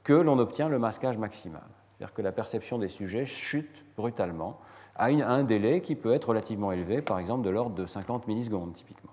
que 0.03 0.13
l'on 0.13 0.39
obtient 0.39 0.69
le 0.69 0.79
masquage 0.79 1.17
maximal. 1.17 1.63
c'est-à-dire 1.97 2.13
que 2.13 2.21
la 2.21 2.31
perception 2.31 2.77
des 2.77 2.87
sujets 2.87 3.25
chute 3.25 3.85
brutalement 3.95 4.59
à, 4.95 5.05
un 5.05 5.43
délai 5.43 5.81
qui 5.81 5.95
peut 5.95 6.13
être 6.13 6.29
relativement 6.29 6.71
élevé, 6.71 7.01
par 7.01 7.19
exemple 7.19 7.43
de 7.43 7.49
l'ordre 7.49 7.75
de 7.75 7.85
50 7.85 8.27
millisecondes 8.27 8.73
typiquement. 8.73 9.11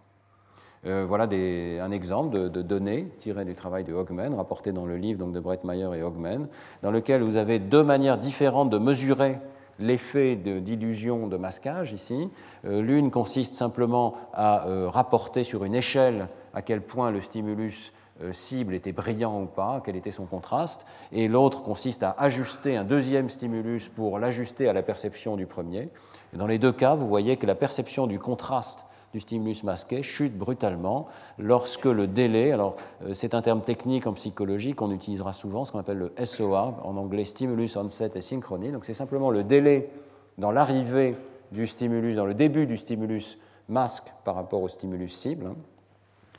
Euh, 0.86 1.05
voilà 1.07 1.24
un 1.24 1.91
exemple 1.91 2.51
de, 2.51 2.62
données 2.62 3.09
tirées 3.18 3.45
du 3.45 3.55
travail 3.55 3.84
de 3.84 3.93
Hogman, 3.93 4.34
rapporté 4.34 4.72
dans 4.72 4.86
le 4.86 4.97
livre 4.97 5.18
donc, 5.18 5.32
de 5.32 5.41
Breitmeyer 5.41 5.89
et 5.97 6.03
Hogman, 6.03 6.47
dans 6.82 6.93
lequel 6.93 7.22
vous 7.22 7.36
avez 7.36 7.59
deux 7.59 7.82
manières 7.82 8.16
différentes 8.16 8.70
de 8.70 8.78
mesurer 8.78 9.39
l'effet 9.80 10.36
d'illusion 10.36 11.26
de, 11.26 11.36
masquage 11.36 11.93
ici. 11.93 12.30
Euh, 12.64 12.80
l'une 12.80 13.11
consiste 13.11 13.55
simplement 13.55 14.14
à 14.32 14.68
euh, 14.68 14.89
rapporter 14.89 15.45
sur 15.45 15.64
une 15.64 15.74
échelle 15.74 16.28
à 16.55 16.62
quel 16.62 16.80
point 16.80 17.11
le 17.11 17.20
stimulus 17.20 17.93
cible 18.33 18.75
était 18.75 18.93
brillant 18.93 19.43
ou 19.43 19.47
pas, 19.47 19.81
quel 19.85 19.97
était 19.97 20.11
son 20.11 20.27
contraste, 20.27 20.87
et 21.12 21.29
l'autre 21.29 21.62
consiste 21.62 22.03
à 22.03 22.14
ajuster 22.19 22.77
un 22.77 22.85
deuxième 22.85 23.29
stimulus 23.29 23.89
pour 23.89 24.19
l'ajuster 24.19 24.69
à 24.69 24.73
la 24.73 24.83
perception 24.83 25.37
du 25.37 25.47
premier. 25.47 25.89
dans 26.33 26.47
les 26.47 26.59
deux 26.59 26.73
cas, 26.73 26.95
vous 26.95 27.09
voyez 27.09 27.37
que 27.37 27.47
la 27.47 27.55
perception 27.55 28.07
du 28.07 28.19
contraste 28.19 28.85
du 29.12 29.21
stimulus 29.21 29.62
masqué 29.64 30.03
chute 30.03 30.37
brutalement 30.37 31.07
lorsque 31.39 31.87
le 31.87 32.07
délai, 32.07 32.53
alors 32.53 32.77
euh, 33.05 33.14
c'est 33.14 33.35
un 33.35 33.43
terme 33.43 33.62
technique 33.62 34.07
en 34.07 34.12
psychologie 34.12 34.75
qu'on 34.75 34.91
utilisera 34.91 35.33
souvent, 35.33 35.64
ce 35.64 35.73
qu'on 35.73 35.79
appelle 35.79 35.99
le 35.99 36.12
SOA, 36.25 36.79
en 36.83 36.97
anglais 36.97 37.25
stimulus 37.25 37.77
onset 37.77 38.11
et 38.14 38.21
synchronie, 38.21 38.73
donc 38.73 38.85
c'est 38.85 38.95
simplement 38.95 39.31
le 39.31 39.45
délai 39.45 39.91
dans 40.37 40.51
l'arrivée 40.51 41.16
du 41.53 41.66
stimulus, 41.66 42.16
dans 42.16 42.27
le 42.27 42.35
début 42.35 42.66
du 42.66 42.77
stimulus 42.77 43.39
masque 43.69 44.05
par 44.25 44.35
rapport 44.35 44.62
au 44.62 44.69
stimulus 44.69 45.14
cible. 45.14 45.55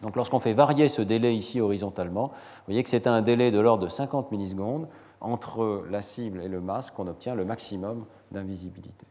Donc 0.01 0.15
lorsqu'on 0.15 0.39
fait 0.39 0.53
varier 0.53 0.87
ce 0.87 1.01
délai 1.01 1.35
ici 1.35 1.59
horizontalement, 1.59 2.27
vous 2.27 2.65
voyez 2.67 2.83
que 2.83 2.89
c'est 2.89 3.07
un 3.07 3.21
délai 3.21 3.51
de 3.51 3.59
l'ordre 3.59 3.83
de 3.83 3.89
50 3.89 4.31
millisecondes 4.31 4.87
entre 5.21 5.83
la 5.89 6.01
cible 6.01 6.41
et 6.41 6.47
le 6.47 6.61
masque 6.61 6.93
qu'on 6.93 7.07
obtient 7.07 7.35
le 7.35 7.45
maximum 7.45 8.05
d'invisibilité. 8.31 9.05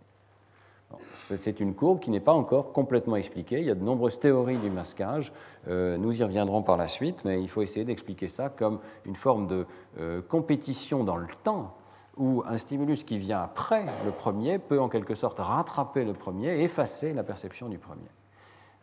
C'est 1.17 1.61
une 1.61 1.75
courbe 1.75 2.01
qui 2.01 2.11
n'est 2.11 2.21
pas 2.21 2.33
encore 2.33 2.73
complètement 2.73 3.17
expliquée. 3.17 3.61
Il 3.61 3.67
y 3.67 3.71
a 3.71 3.75
de 3.75 3.85
nombreuses 3.85 4.19
théories 4.19 4.57
du 4.57 4.71
masquage. 4.71 5.33
Euh, 5.69 5.99
nous 5.99 6.19
y 6.19 6.25
reviendrons 6.25 6.63
par 6.63 6.79
la 6.79 6.89
suite, 6.89 7.25
mais 7.27 7.43
il 7.43 7.49
faut 7.49 7.61
essayer 7.61 7.85
d'expliquer 7.85 8.29
ça 8.29 8.49
comme 8.49 8.81
une 9.05 9.17
forme 9.17 9.47
de 9.47 9.67
euh, 9.99 10.23
compétition 10.23 11.05
dans 11.05 11.17
le 11.17 11.27
temps 11.45 11.75
où 12.17 12.43
un 12.47 12.57
stimulus 12.57 13.05
qui 13.05 13.19
vient 13.19 13.43
après 13.43 13.85
le 14.05 14.11
premier 14.11 14.59
peut 14.59 14.81
en 14.81 14.89
quelque 14.89 15.15
sorte 15.15 15.39
rattraper 15.39 16.05
le 16.05 16.15
premier, 16.15 16.63
effacer 16.63 17.13
la 17.13 17.23
perception 17.23 17.69
du 17.69 17.79
premier. 17.79 18.11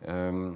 Euh, 0.08 0.52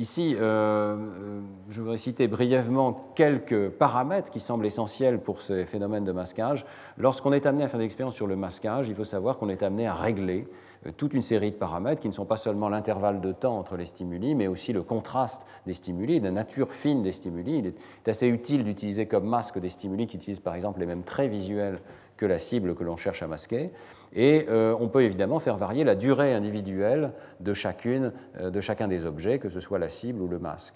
Ici, 0.00 0.34
euh, 0.34 0.40
euh, 0.40 1.40
je 1.68 1.82
voudrais 1.82 1.98
citer 1.98 2.26
brièvement 2.26 3.12
quelques 3.14 3.68
paramètres 3.68 4.30
qui 4.30 4.40
semblent 4.40 4.64
essentiels 4.64 5.20
pour 5.20 5.42
ces 5.42 5.66
phénomènes 5.66 6.04
de 6.04 6.12
masquage. 6.12 6.64
Lorsqu'on 6.96 7.34
est 7.34 7.44
amené 7.44 7.64
à 7.64 7.68
faire 7.68 7.78
des 7.78 7.84
expériences 7.84 8.14
sur 8.14 8.26
le 8.26 8.34
masquage, 8.34 8.88
il 8.88 8.94
faut 8.94 9.04
savoir 9.04 9.36
qu'on 9.36 9.50
est 9.50 9.62
amené 9.62 9.86
à 9.86 9.92
régler 9.92 10.48
euh, 10.86 10.90
toute 10.96 11.12
une 11.12 11.20
série 11.20 11.50
de 11.50 11.56
paramètres 11.56 12.00
qui 12.00 12.08
ne 12.08 12.14
sont 12.14 12.24
pas 12.24 12.38
seulement 12.38 12.70
l'intervalle 12.70 13.20
de 13.20 13.30
temps 13.30 13.58
entre 13.58 13.76
les 13.76 13.84
stimuli, 13.84 14.34
mais 14.34 14.46
aussi 14.46 14.72
le 14.72 14.82
contraste 14.82 15.46
des 15.66 15.74
stimuli, 15.74 16.18
la 16.18 16.30
nature 16.30 16.72
fine 16.72 17.02
des 17.02 17.12
stimuli. 17.12 17.58
Il 17.58 17.66
est 17.66 18.08
assez 18.08 18.26
utile 18.26 18.64
d'utiliser 18.64 19.04
comme 19.04 19.26
masque 19.26 19.58
des 19.58 19.68
stimuli 19.68 20.06
qui 20.06 20.16
utilisent 20.16 20.40
par 20.40 20.54
exemple 20.54 20.80
les 20.80 20.86
mêmes 20.86 21.04
traits 21.04 21.30
visuels 21.30 21.78
que 22.20 22.26
la 22.26 22.38
cible 22.38 22.74
que 22.74 22.84
l'on 22.84 22.96
cherche 22.96 23.22
à 23.22 23.26
masquer. 23.26 23.70
Et 24.12 24.46
euh, 24.50 24.76
on 24.78 24.88
peut 24.88 25.02
évidemment 25.02 25.40
faire 25.40 25.56
varier 25.56 25.84
la 25.84 25.94
durée 25.94 26.34
individuelle 26.34 27.12
de, 27.40 27.54
chacune, 27.54 28.12
euh, 28.38 28.50
de 28.50 28.60
chacun 28.60 28.88
des 28.88 29.06
objets, 29.06 29.38
que 29.38 29.48
ce 29.48 29.58
soit 29.58 29.78
la 29.78 29.88
cible 29.88 30.20
ou 30.20 30.28
le 30.28 30.38
masque. 30.38 30.74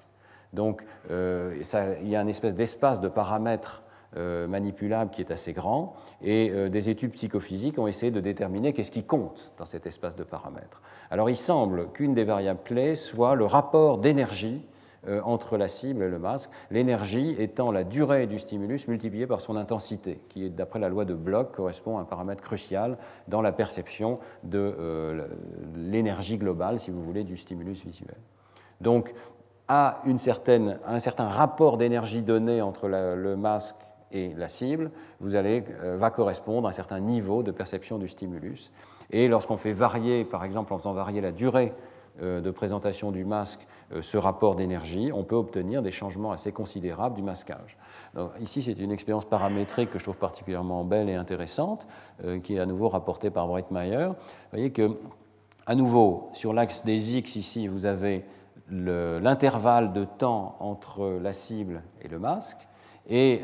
Donc 0.55 0.83
euh, 1.11 1.55
il 2.03 2.09
y 2.09 2.17
a 2.17 2.23
une 2.23 2.29
espèce 2.29 2.55
d'espace 2.55 3.01
de 3.01 3.09
paramètres 3.09 3.83
manipulables 4.17 5.11
qui 5.11 5.23
est 5.23 5.33
assez 5.33 5.53
grand, 5.53 5.97
et 6.23 6.69
des 6.71 6.89
études 6.89 7.11
psychophysiques 7.11 7.81
ont 7.81 7.89
essayé 7.89 8.13
de 8.13 8.21
déterminer 8.21 8.73
qu'est-ce 8.73 8.93
qui 8.93 9.03
compte 9.03 9.53
dans 9.59 9.65
cet 9.65 9.87
espace 9.87 10.15
de 10.15 10.23
paramètres. 10.23 10.81
Alors 11.11 11.29
il 11.29 11.35
semble 11.35 11.91
qu'une 11.91 12.15
des 12.15 12.23
variables 12.23 12.61
clés 12.65 12.95
soit 12.95 13.35
le 13.35 13.45
rapport 13.45 13.99
d'énergie 13.99 14.65
entre 15.25 15.57
la 15.57 15.69
cible 15.69 16.03
et 16.03 16.09
le 16.09 16.19
masque, 16.19 16.51
l'énergie 16.71 17.35
étant 17.39 17.73
la 17.73 17.85
durée 17.85 18.27
du 18.27 18.39
stimulus 18.39 18.89
multipliée 18.89 19.27
par 19.27 19.41
son 19.41 19.57
intensité, 19.57 20.21
qui, 20.29 20.51
d'après 20.51 20.79
la 20.79 20.89
loi 20.89 21.05
de 21.05 21.15
Bloch, 21.15 21.53
correspond 21.53 21.99
à 21.99 22.03
un 22.03 22.05
paramètre 22.05 22.43
crucial 22.43 22.99
dans 23.29 23.43
la 23.43 23.53
perception 23.53 24.19
de 24.43 24.59
euh, 24.59 25.27
l'énergie 25.77 26.39
globale, 26.39 26.79
si 26.79 26.91
vous 26.91 27.03
voulez, 27.03 27.25
du 27.25 27.37
stimulus 27.37 27.85
visuel. 27.85 28.17
Donc, 28.81 29.15
à, 29.69 30.01
une 30.05 30.19
certaine, 30.19 30.79
un 30.87 30.99
certain 30.99 31.29
rapport 31.29 31.79
d'énergie 31.79 32.23
donné 32.23 32.61
entre 32.61 32.89
le 32.89 33.37
masque 33.37 33.77
et 34.15 34.33
la 34.37 34.49
cible, 34.49 34.91
vous 35.21 35.35
allez, 35.35 35.65
euh, 35.83 35.97
va 35.97 36.11
correspondre 36.11 36.67
à 36.67 36.71
un 36.71 36.73
certain 36.73 37.01
niveau 37.01 37.43
de 37.43 37.51
perception 37.51 37.99
du 37.99 38.09
stimulus. 38.09 38.73
Et 39.11 39.29
lorsqu'on 39.29 39.57
fait 39.57 39.73
varier, 39.73 40.25
par 40.25 40.45
exemple 40.45 40.73
en 40.73 40.79
faisant 40.79 40.93
varier 40.93 41.21
la 41.21 41.33
durée 41.33 41.73
euh, 41.73 41.94
de 42.21 42.51
présentation 42.51 43.11
du 43.11 43.25
masque 43.25 43.67
euh, 43.93 44.03
ce 44.03 44.17
rapport 44.17 44.55
d'énergie, 44.55 45.11
on 45.13 45.25
peut 45.25 45.37
obtenir 45.37 45.83
des 45.83 45.91
changements 45.91 46.33
assez 46.33 46.53
considérables 46.53 47.17
du 47.17 47.23
masquage. 47.23 47.77
ici, 48.41 48.63
c'est 48.63 48.79
une 48.79 48.93
expérience 48.93 49.25
paramétrique 49.25 49.91
que 49.91 49.99
je 49.99 50.05
trouve 50.05 50.17
particulièrement 50.17 50.85
belle 50.85 51.09
et 51.09 51.15
intéressante, 51.15 51.87
euh, 52.25 52.39
qui 52.39 52.57
est 52.57 52.61
à 52.61 52.67
nouveau 52.67 52.89
rapportée 52.89 53.31
par 53.31 53.47
Breitmeyer. 53.47 54.07
Vous 54.07 54.15
voyez 54.53 54.71
que, 54.71 54.97
à 55.67 55.75
nouveau, 55.75 56.31
sur 56.33 56.53
l'axe 56.53 56.85
des 56.85 57.17
X, 57.17 57.37
ici, 57.37 57.69
vous 57.69 57.87
avez 57.87 58.25
l'intervalle 58.71 59.93
de 59.93 60.05
temps 60.05 60.57
entre 60.61 61.19
la 61.21 61.35
cible 61.35 61.83
et 62.01 62.09
le 62.09 62.19
masque, 62.19 62.67
et 63.07 63.43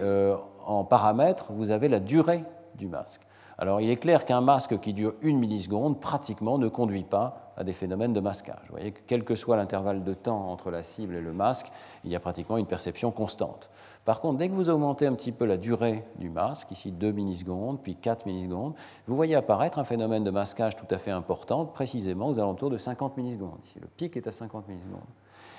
en 0.64 0.84
paramètres, 0.84 1.52
vous 1.52 1.70
avez 1.72 1.88
la 1.88 2.00
durée 2.00 2.42
du 2.76 2.88
masque. 2.88 3.20
Alors 3.60 3.82
il 3.82 3.90
est 3.90 3.96
clair 3.96 4.24
qu'un 4.24 4.40
masque 4.40 4.80
qui 4.80 4.94
dure 4.94 5.12
une 5.20 5.38
milliseconde 5.38 6.00
pratiquement 6.00 6.56
ne 6.56 6.68
conduit 6.68 7.04
pas 7.04 7.49
à 7.60 7.64
des 7.64 7.74
phénomènes 7.74 8.14
de 8.14 8.20
masquage. 8.20 8.62
Vous 8.68 8.76
voyez 8.76 8.90
que 8.90 9.00
quel 9.06 9.22
que 9.22 9.34
soit 9.34 9.54
l'intervalle 9.54 10.02
de 10.02 10.14
temps 10.14 10.50
entre 10.50 10.70
la 10.70 10.82
cible 10.82 11.14
et 11.14 11.20
le 11.20 11.34
masque, 11.34 11.70
il 12.04 12.10
y 12.10 12.16
a 12.16 12.20
pratiquement 12.20 12.56
une 12.56 12.64
perception 12.64 13.10
constante. 13.10 13.68
Par 14.06 14.22
contre, 14.22 14.38
dès 14.38 14.48
que 14.48 14.54
vous 14.54 14.70
augmentez 14.70 15.06
un 15.06 15.12
petit 15.12 15.30
peu 15.30 15.44
la 15.44 15.58
durée 15.58 16.02
du 16.18 16.30
masque, 16.30 16.70
ici 16.70 16.90
2 16.90 17.12
millisecondes, 17.12 17.82
puis 17.82 17.96
4 17.96 18.24
millisecondes, 18.24 18.72
vous 19.06 19.14
voyez 19.14 19.34
apparaître 19.34 19.78
un 19.78 19.84
phénomène 19.84 20.24
de 20.24 20.30
masquage 20.30 20.74
tout 20.74 20.86
à 20.90 20.96
fait 20.96 21.10
important, 21.10 21.66
précisément 21.66 22.28
aux 22.28 22.38
alentours 22.38 22.70
de 22.70 22.78
50 22.78 23.18
millisecondes. 23.18 23.58
Ici, 23.66 23.78
le 23.78 23.88
pic 23.88 24.16
est 24.16 24.26
à 24.26 24.32
50 24.32 24.66
millisecondes. 24.66 25.00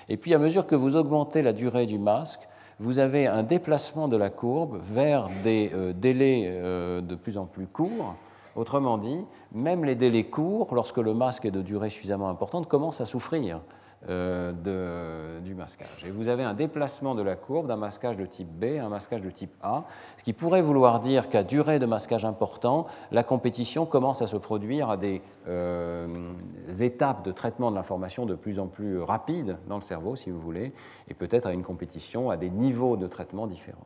Et 0.10 0.18
puis, 0.18 0.34
à 0.34 0.40
mesure 0.40 0.66
que 0.66 0.76
vous 0.76 0.96
augmentez 0.96 1.44
la 1.44 1.54
durée 1.54 1.86
du 1.86 2.00
masque, 2.00 2.48
vous 2.80 2.98
avez 2.98 3.28
un 3.28 3.44
déplacement 3.44 4.08
de 4.08 4.18
la 4.18 4.32
courbe 4.32 4.80
vers 4.82 5.30
des 5.44 5.70
euh, 5.76 5.94
délais 5.94 6.46
euh, 6.48 7.02
de 7.02 7.14
plus 7.14 7.38
en 7.38 7.46
plus 7.46 7.68
courts. 7.68 8.16
Autrement 8.56 8.98
dit, 8.98 9.26
même 9.54 9.86
les 9.86 9.96
délais 9.96 10.26
courts, 10.26 10.74
lorsque 10.74 10.98
le 10.98 11.14
masque 11.14 11.46
est 11.46 11.52
de 11.52 11.62
durée 11.62 11.90
suffisamment 11.90 12.30
importante, 12.30 12.68
commencent 12.68 13.02
à 13.02 13.06
souffrir 13.06 13.62
euh, 14.10 15.40
du 15.42 15.54
masquage. 15.54 16.04
Et 16.06 16.10
vous 16.10 16.28
avez 16.28 16.44
un 16.44 16.56
déplacement 16.56 17.14
de 17.14 17.22
la 17.22 17.36
courbe 17.36 17.68
d'un 17.68 17.76
masquage 17.76 18.18
de 18.18 18.26
type 18.26 18.48
B 18.48 18.80
à 18.80 18.86
un 18.86 18.90
masquage 18.90 19.22
de 19.22 19.30
type 19.30 19.54
A, 19.62 19.84
ce 20.18 20.24
qui 20.24 20.34
pourrait 20.34 20.64
vouloir 20.64 21.00
dire 21.00 21.30
qu'à 21.30 21.44
durée 21.44 21.78
de 21.78 21.86
masquage 21.86 22.26
important, 22.26 22.88
la 23.12 23.24
compétition 23.24 23.86
commence 23.86 24.24
à 24.24 24.28
se 24.28 24.38
produire 24.38 24.90
à 24.90 24.98
des 24.98 25.22
euh, 25.48 26.34
étapes 26.80 27.24
de 27.24 27.32
traitement 27.32 27.70
de 27.70 27.76
l'information 27.76 28.26
de 28.26 28.34
plus 28.34 28.58
en 28.58 28.66
plus 28.66 29.00
rapides 29.00 29.58
dans 29.68 29.76
le 29.76 29.82
cerveau, 29.82 30.16
si 30.16 30.32
vous 30.32 30.42
voulez, 30.42 30.74
et 31.08 31.14
peut-être 31.14 31.46
à 31.46 31.54
une 31.54 31.64
compétition 31.64 32.32
à 32.32 32.38
des 32.38 32.50
niveaux 32.50 32.98
de 32.98 33.06
traitement 33.06 33.46
différents. 33.46 33.86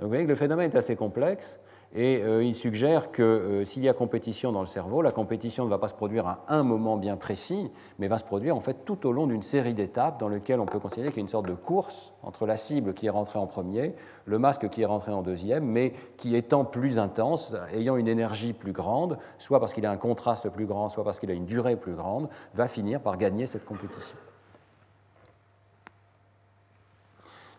Donc 0.00 0.06
vous 0.06 0.08
voyez 0.08 0.24
que 0.24 0.30
le 0.30 0.34
phénomène 0.34 0.72
est 0.72 0.76
assez 0.76 0.96
complexe. 0.96 1.60
Et 1.92 2.22
euh, 2.22 2.44
il 2.44 2.54
suggère 2.54 3.10
que 3.10 3.22
euh, 3.22 3.64
s'il 3.64 3.82
y 3.82 3.88
a 3.88 3.92
compétition 3.92 4.52
dans 4.52 4.60
le 4.60 4.66
cerveau, 4.66 5.02
la 5.02 5.10
compétition 5.10 5.64
ne 5.64 5.70
va 5.70 5.78
pas 5.78 5.88
se 5.88 5.94
produire 5.94 6.24
à 6.28 6.44
un 6.48 6.62
moment 6.62 6.96
bien 6.96 7.16
précis, 7.16 7.68
mais 7.98 8.06
va 8.06 8.16
se 8.16 8.24
produire 8.24 8.54
en 8.54 8.60
fait 8.60 8.84
tout 8.84 9.08
au 9.08 9.12
long 9.12 9.26
d'une 9.26 9.42
série 9.42 9.74
d'étapes 9.74 10.20
dans 10.20 10.28
lesquelles 10.28 10.60
on 10.60 10.66
peut 10.66 10.78
considérer 10.78 11.08
qu'il 11.08 11.18
y 11.18 11.20
a 11.20 11.22
une 11.22 11.28
sorte 11.28 11.48
de 11.48 11.54
course 11.54 12.12
entre 12.22 12.46
la 12.46 12.56
cible 12.56 12.94
qui 12.94 13.06
est 13.06 13.10
rentrée 13.10 13.40
en 13.40 13.48
premier, 13.48 13.96
le 14.24 14.38
masque 14.38 14.68
qui 14.68 14.82
est 14.82 14.86
rentré 14.86 15.10
en 15.10 15.22
deuxième, 15.22 15.64
mais 15.64 15.92
qui 16.16 16.36
étant 16.36 16.64
plus 16.64 17.00
intense, 17.00 17.54
ayant 17.72 17.96
une 17.96 18.08
énergie 18.08 18.52
plus 18.52 18.72
grande, 18.72 19.18
soit 19.38 19.58
parce 19.58 19.74
qu'il 19.74 19.84
a 19.84 19.90
un 19.90 19.96
contraste 19.96 20.48
plus 20.50 20.66
grand, 20.66 20.88
soit 20.88 21.02
parce 21.02 21.18
qu'il 21.18 21.30
a 21.32 21.34
une 21.34 21.46
durée 21.46 21.74
plus 21.74 21.94
grande, 21.94 22.28
va 22.54 22.68
finir 22.68 23.00
par 23.00 23.18
gagner 23.18 23.46
cette 23.46 23.64
compétition. 23.64 24.16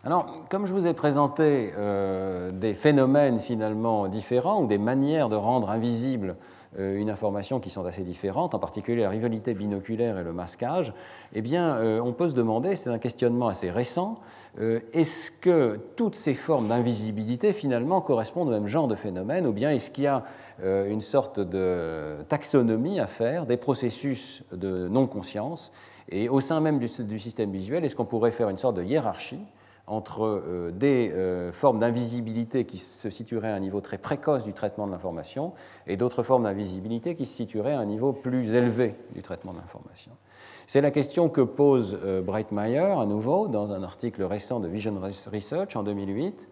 Alors, 0.04 0.48
comme 0.48 0.66
je 0.66 0.72
vous 0.72 0.88
ai 0.88 0.94
présenté 0.94 1.72
euh, 1.78 2.50
des 2.50 2.74
phénomènes 2.74 3.38
finalement 3.38 4.08
différents 4.08 4.60
ou 4.60 4.66
des 4.66 4.78
manières 4.78 5.28
de 5.28 5.36
rendre 5.36 5.70
invisible 5.70 6.34
euh, 6.76 6.98
une 6.98 7.08
information 7.08 7.60
qui 7.60 7.70
sont 7.70 7.84
assez 7.84 8.02
différentes, 8.02 8.52
en 8.56 8.58
particulier 8.58 9.02
la 9.02 9.10
rivalité 9.10 9.54
binoculaire 9.54 10.18
et 10.18 10.24
le 10.24 10.32
masquage, 10.32 10.92
eh 11.34 11.40
bien, 11.40 11.76
euh, 11.76 12.00
on 12.00 12.12
peut 12.12 12.28
se 12.28 12.34
demander, 12.34 12.74
c'est 12.74 12.90
un 12.90 12.98
questionnement 12.98 13.46
assez 13.46 13.70
récent, 13.70 14.18
est-ce 14.92 15.30
que 15.30 15.78
toutes 15.94 16.16
ces 16.16 16.34
formes 16.34 16.66
d'invisibilité 16.66 17.52
finalement 17.52 18.00
correspondent 18.00 18.48
au 18.48 18.52
même 18.52 18.66
genre 18.66 18.88
de 18.88 18.96
phénomène, 18.96 19.46
ou 19.46 19.52
bien 19.52 19.70
est-ce 19.70 19.92
qu'il 19.92 20.04
y 20.04 20.08
a 20.08 20.24
une 20.62 21.00
sorte 21.00 21.40
de 21.40 22.16
taxonomie 22.28 23.00
à 23.00 23.06
faire 23.06 23.46
des 23.46 23.56
processus 23.56 24.42
de 24.52 24.88
non-conscience, 24.88 25.72
et 26.10 26.28
au 26.28 26.40
sein 26.40 26.60
même 26.60 26.78
du 26.80 27.18
système 27.18 27.50
visuel, 27.50 27.84
est-ce 27.84 27.96
qu'on 27.96 28.04
pourrait 28.04 28.30
faire 28.30 28.50
une 28.50 28.58
sorte 28.58 28.76
de 28.76 28.82
hiérarchie 28.82 29.40
entre 29.86 30.24
euh, 30.24 30.70
des 30.70 31.10
euh, 31.12 31.52
formes 31.52 31.80
d'invisibilité 31.80 32.64
qui 32.64 32.78
se 32.78 33.10
situeraient 33.10 33.50
à 33.50 33.54
un 33.54 33.60
niveau 33.60 33.80
très 33.80 33.98
précoce 33.98 34.44
du 34.44 34.52
traitement 34.52 34.86
de 34.86 34.92
l'information 34.92 35.52
et 35.86 35.96
d'autres 35.96 36.22
formes 36.22 36.44
d'invisibilité 36.44 37.16
qui 37.16 37.26
se 37.26 37.34
situeraient 37.34 37.74
à 37.74 37.80
un 37.80 37.84
niveau 37.84 38.12
plus 38.12 38.54
élevé 38.54 38.94
du 39.14 39.22
traitement 39.22 39.52
de 39.52 39.58
l'information. 39.58 40.12
C'est 40.66 40.80
la 40.80 40.90
question 40.90 41.28
que 41.28 41.40
pose 41.40 41.98
euh, 42.04 42.22
Breitmeyer 42.22 42.78
à 42.78 43.06
nouveau 43.06 43.48
dans 43.48 43.72
un 43.72 43.82
article 43.82 44.22
récent 44.22 44.60
de 44.60 44.68
Vision 44.68 44.94
Research 45.32 45.76
en 45.76 45.82
2008. 45.82 46.48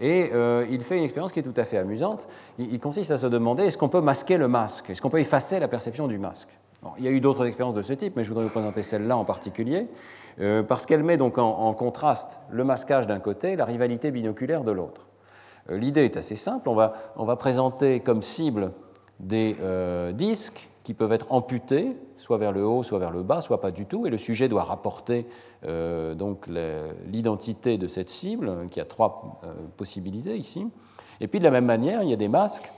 Et 0.00 0.30
il 0.70 0.80
fait 0.82 0.96
une 0.96 1.02
expérience 1.02 1.32
qui 1.32 1.40
est 1.40 1.42
tout 1.42 1.60
à 1.60 1.64
fait 1.64 1.76
amusante. 1.76 2.28
Il, 2.60 2.78
consiste 2.78 3.10
à 3.10 3.18
se 3.18 3.26
demander 3.26 3.64
est-ce 3.64 3.76
qu'on 3.76 3.88
peut 3.88 4.00
masquer 4.00 4.36
le 4.36 4.46
masque? 4.46 4.90
Est-ce 4.90 5.02
qu'on 5.02 5.10
peut 5.10 5.18
effacer 5.18 5.58
la 5.58 5.66
perception 5.66 6.06
du 6.06 6.18
masque? 6.18 6.50
Il 6.98 7.04
y 7.04 7.08
a 7.08 7.10
eu 7.10 7.20
d'autres 7.20 7.44
expériences 7.44 7.74
de 7.74 7.82
ce 7.82 7.94
type, 7.94 8.14
mais 8.14 8.22
je 8.22 8.28
voudrais 8.28 8.44
vous 8.44 8.52
présenter 8.52 8.84
celle-là 8.84 9.16
en 9.16 9.24
particulier. 9.24 9.88
Euh, 10.40 10.62
parce 10.62 10.86
qu'elle 10.86 11.02
met 11.02 11.16
donc 11.16 11.38
en, 11.38 11.72
contraste 11.74 12.40
le 12.50 12.64
masquage 12.64 13.06
d'un 13.06 13.18
côté 13.18 13.52
et 13.52 13.56
la 13.56 13.64
rivalité 13.64 14.10
binoculaire 14.10 14.62
de 14.62 14.70
l'autre. 14.70 15.06
Euh, 15.70 15.78
l'idée 15.78 16.04
est 16.04 16.16
assez 16.16 16.36
simple, 16.36 16.68
on 16.68 16.74
va, 16.74 17.36
présenter 17.36 18.00
comme 18.00 18.22
cible 18.22 18.72
des 19.18 19.56
euh, 19.60 20.12
disques 20.12 20.68
qui 20.84 20.94
peuvent 20.94 21.12
être 21.12 21.26
amputés, 21.30 21.96
soit 22.16 22.38
vers 22.38 22.52
le 22.52 22.64
haut, 22.64 22.82
soit 22.82 22.98
vers 22.98 23.10
le 23.10 23.22
bas, 23.22 23.40
soit 23.40 23.60
pas 23.60 23.72
du 23.72 23.84
tout, 23.84 24.06
et 24.06 24.10
le 24.10 24.16
sujet 24.16 24.48
doit 24.48 24.64
rapporter 24.64 25.26
donc 26.16 26.46
l'identité 27.06 27.76
de 27.76 27.88
cette 27.88 28.08
cible, 28.08 28.68
qui 28.70 28.80
a 28.80 28.86
trois 28.86 29.42
possibilités 29.76 30.34
ici. 30.34 30.66
Et 31.20 31.28
puis 31.28 31.40
de 31.40 31.44
la 31.44 31.50
même 31.50 31.66
manière, 31.66 32.02
il 32.02 32.08
y 32.08 32.14
a 32.14 32.16
des 32.16 32.28
masques 32.28 32.72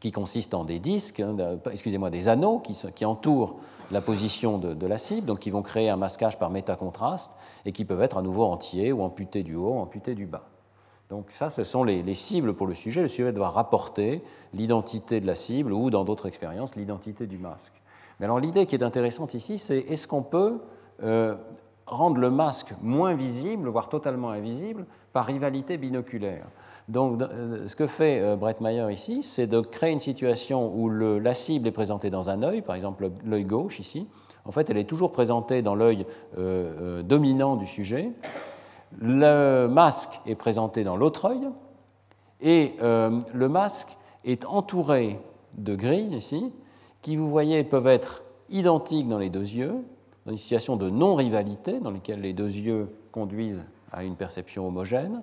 qui 0.00 0.12
consistent 0.12 0.54
en 0.54 0.64
des 0.64 0.78
disques, 0.78 1.20
hein, 1.20 1.36
excusez-moi, 1.70 2.10
des 2.10 2.28
anneaux 2.28 2.60
qui, 2.60 3.04
entourent 3.04 3.56
la 3.90 4.00
position 4.00 4.58
de, 4.58 4.86
la 4.86 4.98
cible, 4.98 5.26
donc 5.26 5.40
qui 5.40 5.50
vont 5.50 5.62
créer 5.62 5.88
un 5.88 5.96
masquage 5.96 6.38
par 6.38 6.50
métacontraste 6.50 7.32
et 7.64 7.72
qui 7.72 7.84
peuvent 7.84 8.02
être 8.02 8.18
à 8.18 8.22
nouveau 8.22 8.44
entiers 8.44 8.92
ou 8.92 9.02
amputés 9.02 9.42
du 9.42 9.54
haut, 9.54 9.78
amputés 9.78 10.14
du 10.14 10.26
bas. 10.26 10.48
Donc 11.08 11.30
ça, 11.30 11.50
ce 11.50 11.62
sont 11.62 11.84
les, 11.84 12.14
cibles 12.14 12.54
pour 12.54 12.66
le 12.66 12.74
sujet. 12.74 13.02
Le 13.02 13.08
sujet 13.08 13.32
doit 13.32 13.50
rapporter 13.50 14.22
l'identité 14.52 15.20
de 15.20 15.26
la 15.26 15.36
cible 15.36 15.72
ou, 15.72 15.90
dans 15.90 16.04
d'autres 16.04 16.26
expériences, 16.26 16.74
l'identité 16.74 17.26
du 17.26 17.38
masque. 17.38 17.80
Mais 18.18 18.26
alors 18.26 18.40
l'idée 18.40 18.66
qui 18.66 18.74
est 18.74 18.82
intéressante 18.82 19.34
ici, 19.34 19.58
c'est 19.58 19.78
est-ce 19.78 20.08
qu'on 20.08 20.22
peut 20.22 20.58
euh, 21.02 21.36
rendre 21.86 22.20
le 22.20 22.30
masque 22.30 22.74
moins 22.82 23.14
visible, 23.14 23.68
voire 23.68 23.88
totalement 23.88 24.30
invisible, 24.30 24.86
par 25.12 25.26
rivalité 25.26 25.76
binoculaire 25.76 26.46
donc, 26.88 27.20
euh, 27.20 27.66
ce 27.66 27.74
que 27.74 27.86
fait 27.86 28.20
euh, 28.20 28.36
Brett 28.36 28.60
Meyer 28.60 28.92
ici, 28.92 29.22
c'est 29.22 29.48
de 29.48 29.60
créer 29.60 29.92
une 29.92 29.98
situation 30.00 30.72
où 30.74 30.88
la 30.88 31.34
cible 31.34 31.66
est 31.66 31.72
présentée 31.72 32.10
dans 32.10 32.30
un 32.30 32.42
œil, 32.42 32.62
par 32.62 32.76
exemple 32.76 33.10
l'œil 33.24 33.44
gauche 33.44 33.80
ici. 33.80 34.06
En 34.44 34.52
fait, 34.52 34.70
elle 34.70 34.76
est 34.76 34.84
toujours 34.84 35.10
présentée 35.10 35.62
dans 35.62 35.74
l'œil 35.74 36.06
euh, 36.38 37.02
dominant 37.02 37.56
du 37.56 37.66
sujet. 37.66 38.12
Le 39.00 39.66
masque 39.66 40.20
est 40.26 40.36
présenté 40.36 40.84
dans 40.84 40.96
l'autre 40.96 41.24
œil. 41.24 41.48
Et 42.40 42.74
le 42.80 43.48
masque 43.48 43.96
est 44.24 44.44
entouré 44.44 45.18
de 45.56 45.74
grilles 45.74 46.14
ici, 46.14 46.52
qui, 47.00 47.16
vous 47.16 47.30
voyez, 47.30 47.64
peuvent 47.64 47.86
être 47.86 48.24
identiques 48.50 49.08
dans 49.08 49.18
les 49.18 49.30
deux 49.30 49.40
yeux, 49.40 49.74
dans 50.26 50.32
une 50.32 50.38
situation 50.38 50.76
de 50.76 50.90
non-rivalité, 50.90 51.80
dans 51.80 51.90
laquelle 51.90 52.20
les 52.20 52.34
deux 52.34 52.50
yeux 52.50 52.88
conduisent 53.10 53.64
à 53.90 54.04
une 54.04 54.16
perception 54.16 54.68
homogène 54.68 55.22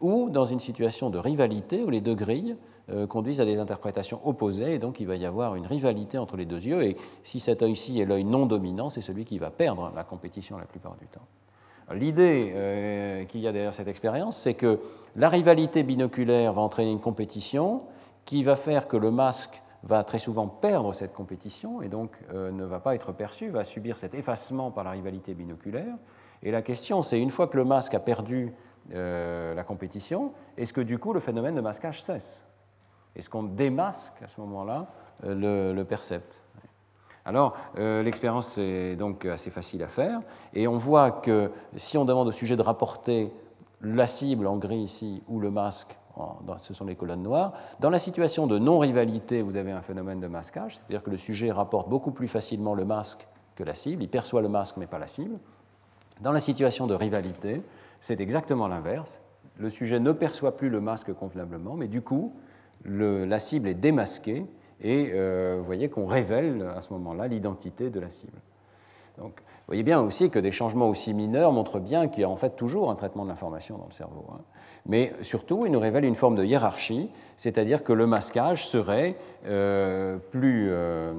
ou 0.00 0.30
dans 0.30 0.44
une 0.44 0.60
situation 0.60 1.10
de 1.10 1.18
rivalité 1.18 1.82
où 1.82 1.90
les 1.90 2.00
deux 2.00 2.14
grilles 2.14 2.56
euh, 2.90 3.06
conduisent 3.06 3.40
à 3.40 3.44
des 3.44 3.58
interprétations 3.58 4.20
opposées, 4.24 4.74
et 4.74 4.78
donc 4.78 5.00
il 5.00 5.06
va 5.06 5.16
y 5.16 5.26
avoir 5.26 5.56
une 5.56 5.66
rivalité 5.66 6.18
entre 6.18 6.36
les 6.36 6.44
deux 6.44 6.60
yeux, 6.60 6.84
et 6.84 6.96
si 7.22 7.40
cet 7.40 7.62
œil-ci 7.62 8.00
est 8.00 8.04
l'œil 8.04 8.24
non 8.24 8.46
dominant, 8.46 8.90
c'est 8.90 9.00
celui 9.00 9.24
qui 9.24 9.38
va 9.38 9.50
perdre 9.50 9.92
la 9.94 10.04
compétition 10.04 10.58
la 10.58 10.66
plupart 10.66 10.96
du 10.96 11.06
temps. 11.06 11.26
L'idée 11.92 12.52
euh, 12.54 13.24
qu'il 13.24 13.40
y 13.40 13.48
a 13.48 13.52
derrière 13.52 13.72
cette 13.72 13.88
expérience, 13.88 14.36
c'est 14.36 14.54
que 14.54 14.80
la 15.14 15.28
rivalité 15.28 15.82
binoculaire 15.82 16.52
va 16.52 16.62
entraîner 16.62 16.90
une 16.90 17.00
compétition 17.00 17.78
qui 18.24 18.42
va 18.42 18.56
faire 18.56 18.88
que 18.88 18.96
le 18.96 19.10
masque 19.10 19.62
va 19.84 20.02
très 20.02 20.18
souvent 20.18 20.48
perdre 20.48 20.92
cette 20.94 21.12
compétition 21.12 21.80
et 21.80 21.88
donc 21.88 22.10
euh, 22.34 22.50
ne 22.50 22.64
va 22.64 22.80
pas 22.80 22.96
être 22.96 23.12
perçu, 23.12 23.50
va 23.50 23.62
subir 23.62 23.98
cet 23.98 24.14
effacement 24.14 24.72
par 24.72 24.82
la 24.82 24.90
rivalité 24.90 25.32
binoculaire. 25.34 25.94
Et 26.42 26.50
la 26.50 26.60
question, 26.60 27.02
c'est 27.02 27.20
une 27.20 27.30
fois 27.30 27.46
que 27.46 27.56
le 27.56 27.64
masque 27.64 27.94
a 27.94 28.00
perdu 28.00 28.52
euh, 28.94 29.54
la 29.54 29.64
compétition, 29.64 30.32
est-ce 30.56 30.72
que 30.72 30.80
du 30.80 30.98
coup 30.98 31.12
le 31.12 31.20
phénomène 31.20 31.54
de 31.54 31.60
masquage 31.60 32.02
cesse? 32.02 32.42
Est-ce 33.16 33.28
qu'on 33.28 33.42
démasque 33.42 34.22
à 34.22 34.28
ce 34.28 34.40
moment-là 34.40 34.86
euh, 35.24 35.72
le, 35.74 35.84
percept? 35.84 36.40
Alors, 37.24 37.56
euh, 37.78 38.02
l'expérience 38.02 38.58
est 38.58 38.94
donc 38.94 39.24
assez 39.24 39.50
facile 39.50 39.82
à 39.82 39.88
faire, 39.88 40.20
et 40.54 40.68
on 40.68 40.76
voit 40.76 41.10
que 41.10 41.50
si 41.74 41.98
on 41.98 42.04
demande 42.04 42.28
au 42.28 42.32
sujet 42.32 42.54
de 42.54 42.62
rapporter 42.62 43.32
la 43.80 44.06
cible 44.06 44.46
en 44.46 44.56
gris 44.56 44.78
ici 44.78 45.22
ou 45.26 45.40
le 45.40 45.50
masque, 45.50 45.98
ce 46.58 46.72
sont 46.72 46.86
les 46.86 46.94
colonnes 46.94 47.22
noires, 47.22 47.52
dans 47.80 47.90
la 47.90 47.98
situation 47.98 48.46
de 48.46 48.58
non-rivalité, 48.58 49.42
vous 49.42 49.56
avez 49.56 49.72
un 49.72 49.82
phénomène 49.82 50.20
de 50.20 50.28
masquage, 50.28 50.76
c'est-à-dire 50.76 51.02
que 51.02 51.10
le 51.10 51.18
sujet 51.18 51.50
rapporte 51.50 51.88
beaucoup 51.88 52.12
plus 52.12 52.28
facilement 52.28 52.74
le 52.74 52.84
masque 52.84 53.26
que 53.56 53.64
la 53.64 53.74
cible, 53.74 54.02
il 54.02 54.08
perçoit 54.08 54.40
le 54.40 54.48
masque 54.48 54.76
mais 54.76 54.86
pas 54.86 54.98
la 54.98 55.08
cible. 55.08 55.38
Dans 56.20 56.32
la 56.32 56.40
situation 56.40 56.86
de 56.86 56.94
rivalité, 56.94 57.62
c'est 58.00 58.20
exactement 58.20 58.68
l'inverse. 58.68 59.20
Le 59.58 59.70
sujet 59.70 60.00
ne 60.00 60.12
perçoit 60.12 60.56
plus 60.56 60.68
le 60.68 60.80
masque 60.80 61.12
convenablement, 61.12 61.74
mais 61.74 61.88
du 61.88 62.02
coup, 62.02 62.34
la 62.84 63.38
cible 63.38 63.68
est 63.68 63.74
démasquée 63.74 64.46
et 64.80 65.10
euh, 65.14 65.56
vous 65.58 65.64
voyez 65.64 65.88
qu'on 65.88 66.06
révèle 66.06 66.66
à 66.76 66.80
ce 66.80 66.92
moment-là 66.92 67.28
l'identité 67.28 67.90
de 67.90 68.00
la 68.00 68.10
cible. 68.10 68.38
Donc, 69.18 69.32
vous 69.40 69.68
voyez 69.68 69.82
bien 69.82 70.00
aussi 70.00 70.28
que 70.28 70.38
des 70.38 70.52
changements 70.52 70.90
aussi 70.90 71.14
mineurs 71.14 71.50
montrent 71.50 71.80
bien 71.80 72.06
qu'il 72.06 72.20
y 72.20 72.24
a 72.24 72.28
en 72.28 72.36
fait 72.36 72.54
toujours 72.54 72.90
un 72.90 72.94
traitement 72.94 73.24
de 73.24 73.30
l'information 73.30 73.78
dans 73.78 73.86
le 73.86 73.92
cerveau. 73.92 74.26
Hein. 74.30 74.40
Mais 74.84 75.12
surtout, 75.22 75.64
ils 75.64 75.72
nous 75.72 75.80
révèlent 75.80 76.04
une 76.04 76.14
forme 76.14 76.36
de 76.36 76.44
hiérarchie, 76.44 77.10
c'est-à-dire 77.36 77.82
que 77.82 77.92
le 77.92 78.06
masquage 78.06 78.66
serait 78.66 79.16
euh, 79.46 80.18
plus 80.18 80.68
euh, 80.70 81.12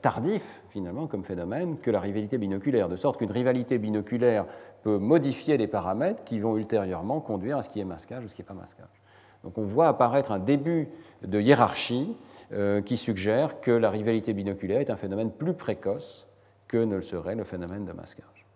tardif, 0.00 0.62
finalement, 0.70 1.06
comme 1.06 1.22
phénomène, 1.22 1.76
que 1.78 1.90
la 1.90 2.00
rivalité 2.00 2.38
binoculaire, 2.38 2.88
de 2.88 2.96
sorte 2.96 3.18
qu'une 3.18 3.30
rivalité 3.30 3.78
binoculaire 3.78 4.46
peut 4.84 4.98
modifier 4.98 5.56
les 5.56 5.66
paramètres 5.66 6.22
qui 6.24 6.38
vont 6.38 6.56
ultérieurement 6.56 7.20
conduire 7.20 7.58
à 7.58 7.62
ce 7.62 7.68
qui 7.68 7.80
est 7.80 7.84
masquage 7.84 8.24
ou 8.24 8.28
ce 8.28 8.34
qui 8.34 8.42
n'est 8.42 8.46
pas 8.46 8.54
masquage. 8.54 9.02
Donc 9.42 9.58
on 9.58 9.64
voit 9.64 9.88
apparaître 9.88 10.30
un 10.30 10.38
début 10.38 10.88
de 11.22 11.40
hiérarchie 11.40 12.16
euh, 12.52 12.80
qui 12.80 12.96
suggère 12.96 13.60
que 13.60 13.72
la 13.72 13.90
rivalité 13.90 14.32
binoculaire 14.32 14.80
est 14.80 14.90
un 14.90 14.96
phénomène 14.96 15.32
plus 15.32 15.54
précoce 15.54 16.28
que 16.68 16.76
ne 16.76 16.96
le 16.96 17.02
serait 17.02 17.34
le 17.34 17.44
phénomène 17.44 17.84
de 17.84 17.92
masquage. 17.92 18.46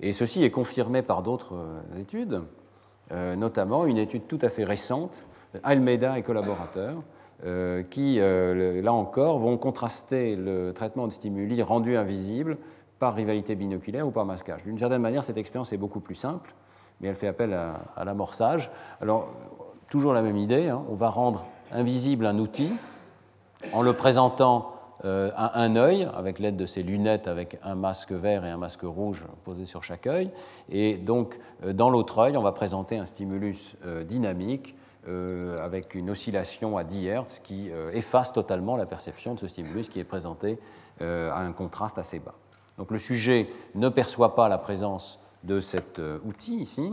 Et 0.00 0.12
ceci 0.12 0.44
est 0.44 0.50
confirmé 0.50 1.02
par 1.02 1.22
d'autres 1.22 1.54
études. 1.98 2.42
Euh, 3.10 3.36
notamment 3.36 3.86
une 3.86 3.96
étude 3.96 4.26
tout 4.26 4.38
à 4.42 4.50
fait 4.50 4.64
récente, 4.64 5.24
Almeida 5.62 6.18
et 6.18 6.22
collaborateurs, 6.22 6.98
euh, 7.46 7.82
qui, 7.82 8.16
euh, 8.20 8.82
là 8.82 8.92
encore, 8.92 9.38
vont 9.38 9.56
contraster 9.56 10.36
le 10.36 10.72
traitement 10.72 11.06
de 11.06 11.12
stimuli 11.12 11.62
rendu 11.62 11.96
invisible 11.96 12.58
par 12.98 13.14
rivalité 13.14 13.54
binoculaire 13.54 14.06
ou 14.06 14.10
par 14.10 14.24
masquage. 14.24 14.62
D'une 14.64 14.78
certaine 14.78 15.02
manière, 15.02 15.22
cette 15.22 15.36
expérience 15.36 15.72
est 15.72 15.76
beaucoup 15.76 16.00
plus 16.00 16.14
simple, 16.14 16.54
mais 17.00 17.08
elle 17.08 17.14
fait 17.14 17.28
appel 17.28 17.52
à, 17.52 18.04
l'amorçage. 18.04 18.70
Alors, 19.00 19.28
toujours 19.90 20.12
la 20.12 20.22
même 20.22 20.36
idée, 20.36 20.68
hein, 20.68 20.82
on 20.90 20.94
va 20.94 21.08
rendre 21.08 21.46
invisible 21.70 22.26
un 22.26 22.38
outil 22.38 22.72
en 23.72 23.82
le 23.82 23.92
présentant 23.92 24.72
euh, 25.04 25.30
à 25.36 25.60
un 25.60 25.76
œil, 25.76 26.08
avec 26.12 26.40
l'aide 26.40 26.56
de 26.56 26.66
ces 26.66 26.82
lunettes 26.82 27.28
avec 27.28 27.58
un 27.62 27.76
masque 27.76 28.10
vert 28.10 28.44
et 28.44 28.50
un 28.50 28.56
masque 28.56 28.82
rouge 28.82 29.26
posé 29.44 29.64
sur 29.64 29.84
chaque 29.84 30.08
œil. 30.08 30.30
Et 30.70 30.96
donc, 30.96 31.38
euh, 31.64 31.72
dans 31.72 31.88
l'autre 31.88 32.18
œil, 32.18 32.36
on 32.36 32.42
va 32.42 32.50
présenter 32.50 32.98
un 32.98 33.06
stimulus 33.06 33.76
euh, 33.86 34.04
dynamique 34.04 34.74
avec 35.62 35.94
une 35.94 36.10
oscillation 36.10 36.76
à 36.76 36.84
10 36.84 37.08
Hz 37.08 37.40
qui 37.42 37.70
efface 37.94 38.30
totalement 38.30 38.76
la 38.76 38.84
perception 38.84 39.32
de 39.32 39.38
ce 39.38 39.48
stimulus 39.48 39.88
qui 39.88 40.00
est 40.00 40.04
présenté 40.04 40.58
à 41.00 41.40
un 41.40 41.52
contraste 41.52 41.96
assez 41.96 42.18
bas. 42.18 42.34
Donc 42.78 42.90
le 42.90 42.98
sujet 42.98 43.48
ne 43.74 43.88
perçoit 43.88 44.34
pas 44.34 44.48
la 44.48 44.58
présence 44.58 45.20
de 45.44 45.60
cet 45.60 46.00
outil 46.24 46.56
ici, 46.56 46.92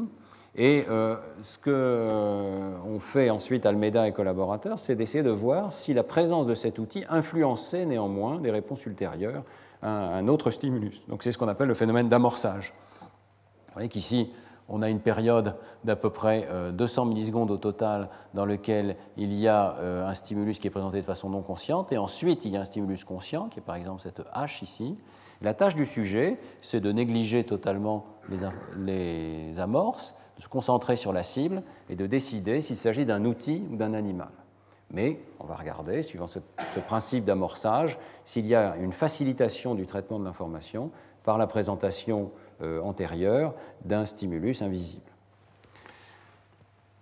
et 0.57 0.85
euh, 0.89 1.17
ce 1.43 1.57
qu'on 1.57 1.69
euh, 1.69 2.99
fait 2.99 3.29
ensuite, 3.29 3.65
Almeida 3.65 4.07
et 4.07 4.13
collaborateurs, 4.13 4.79
c'est 4.79 4.95
d'essayer 4.95 5.23
de 5.23 5.29
voir 5.29 5.73
si 5.73 5.93
la 5.93 6.03
présence 6.03 6.47
de 6.47 6.55
cet 6.55 6.79
outil 6.79 7.03
influençait 7.09 7.85
néanmoins 7.85 8.39
des 8.39 8.51
réponses 8.51 8.85
ultérieures 8.85 9.43
à 9.81 9.89
un 9.89 10.27
autre 10.29 10.51
stimulus. 10.51 11.03
Donc 11.09 11.23
c'est 11.23 11.31
ce 11.31 11.37
qu'on 11.37 11.49
appelle 11.49 11.67
le 11.67 11.73
phénomène 11.73 12.07
d'amorçage. 12.07 12.73
Vous 13.01 13.73
voyez 13.73 13.89
qu'ici, 13.89 14.31
on 14.69 14.81
a 14.81 14.89
une 14.89 15.01
période 15.01 15.57
d'à 15.83 15.97
peu 15.97 16.09
près 16.09 16.47
200 16.71 17.01
euh, 17.01 17.09
millisecondes 17.09 17.51
au 17.51 17.57
total 17.57 18.09
dans 18.33 18.45
lequel 18.45 18.95
il 19.17 19.33
y 19.33 19.49
a 19.49 19.75
un 20.07 20.13
stimulus 20.13 20.57
qui 20.59 20.67
est 20.67 20.71
présenté 20.71 21.01
de 21.01 21.05
façon 21.05 21.29
non 21.29 21.41
consciente, 21.41 21.91
et 21.91 21.97
ensuite 21.97 22.45
il 22.45 22.53
y 22.53 22.57
a 22.57 22.61
un 22.61 22.65
stimulus 22.65 23.03
conscient, 23.03 23.49
qui 23.49 23.59
est 23.59 23.61
par 23.61 23.75
exemple 23.75 24.01
cette 24.01 24.21
H 24.33 24.63
ici. 24.63 24.97
La 25.45 25.53
tâche 25.53 25.75
du 25.75 25.85
sujet, 25.85 26.39
c'est 26.61 26.79
de 26.79 26.91
négliger 26.91 27.43
totalement 27.43 28.07
les 28.79 29.59
amorces 29.59 30.15
de 30.37 30.41
se 30.41 30.47
concentrer 30.47 30.95
sur 30.95 31.13
la 31.13 31.21
cible 31.21 31.61
et 31.87 31.95
de 31.95 32.07
décider 32.07 32.61
s'il 32.61 32.77
s'agit 32.77 33.05
d'un 33.05 33.25
outil 33.25 33.63
ou 33.71 33.75
d'un 33.75 33.93
animal. 33.93 34.31
Mais 34.89 35.19
on 35.39 35.45
va 35.45 35.53
regarder, 35.53 36.01
suivant 36.01 36.25
ce, 36.25 36.39
principe 36.87 37.25
d'amorçage, 37.25 37.99
s'il 38.23 38.47
y 38.47 38.55
a 38.55 38.75
une 38.77 38.91
facilitation 38.91 39.75
du 39.75 39.85
traitement 39.85 40.17
de 40.17 40.25
l'information 40.25 40.89
par 41.23 41.37
la 41.37 41.45
présentation 41.45 42.31
euh, 42.63 42.81
antérieure 42.81 43.53
d'un 43.83 44.07
stimulus 44.07 44.63
invisible. 44.63 45.11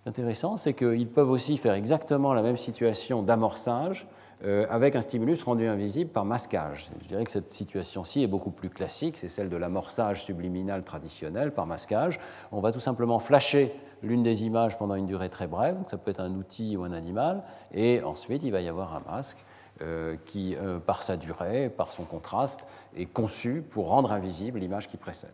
intéressant, 0.06 0.58
c'est 0.58 0.74
qu'ils 0.74 1.08
peuvent 1.08 1.32
aussi 1.32 1.56
faire 1.58 1.76
exactement 1.76 2.34
la 2.34 2.42
même 2.42 2.58
situation 2.58 3.24
d'amorçage 3.24 4.06
avec 4.44 4.96
un 4.96 5.02
stimulus 5.02 5.42
rendu 5.44 5.68
invisible 5.68 6.12
par 6.12 6.26
masquage. 6.26 6.90
Je 7.02 7.08
dirais 7.08 7.24
que 7.24 7.32
cette 7.32 7.52
situation-ci 7.52 8.24
est 8.24 8.28
beaucoup 8.28 8.52
plus 8.52 8.70
classique, 8.70 9.18
c'est 9.18 9.30
celle 9.30 9.50
de 9.50 9.56
l'amorçage 9.56 10.26
subliminal 10.26 10.84
traditionnel 10.84 11.54
par 11.54 11.66
masquage. 11.66 12.20
On 12.52 12.60
va 12.60 12.72
tout 12.72 12.82
simplement 12.82 13.20
flasher 13.20 13.74
l'une 14.04 14.22
des 14.22 14.44
images 14.44 14.78
pendant 14.78 14.96
une 14.96 15.08
durée 15.08 15.30
très 15.30 15.48
brève, 15.48 15.78
ça 15.88 15.98
peut 15.98 16.12
être 16.12 16.20
un 16.20 16.36
outil 16.36 16.78
ou 16.78 16.84
un 16.84 16.92
animal, 16.92 17.44
et 17.74 18.04
ensuite 18.04 18.44
il 18.44 18.52
va 18.52 18.62
y 18.62 18.68
avoir 18.68 18.94
un 18.94 19.02
masque 19.10 19.44
euh, 19.82 20.18
qui, 20.26 20.56
euh, 20.56 20.78
par 20.80 21.02
sa 21.02 21.18
durée, 21.18 21.70
par 21.70 21.92
son 21.92 22.04
contraste, 22.04 22.64
est 22.96 23.06
conçu 23.06 23.64
pour 23.68 23.88
rendre 23.88 24.12
invisible 24.12 24.60
l'image 24.60 24.88
qui 24.88 24.98
précède. 24.98 25.32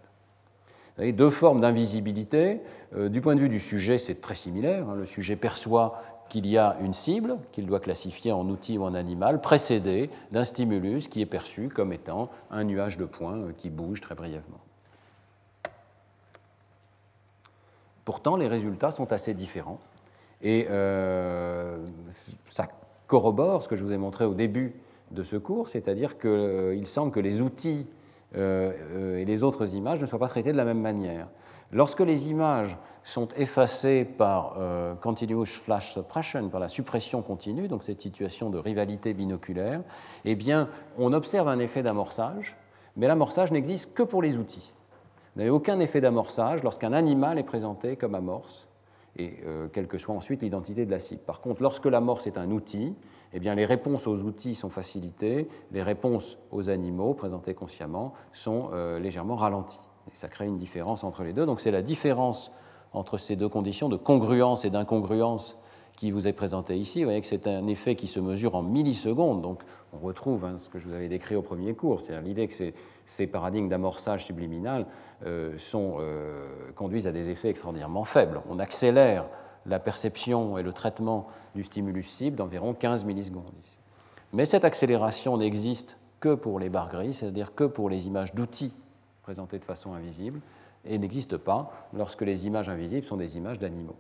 Avez 0.99 1.13
deux 1.13 1.29
formes 1.31 1.61
d'invisibilité. 1.61 2.61
du 2.95 3.21
point 3.21 3.35
de 3.35 3.39
vue 3.39 3.49
du 3.49 3.59
sujet, 3.59 3.97
c'est 3.97 4.21
très 4.21 4.35
similaire. 4.35 4.87
Hein. 4.89 4.95
Le 4.95 5.05
sujet 5.05 5.35
perçoit 5.35 6.01
qu'il 6.29 6.47
y 6.47 6.57
a 6.57 6.77
une 6.79 6.93
cible 6.93 7.37
qu'il 7.51 7.65
doit 7.65 7.79
classifier 7.79 8.31
en 8.31 8.47
outil 8.47 8.77
ou 8.77 8.83
en 8.83 8.93
animal, 8.93 9.41
précédée 9.41 10.09
d'un 10.31 10.43
stimulus 10.43 11.07
qui 11.07 11.21
est 11.21 11.25
perçu 11.25 11.67
comme 11.67 11.91
étant 11.91 12.29
un 12.51 12.63
nuage 12.63 12.97
de 12.97 13.05
points 13.05 13.37
euh, 13.37 13.51
qui 13.57 13.69
bouge 13.69 13.99
très 13.99 14.15
brièvement. 14.15 14.59
Pourtant, 18.05 18.37
les 18.37 18.47
résultats 18.47 18.91
sont 18.91 19.11
assez 19.11 19.33
différents 19.33 19.79
et 20.41 20.67
euh, 20.69 21.77
ça 22.47 22.67
corrobore 23.07 23.63
ce 23.63 23.67
que 23.67 23.75
je 23.75 23.83
vous 23.83 23.91
ai 23.91 23.97
montré 23.97 24.23
au 24.25 24.33
début 24.33 24.73
de 25.11 25.23
ce 25.23 25.35
cours, 25.35 25.67
c'est-à-dire 25.67 26.17
qu'il 26.17 26.29
euh, 26.29 26.85
semble 26.85 27.11
que 27.11 27.19
les 27.19 27.41
outils 27.41 27.87
et 28.35 29.25
les 29.25 29.43
autres 29.43 29.75
images 29.75 29.99
ne 29.99 30.05
soient 30.05 30.19
pas 30.19 30.27
traités 30.27 30.51
de 30.51 30.57
la 30.57 30.65
même 30.65 30.81
manière. 30.81 31.27
Lorsque 31.71 31.99
les 31.99 32.29
images 32.29 32.77
sont 33.03 33.27
effacées 33.37 34.05
par 34.05 34.55
euh, 34.57 34.95
continuous 34.95 35.45
flash 35.45 35.93
suppression, 35.93 36.49
par 36.49 36.59
la 36.59 36.67
suppression 36.67 37.21
continue, 37.21 37.67
donc 37.67 37.83
cette 37.83 38.01
situation 38.01 38.49
de 38.49 38.57
rivalité 38.57 39.13
binoculaire, 39.13 39.81
eh 40.25 40.35
bien, 40.35 40.67
on 40.97 41.13
observe 41.13 41.47
un 41.47 41.59
effet 41.59 41.83
d'amorçage, 41.83 42.55
mais 42.97 43.07
l'amorçage 43.07 43.51
n'existe 43.51 43.93
que 43.93 44.03
pour 44.03 44.21
les 44.21 44.37
outils. 44.37 44.73
Vous 45.35 45.41
n'avez 45.41 45.51
aucun 45.51 45.79
effet 45.79 46.01
d'amorçage 46.01 46.63
lorsqu'un 46.63 46.93
animal 46.93 47.37
est 47.37 47.43
présenté 47.43 47.95
comme 47.95 48.15
amorce, 48.15 48.67
et 49.17 49.33
euh, 49.45 49.67
quelle 49.67 49.87
que 49.87 49.97
soit 49.97 50.15
ensuite 50.15 50.41
l'identité 50.41 50.85
de 50.85 50.91
la 50.91 50.99
cible. 50.99 51.21
Par 51.21 51.41
contre, 51.41 51.61
lorsque 51.61 51.85
l'amorce 51.85 52.27
est 52.27 52.37
un 52.37 52.51
outil, 52.51 52.95
eh 53.33 53.39
bien, 53.39 53.55
les 53.55 53.65
réponses 53.65 54.07
aux 54.07 54.23
outils 54.23 54.55
sont 54.55 54.69
facilitées, 54.69 55.47
les 55.71 55.83
réponses 55.83 56.37
aux 56.51 56.69
animaux 56.69 57.13
présentés 57.13 57.53
consciemment 57.53 58.13
sont 58.31 58.69
euh, 58.73 58.99
légèrement 58.99 59.35
ralenties. 59.35 59.79
Et 60.11 60.15
ça 60.15 60.27
crée 60.27 60.45
une 60.45 60.57
différence 60.57 61.03
entre 61.03 61.23
les 61.23 61.33
deux. 61.33 61.45
Donc 61.45 61.59
c'est 61.59 61.71
la 61.71 61.81
différence 61.81 62.51
entre 62.93 63.17
ces 63.17 63.35
deux 63.35 63.49
conditions 63.49 63.89
de 63.89 63.97
congruence 63.97 64.65
et 64.65 64.69
d'incongruence 64.69 65.57
qui 65.99 66.11
vous 66.11 66.27
est 66.27 66.33
présentée 66.33 66.77
ici. 66.77 66.99
Vous 66.99 67.07
voyez 67.07 67.19
que 67.19 67.27
c'est 67.27 67.45
un 67.45 67.67
effet 67.67 67.95
qui 67.95 68.07
se 68.07 68.21
mesure 68.21 68.55
en 68.55 68.63
millisecondes. 68.63 69.41
Donc 69.41 69.61
on 69.91 69.97
retrouve 69.97 70.45
hein, 70.45 70.57
ce 70.59 70.69
que 70.69 70.79
je 70.79 70.87
vous 70.87 70.93
avais 70.93 71.09
décrit 71.09 71.35
au 71.35 71.41
premier 71.41 71.73
cours, 71.73 71.99
c'est-à-dire 71.99 72.25
l'idée 72.25 72.47
que 72.47 72.53
ces, 72.53 72.73
ces 73.09 73.25
paradigmes 73.25 73.69
d'amorçage 73.69 74.23
subliminal 74.23 74.85
euh, 75.25 75.57
euh, 75.73 76.71
conduisent 76.75 77.07
à 77.07 77.11
des 77.11 77.29
effets 77.29 77.49
extraordinairement 77.49 78.03
faibles. 78.03 78.39
On 78.47 78.59
accélère 78.59 79.25
la 79.65 79.79
perception 79.79 80.59
et 80.59 80.63
le 80.63 80.71
traitement 80.73 81.27
du 81.55 81.63
stimulus 81.63 82.03
cible 82.03 82.37
d'environ 82.37 82.75
15 82.75 83.05
millisecondes. 83.05 83.51
Mais 84.31 84.45
cette 84.45 84.63
accélération 84.63 85.37
n'existe 85.37 85.97
que 86.19 86.35
pour 86.35 86.59
les 86.59 86.69
barres 86.69 86.89
grises, 86.89 87.17
c'est-à-dire 87.17 87.55
que 87.55 87.63
pour 87.63 87.89
les 87.89 88.05
images 88.05 88.35
d'outils 88.35 88.77
présentées 89.23 89.57
de 89.57 89.65
façon 89.65 89.93
invisible, 89.93 90.39
et 90.85 90.99
n'existe 90.99 91.35
pas 91.35 91.71
lorsque 91.93 92.21
les 92.21 92.45
images 92.45 92.69
invisibles 92.69 93.07
sont 93.07 93.17
des 93.17 93.37
images 93.37 93.57
d'animaux. 93.57 93.97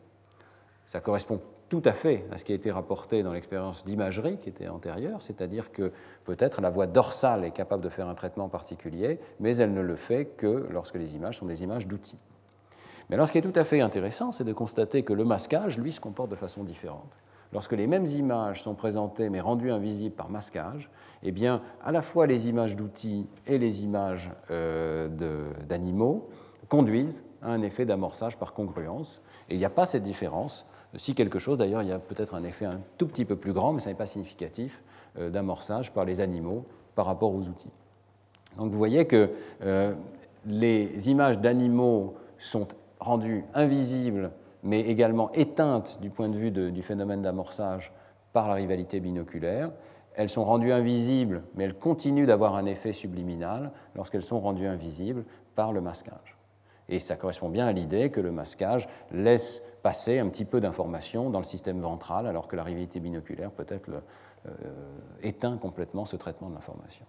Ça 0.85 0.99
correspond 0.99 1.41
tout 1.69 1.81
à 1.85 1.93
fait 1.93 2.25
à 2.31 2.37
ce 2.37 2.45
qui 2.45 2.51
a 2.51 2.55
été 2.55 2.71
rapporté 2.71 3.23
dans 3.23 3.31
l'expérience 3.31 3.85
d'imagerie 3.85 4.37
qui 4.37 4.49
était 4.49 4.67
antérieure, 4.67 5.21
c'est-à-dire 5.21 5.71
que 5.71 5.91
peut-être 6.25 6.61
la 6.61 6.69
voie 6.69 6.87
dorsale 6.87 7.45
est 7.45 7.51
capable 7.51 7.83
de 7.83 7.89
faire 7.89 8.07
un 8.07 8.15
traitement 8.15 8.49
particulier, 8.49 9.19
mais 9.39 9.55
elle 9.57 9.73
ne 9.73 9.81
le 9.81 9.95
fait 9.95 10.25
que 10.25 10.67
lorsque 10.71 10.95
les 10.95 11.15
images 11.15 11.37
sont 11.37 11.45
des 11.45 11.63
images 11.63 11.87
d'outils. 11.87 12.19
Mais 13.09 13.15
alors 13.15 13.27
ce 13.27 13.31
qui 13.31 13.37
est 13.37 13.41
tout 13.41 13.53
à 13.55 13.63
fait 13.63 13.81
intéressant, 13.81 14.31
c'est 14.31 14.43
de 14.43 14.53
constater 14.53 15.03
que 15.03 15.13
le 15.13 15.23
masquage, 15.23 15.77
lui, 15.77 15.91
se 15.91 16.01
comporte 16.01 16.29
de 16.29 16.35
façon 16.35 16.63
différente 16.63 17.17
lorsque 17.51 17.73
les 17.73 17.87
mêmes 17.87 18.05
images 18.05 18.61
sont 18.61 18.75
présentées 18.75 19.29
mais 19.29 19.41
rendues 19.41 19.71
invisibles 19.71 20.15
par 20.15 20.29
masquage, 20.29 20.89
eh 21.23 21.31
bien, 21.31 21.61
à 21.83 21.91
la 21.91 22.01
fois 22.01 22.27
les 22.27 22.47
images 22.49 22.75
d'outils 22.75 23.27
et 23.47 23.57
les 23.57 23.83
images 23.83 24.31
euh, 24.51 25.07
d'animaux 25.67 26.29
conduisent 26.67 27.23
à 27.41 27.49
un 27.49 27.61
effet 27.61 27.85
d'amorçage 27.85 28.37
par 28.37 28.53
congruence. 28.53 29.21
Et 29.49 29.55
il 29.55 29.57
n'y 29.57 29.65
a 29.65 29.69
pas 29.69 29.85
cette 29.85 30.03
différence. 30.03 30.67
Si 30.95 31.13
quelque 31.13 31.39
chose, 31.39 31.57
d'ailleurs, 31.57 31.83
il 31.83 31.89
y 31.89 31.91
a 31.91 31.99
peut-être 31.99 32.33
un 32.33 32.43
effet 32.43 32.65
un 32.65 32.81
tout 32.97 33.07
petit 33.07 33.25
peu 33.25 33.35
plus 33.35 33.53
grand, 33.53 33.73
mais 33.73 33.79
ce 33.79 33.89
n'est 33.89 33.95
pas 33.95 34.05
significatif, 34.05 34.81
euh, 35.17 35.29
d'amorçage 35.29 35.93
par 35.93 36.05
les 36.05 36.21
animaux 36.21 36.65
par 36.95 37.05
rapport 37.05 37.33
aux 37.33 37.43
outils. 37.43 37.71
Donc 38.57 38.71
vous 38.71 38.77
voyez 38.77 39.05
que 39.05 39.29
euh, 39.61 39.93
les 40.45 41.09
images 41.09 41.39
d'animaux 41.39 42.15
sont 42.37 42.67
rendues 42.99 43.45
invisibles 43.53 44.31
mais 44.63 44.81
également 44.81 45.31
éteintes 45.33 45.99
du 46.01 46.09
point 46.09 46.29
de 46.29 46.37
vue 46.37 46.51
du 46.51 46.81
phénomène 46.81 47.21
d'amorçage 47.21 47.93
par 48.33 48.47
la 48.47 48.55
rivalité 48.55 48.99
binoculaire. 48.99 49.71
Elles 50.15 50.29
sont 50.29 50.43
rendues 50.43 50.73
invisibles, 50.73 51.43
mais 51.55 51.63
elles 51.63 51.77
continuent 51.77 52.25
d'avoir 52.25 52.55
un 52.55 52.65
effet 52.65 52.93
subliminal 52.93 53.71
lorsqu'elles 53.95 54.23
sont 54.23 54.39
rendues 54.39 54.67
invisibles 54.67 55.23
par 55.55 55.71
le 55.71 55.81
masquage. 55.81 56.38
Et 56.89 56.99
ça 56.99 57.15
correspond 57.15 57.49
bien 57.49 57.67
à 57.67 57.71
l'idée 57.71 58.09
que 58.09 58.19
le 58.19 58.31
masquage 58.31 58.89
laisse 59.11 59.61
passer 59.83 60.19
un 60.19 60.27
petit 60.27 60.45
peu 60.45 60.59
d'informations 60.59 61.29
dans 61.29 61.39
le 61.39 61.45
système 61.45 61.79
ventral, 61.79 62.27
alors 62.27 62.47
que 62.47 62.55
la 62.55 62.63
rivalité 62.63 62.99
binoculaire 62.99 63.51
peut-être 63.51 63.89
euh, 63.89 64.51
éteint 65.21 65.57
complètement 65.57 66.05
ce 66.05 66.15
traitement 66.15 66.49
de 66.49 66.55
l'information. 66.55 67.05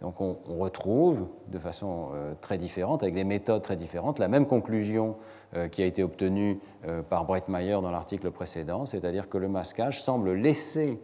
Donc 0.00 0.20
on, 0.20 0.36
retrouve 0.58 1.28
de 1.46 1.58
façon 1.60 2.08
euh, 2.12 2.34
très 2.40 2.58
différente, 2.58 3.02
avec 3.02 3.14
des 3.14 3.24
méthodes 3.24 3.62
très 3.62 3.76
différentes, 3.76 4.18
la 4.18 4.28
même 4.28 4.46
conclusion 4.46 5.16
euh, 5.54 5.68
qui 5.68 5.82
a 5.82 5.86
été 5.86 6.02
obtenue 6.02 6.60
par 7.08 7.24
Brett 7.24 7.48
Meyer 7.48 7.78
dans 7.80 7.90
l'article 7.90 8.30
précédent, 8.30 8.86
c'est-à-dire 8.86 9.28
que 9.28 9.38
le 9.38 9.48
masquage 9.48 10.02
semble 10.02 10.32
laisser 10.32 11.00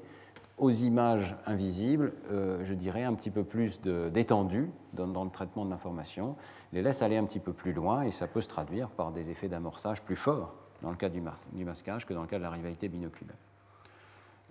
aux 0.59 0.71
images 0.71 1.37
invisibles, 1.47 2.13
je 2.31 2.75
dirais, 2.75 3.05
un 3.05 3.15
petit 3.15 3.31
peu 3.31 3.45
plus 3.45 3.81
d'étendue 3.81 4.71
dans, 4.93 5.25
le 5.25 5.31
traitement 5.31 5.65
de 5.65 5.71
l'information, 5.71 6.37
les 6.73 6.83
laisse 6.83 7.03
aller 7.03 7.17
un 7.17 7.25
petit 7.25 7.41
peu 7.41 7.53
plus 7.53 7.73
loin 7.73 8.03
et 8.03 8.11
ça 8.11 8.27
peut 8.27 8.41
se 8.41 8.49
traduire 8.49 8.89
par 8.91 9.13
des 9.13 9.31
effets 9.31 9.49
d'amorçage 9.49 10.03
plus 10.03 10.17
forts 10.17 10.55
dans 10.83 10.91
le 10.91 10.97
cas 10.97 11.09
du 11.09 11.65
masquage 11.65 12.07
que 12.07 12.15
dans 12.15 12.23
le 12.23 12.29
cas 12.29 12.39
de 12.39 12.43
la 12.43 12.51
rivalité 12.51 12.89
binoculaire. 12.89 13.37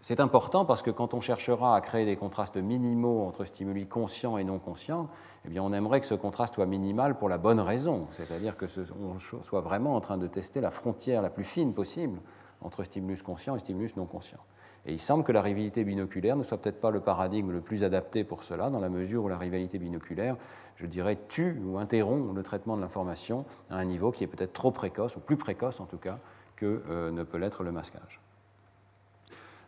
C'est 0.01 0.19
important 0.19 0.63
parce 0.63 0.83
que 0.83 0.91
quand 0.91 1.13
on 1.13 1.21
cherchera 1.21 1.75
à 1.75 1.81
créer 1.81 2.05
des 2.05 2.15
contrastes 2.15 2.57
minimaux 2.57 3.25
entre 3.25 3.45
stimuli 3.45 3.87
conscients 3.87 4.37
et 4.37 4.43
non 4.43 4.59
conscients, 4.59 5.09
eh 5.45 5.49
bien 5.49 5.63
on 5.63 5.73
aimerait 5.73 5.99
que 5.99 6.05
ce 6.05 6.13
contraste 6.13 6.55
soit 6.55 6.65
minimal 6.65 7.17
pour 7.17 7.29
la 7.29 7.37
bonne 7.37 7.59
raison, 7.59 8.07
c'est-à-dire 8.11 8.55
que 8.57 8.65
on 9.01 9.19
soit 9.19 9.61
vraiment 9.61 9.95
en 9.95 10.01
train 10.01 10.17
de 10.17 10.27
tester 10.27 10.61
la 10.61 10.71
frontière 10.71 11.21
la 11.21 11.29
plus 11.29 11.43
fine 11.43 11.73
possible 11.73 12.19
entre 12.61 12.83
stimulus 12.83 13.21
conscient 13.21 13.55
et 13.55 13.59
stimulus 13.59 13.95
non 13.97 14.05
conscient. 14.05 14.39
Et 14.87 14.93
il 14.93 14.99
semble 14.99 15.23
que 15.23 15.31
la 15.31 15.41
rivalité 15.41 15.83
binoculaire 15.83 16.35
ne 16.35 16.43
soit 16.43 16.57
peut-être 16.57 16.79
pas 16.79 16.91
le 16.91 17.01
paradigme 17.01 17.51
le 17.51 17.61
plus 17.61 17.83
adapté 17.83 18.23
pour 18.23 18.43
cela, 18.43 18.69
dans 18.69 18.79
la 18.79 18.89
mesure 18.89 19.25
où 19.25 19.27
la 19.27 19.37
rivalité 19.37 19.77
binoculaire, 19.77 20.37
je 20.77 20.85
dirais, 20.85 21.17
tue 21.27 21.61
ou 21.65 21.77
interrompt 21.77 22.33
le 22.33 22.41
traitement 22.41 22.77
de 22.77 22.81
l'information 22.81 23.45
à 23.69 23.77
un 23.77 23.85
niveau 23.85 24.11
qui 24.11 24.23
est 24.23 24.27
peut-être 24.27 24.53
trop 24.53 24.71
précoce, 24.71 25.17
ou 25.17 25.19
plus 25.19 25.37
précoce 25.37 25.79
en 25.81 25.85
tout 25.85 25.97
cas, 25.97 26.19
que 26.55 26.81
euh, 26.89 27.11
ne 27.11 27.23
peut 27.23 27.37
l'être 27.37 27.63
le 27.63 27.71
masquage. 27.71 28.21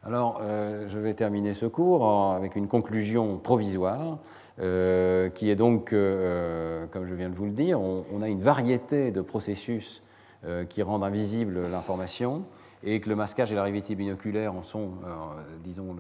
Alors, 0.04 0.40
euh, 0.42 0.88
je 0.88 0.98
vais 0.98 1.14
terminer 1.14 1.54
ce 1.54 1.66
cours 1.66 2.32
avec 2.32 2.56
une 2.56 2.70
conclusion 2.70 3.38
provisoire, 3.38 4.20
euh, 4.62 5.30
qui 5.30 5.50
est 5.50 5.56
donc, 5.56 5.92
euh, 5.92 6.86
comme 6.88 7.06
je 7.06 7.14
viens 7.14 7.30
de 7.30 7.36
vous 7.36 7.46
le 7.46 7.52
dire, 7.52 7.82
on, 7.82 8.22
a 8.22 8.30
une 8.30 8.42
variété 8.42 9.12
de 9.12 9.22
processus 9.22 10.02
qui 10.70 10.82
rendent 10.84 11.04
invisible 11.04 11.68
l'information, 11.68 12.46
et 12.84 13.02
que 13.02 13.10
le 13.10 13.16
masquage 13.16 13.52
et 13.52 13.56
la 13.56 13.64
rivalité 13.64 13.96
binoculaire 13.96 14.54
en 14.54 14.64
sont, 14.64 14.92
disons, 15.64 15.98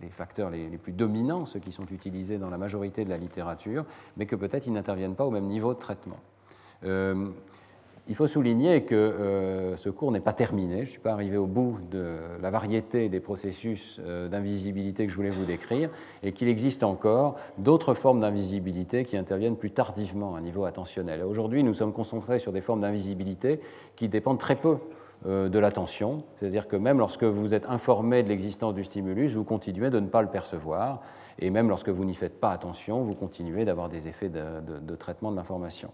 les, 0.00 0.08
facteurs 0.08 0.50
les, 0.50 0.68
les, 0.68 0.78
plus 0.78 0.92
dominants, 0.92 1.46
ceux 1.46 1.60
qui 1.60 1.70
sont 1.70 1.86
utilisés 1.92 2.38
dans 2.38 2.50
la 2.50 2.58
majorité 2.58 3.04
de 3.04 3.10
la 3.10 3.16
littérature, 3.16 3.84
mais 4.16 4.26
que 4.26 4.34
peut-être 4.34 4.66
ils 4.66 4.72
n'interviennent 4.72 5.14
pas 5.14 5.24
au 5.24 5.30
même 5.30 5.46
niveau 5.46 5.72
de 5.72 5.78
traitement. 5.78 6.18
Il 8.08 8.14
faut 8.14 8.28
souligner 8.28 8.84
que 8.84 8.94
euh, 8.94 9.76
ce 9.76 9.90
cours 9.90 10.12
n'est 10.12 10.20
pas 10.20 10.32
terminé. 10.32 10.76
Je 10.76 10.80
ne 10.80 10.90
suis 10.90 11.00
pas 11.00 11.12
arrivé 11.12 11.36
au 11.36 11.46
bout 11.46 11.78
de 11.90 12.18
la 12.40 12.50
variété 12.50 13.08
des 13.08 13.18
processus 13.18 14.00
euh, 14.00 14.28
d'invisibilité 14.28 15.06
que 15.06 15.10
je 15.10 15.16
voulais 15.16 15.30
vous 15.30 15.44
décrire 15.44 15.90
et 16.22 16.30
qu'il 16.30 16.46
existe 16.46 16.84
encore 16.84 17.34
d'autres 17.58 17.94
formes 17.94 18.20
d'invisibilité 18.20 19.04
qui 19.04 19.16
interviennent 19.16 19.56
plus 19.56 19.72
tardivement 19.72 20.36
à 20.36 20.40
niveau 20.40 20.64
attentionnel. 20.64 21.24
Aujourd'hui, 21.24 21.64
nous 21.64 21.74
sommes 21.74 21.92
concentrés 21.92 22.38
sur 22.38 22.52
des 22.52 22.60
formes 22.60 22.80
d'invisibilité 22.80 23.60
qui 23.96 24.08
dépendent 24.08 24.38
très 24.38 24.56
peu 24.56 24.76
euh, 25.24 25.48
de 25.48 25.58
l'attention, 25.58 26.22
c'est-à-dire 26.38 26.68
que 26.68 26.76
même 26.76 26.98
lorsque 26.98 27.24
vous 27.24 27.54
êtes 27.54 27.66
informé 27.66 28.22
de 28.22 28.28
l'existence 28.28 28.74
du 28.74 28.84
stimulus, 28.84 29.34
vous 29.34 29.44
continuez 29.44 29.90
de 29.90 29.98
ne 29.98 30.06
pas 30.06 30.22
le 30.22 30.28
percevoir, 30.28 31.00
et 31.38 31.50
même 31.50 31.68
lorsque 31.68 31.88
vous 31.88 32.04
n'y 32.04 32.14
faites 32.14 32.38
pas 32.38 32.50
attention, 32.50 33.02
vous 33.02 33.14
continuez 33.14 33.64
d'avoir 33.64 33.88
des 33.88 34.08
effets 34.08 34.28
de, 34.28 34.94
traitement 34.94 35.32
de 35.32 35.36
l'information. 35.36 35.90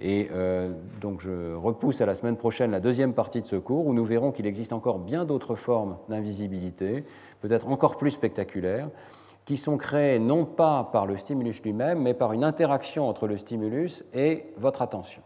Et 0.00 0.28
euh, 0.32 0.72
donc 1.00 1.20
je 1.20 1.54
repousse 1.54 2.00
à 2.00 2.06
la 2.06 2.14
semaine 2.14 2.36
prochaine 2.36 2.70
la 2.70 2.80
deuxième 2.80 3.12
partie 3.12 3.42
de 3.42 3.46
ce 3.46 3.56
cours 3.56 3.86
où 3.86 3.92
nous 3.92 4.04
verrons 4.04 4.32
qu'il 4.32 4.46
existe 4.46 4.72
encore 4.72 4.98
bien 4.98 5.26
d'autres 5.26 5.56
formes 5.56 5.98
d'invisibilité, 6.08 7.04
peut-être 7.40 7.68
encore 7.68 7.98
plus 7.98 8.10
spectaculaires, 8.10 8.88
qui 9.44 9.58
sont 9.58 9.76
créées 9.76 10.18
non 10.18 10.46
pas 10.46 10.88
par 10.90 11.06
le 11.06 11.16
stimulus 11.16 11.62
lui-même, 11.62 12.00
mais 12.00 12.14
par 12.14 12.32
une 12.32 12.44
interaction 12.44 13.08
entre 13.08 13.26
le 13.26 13.36
stimulus 13.36 14.04
et 14.14 14.46
votre 14.56 14.80
attention. 14.80 15.22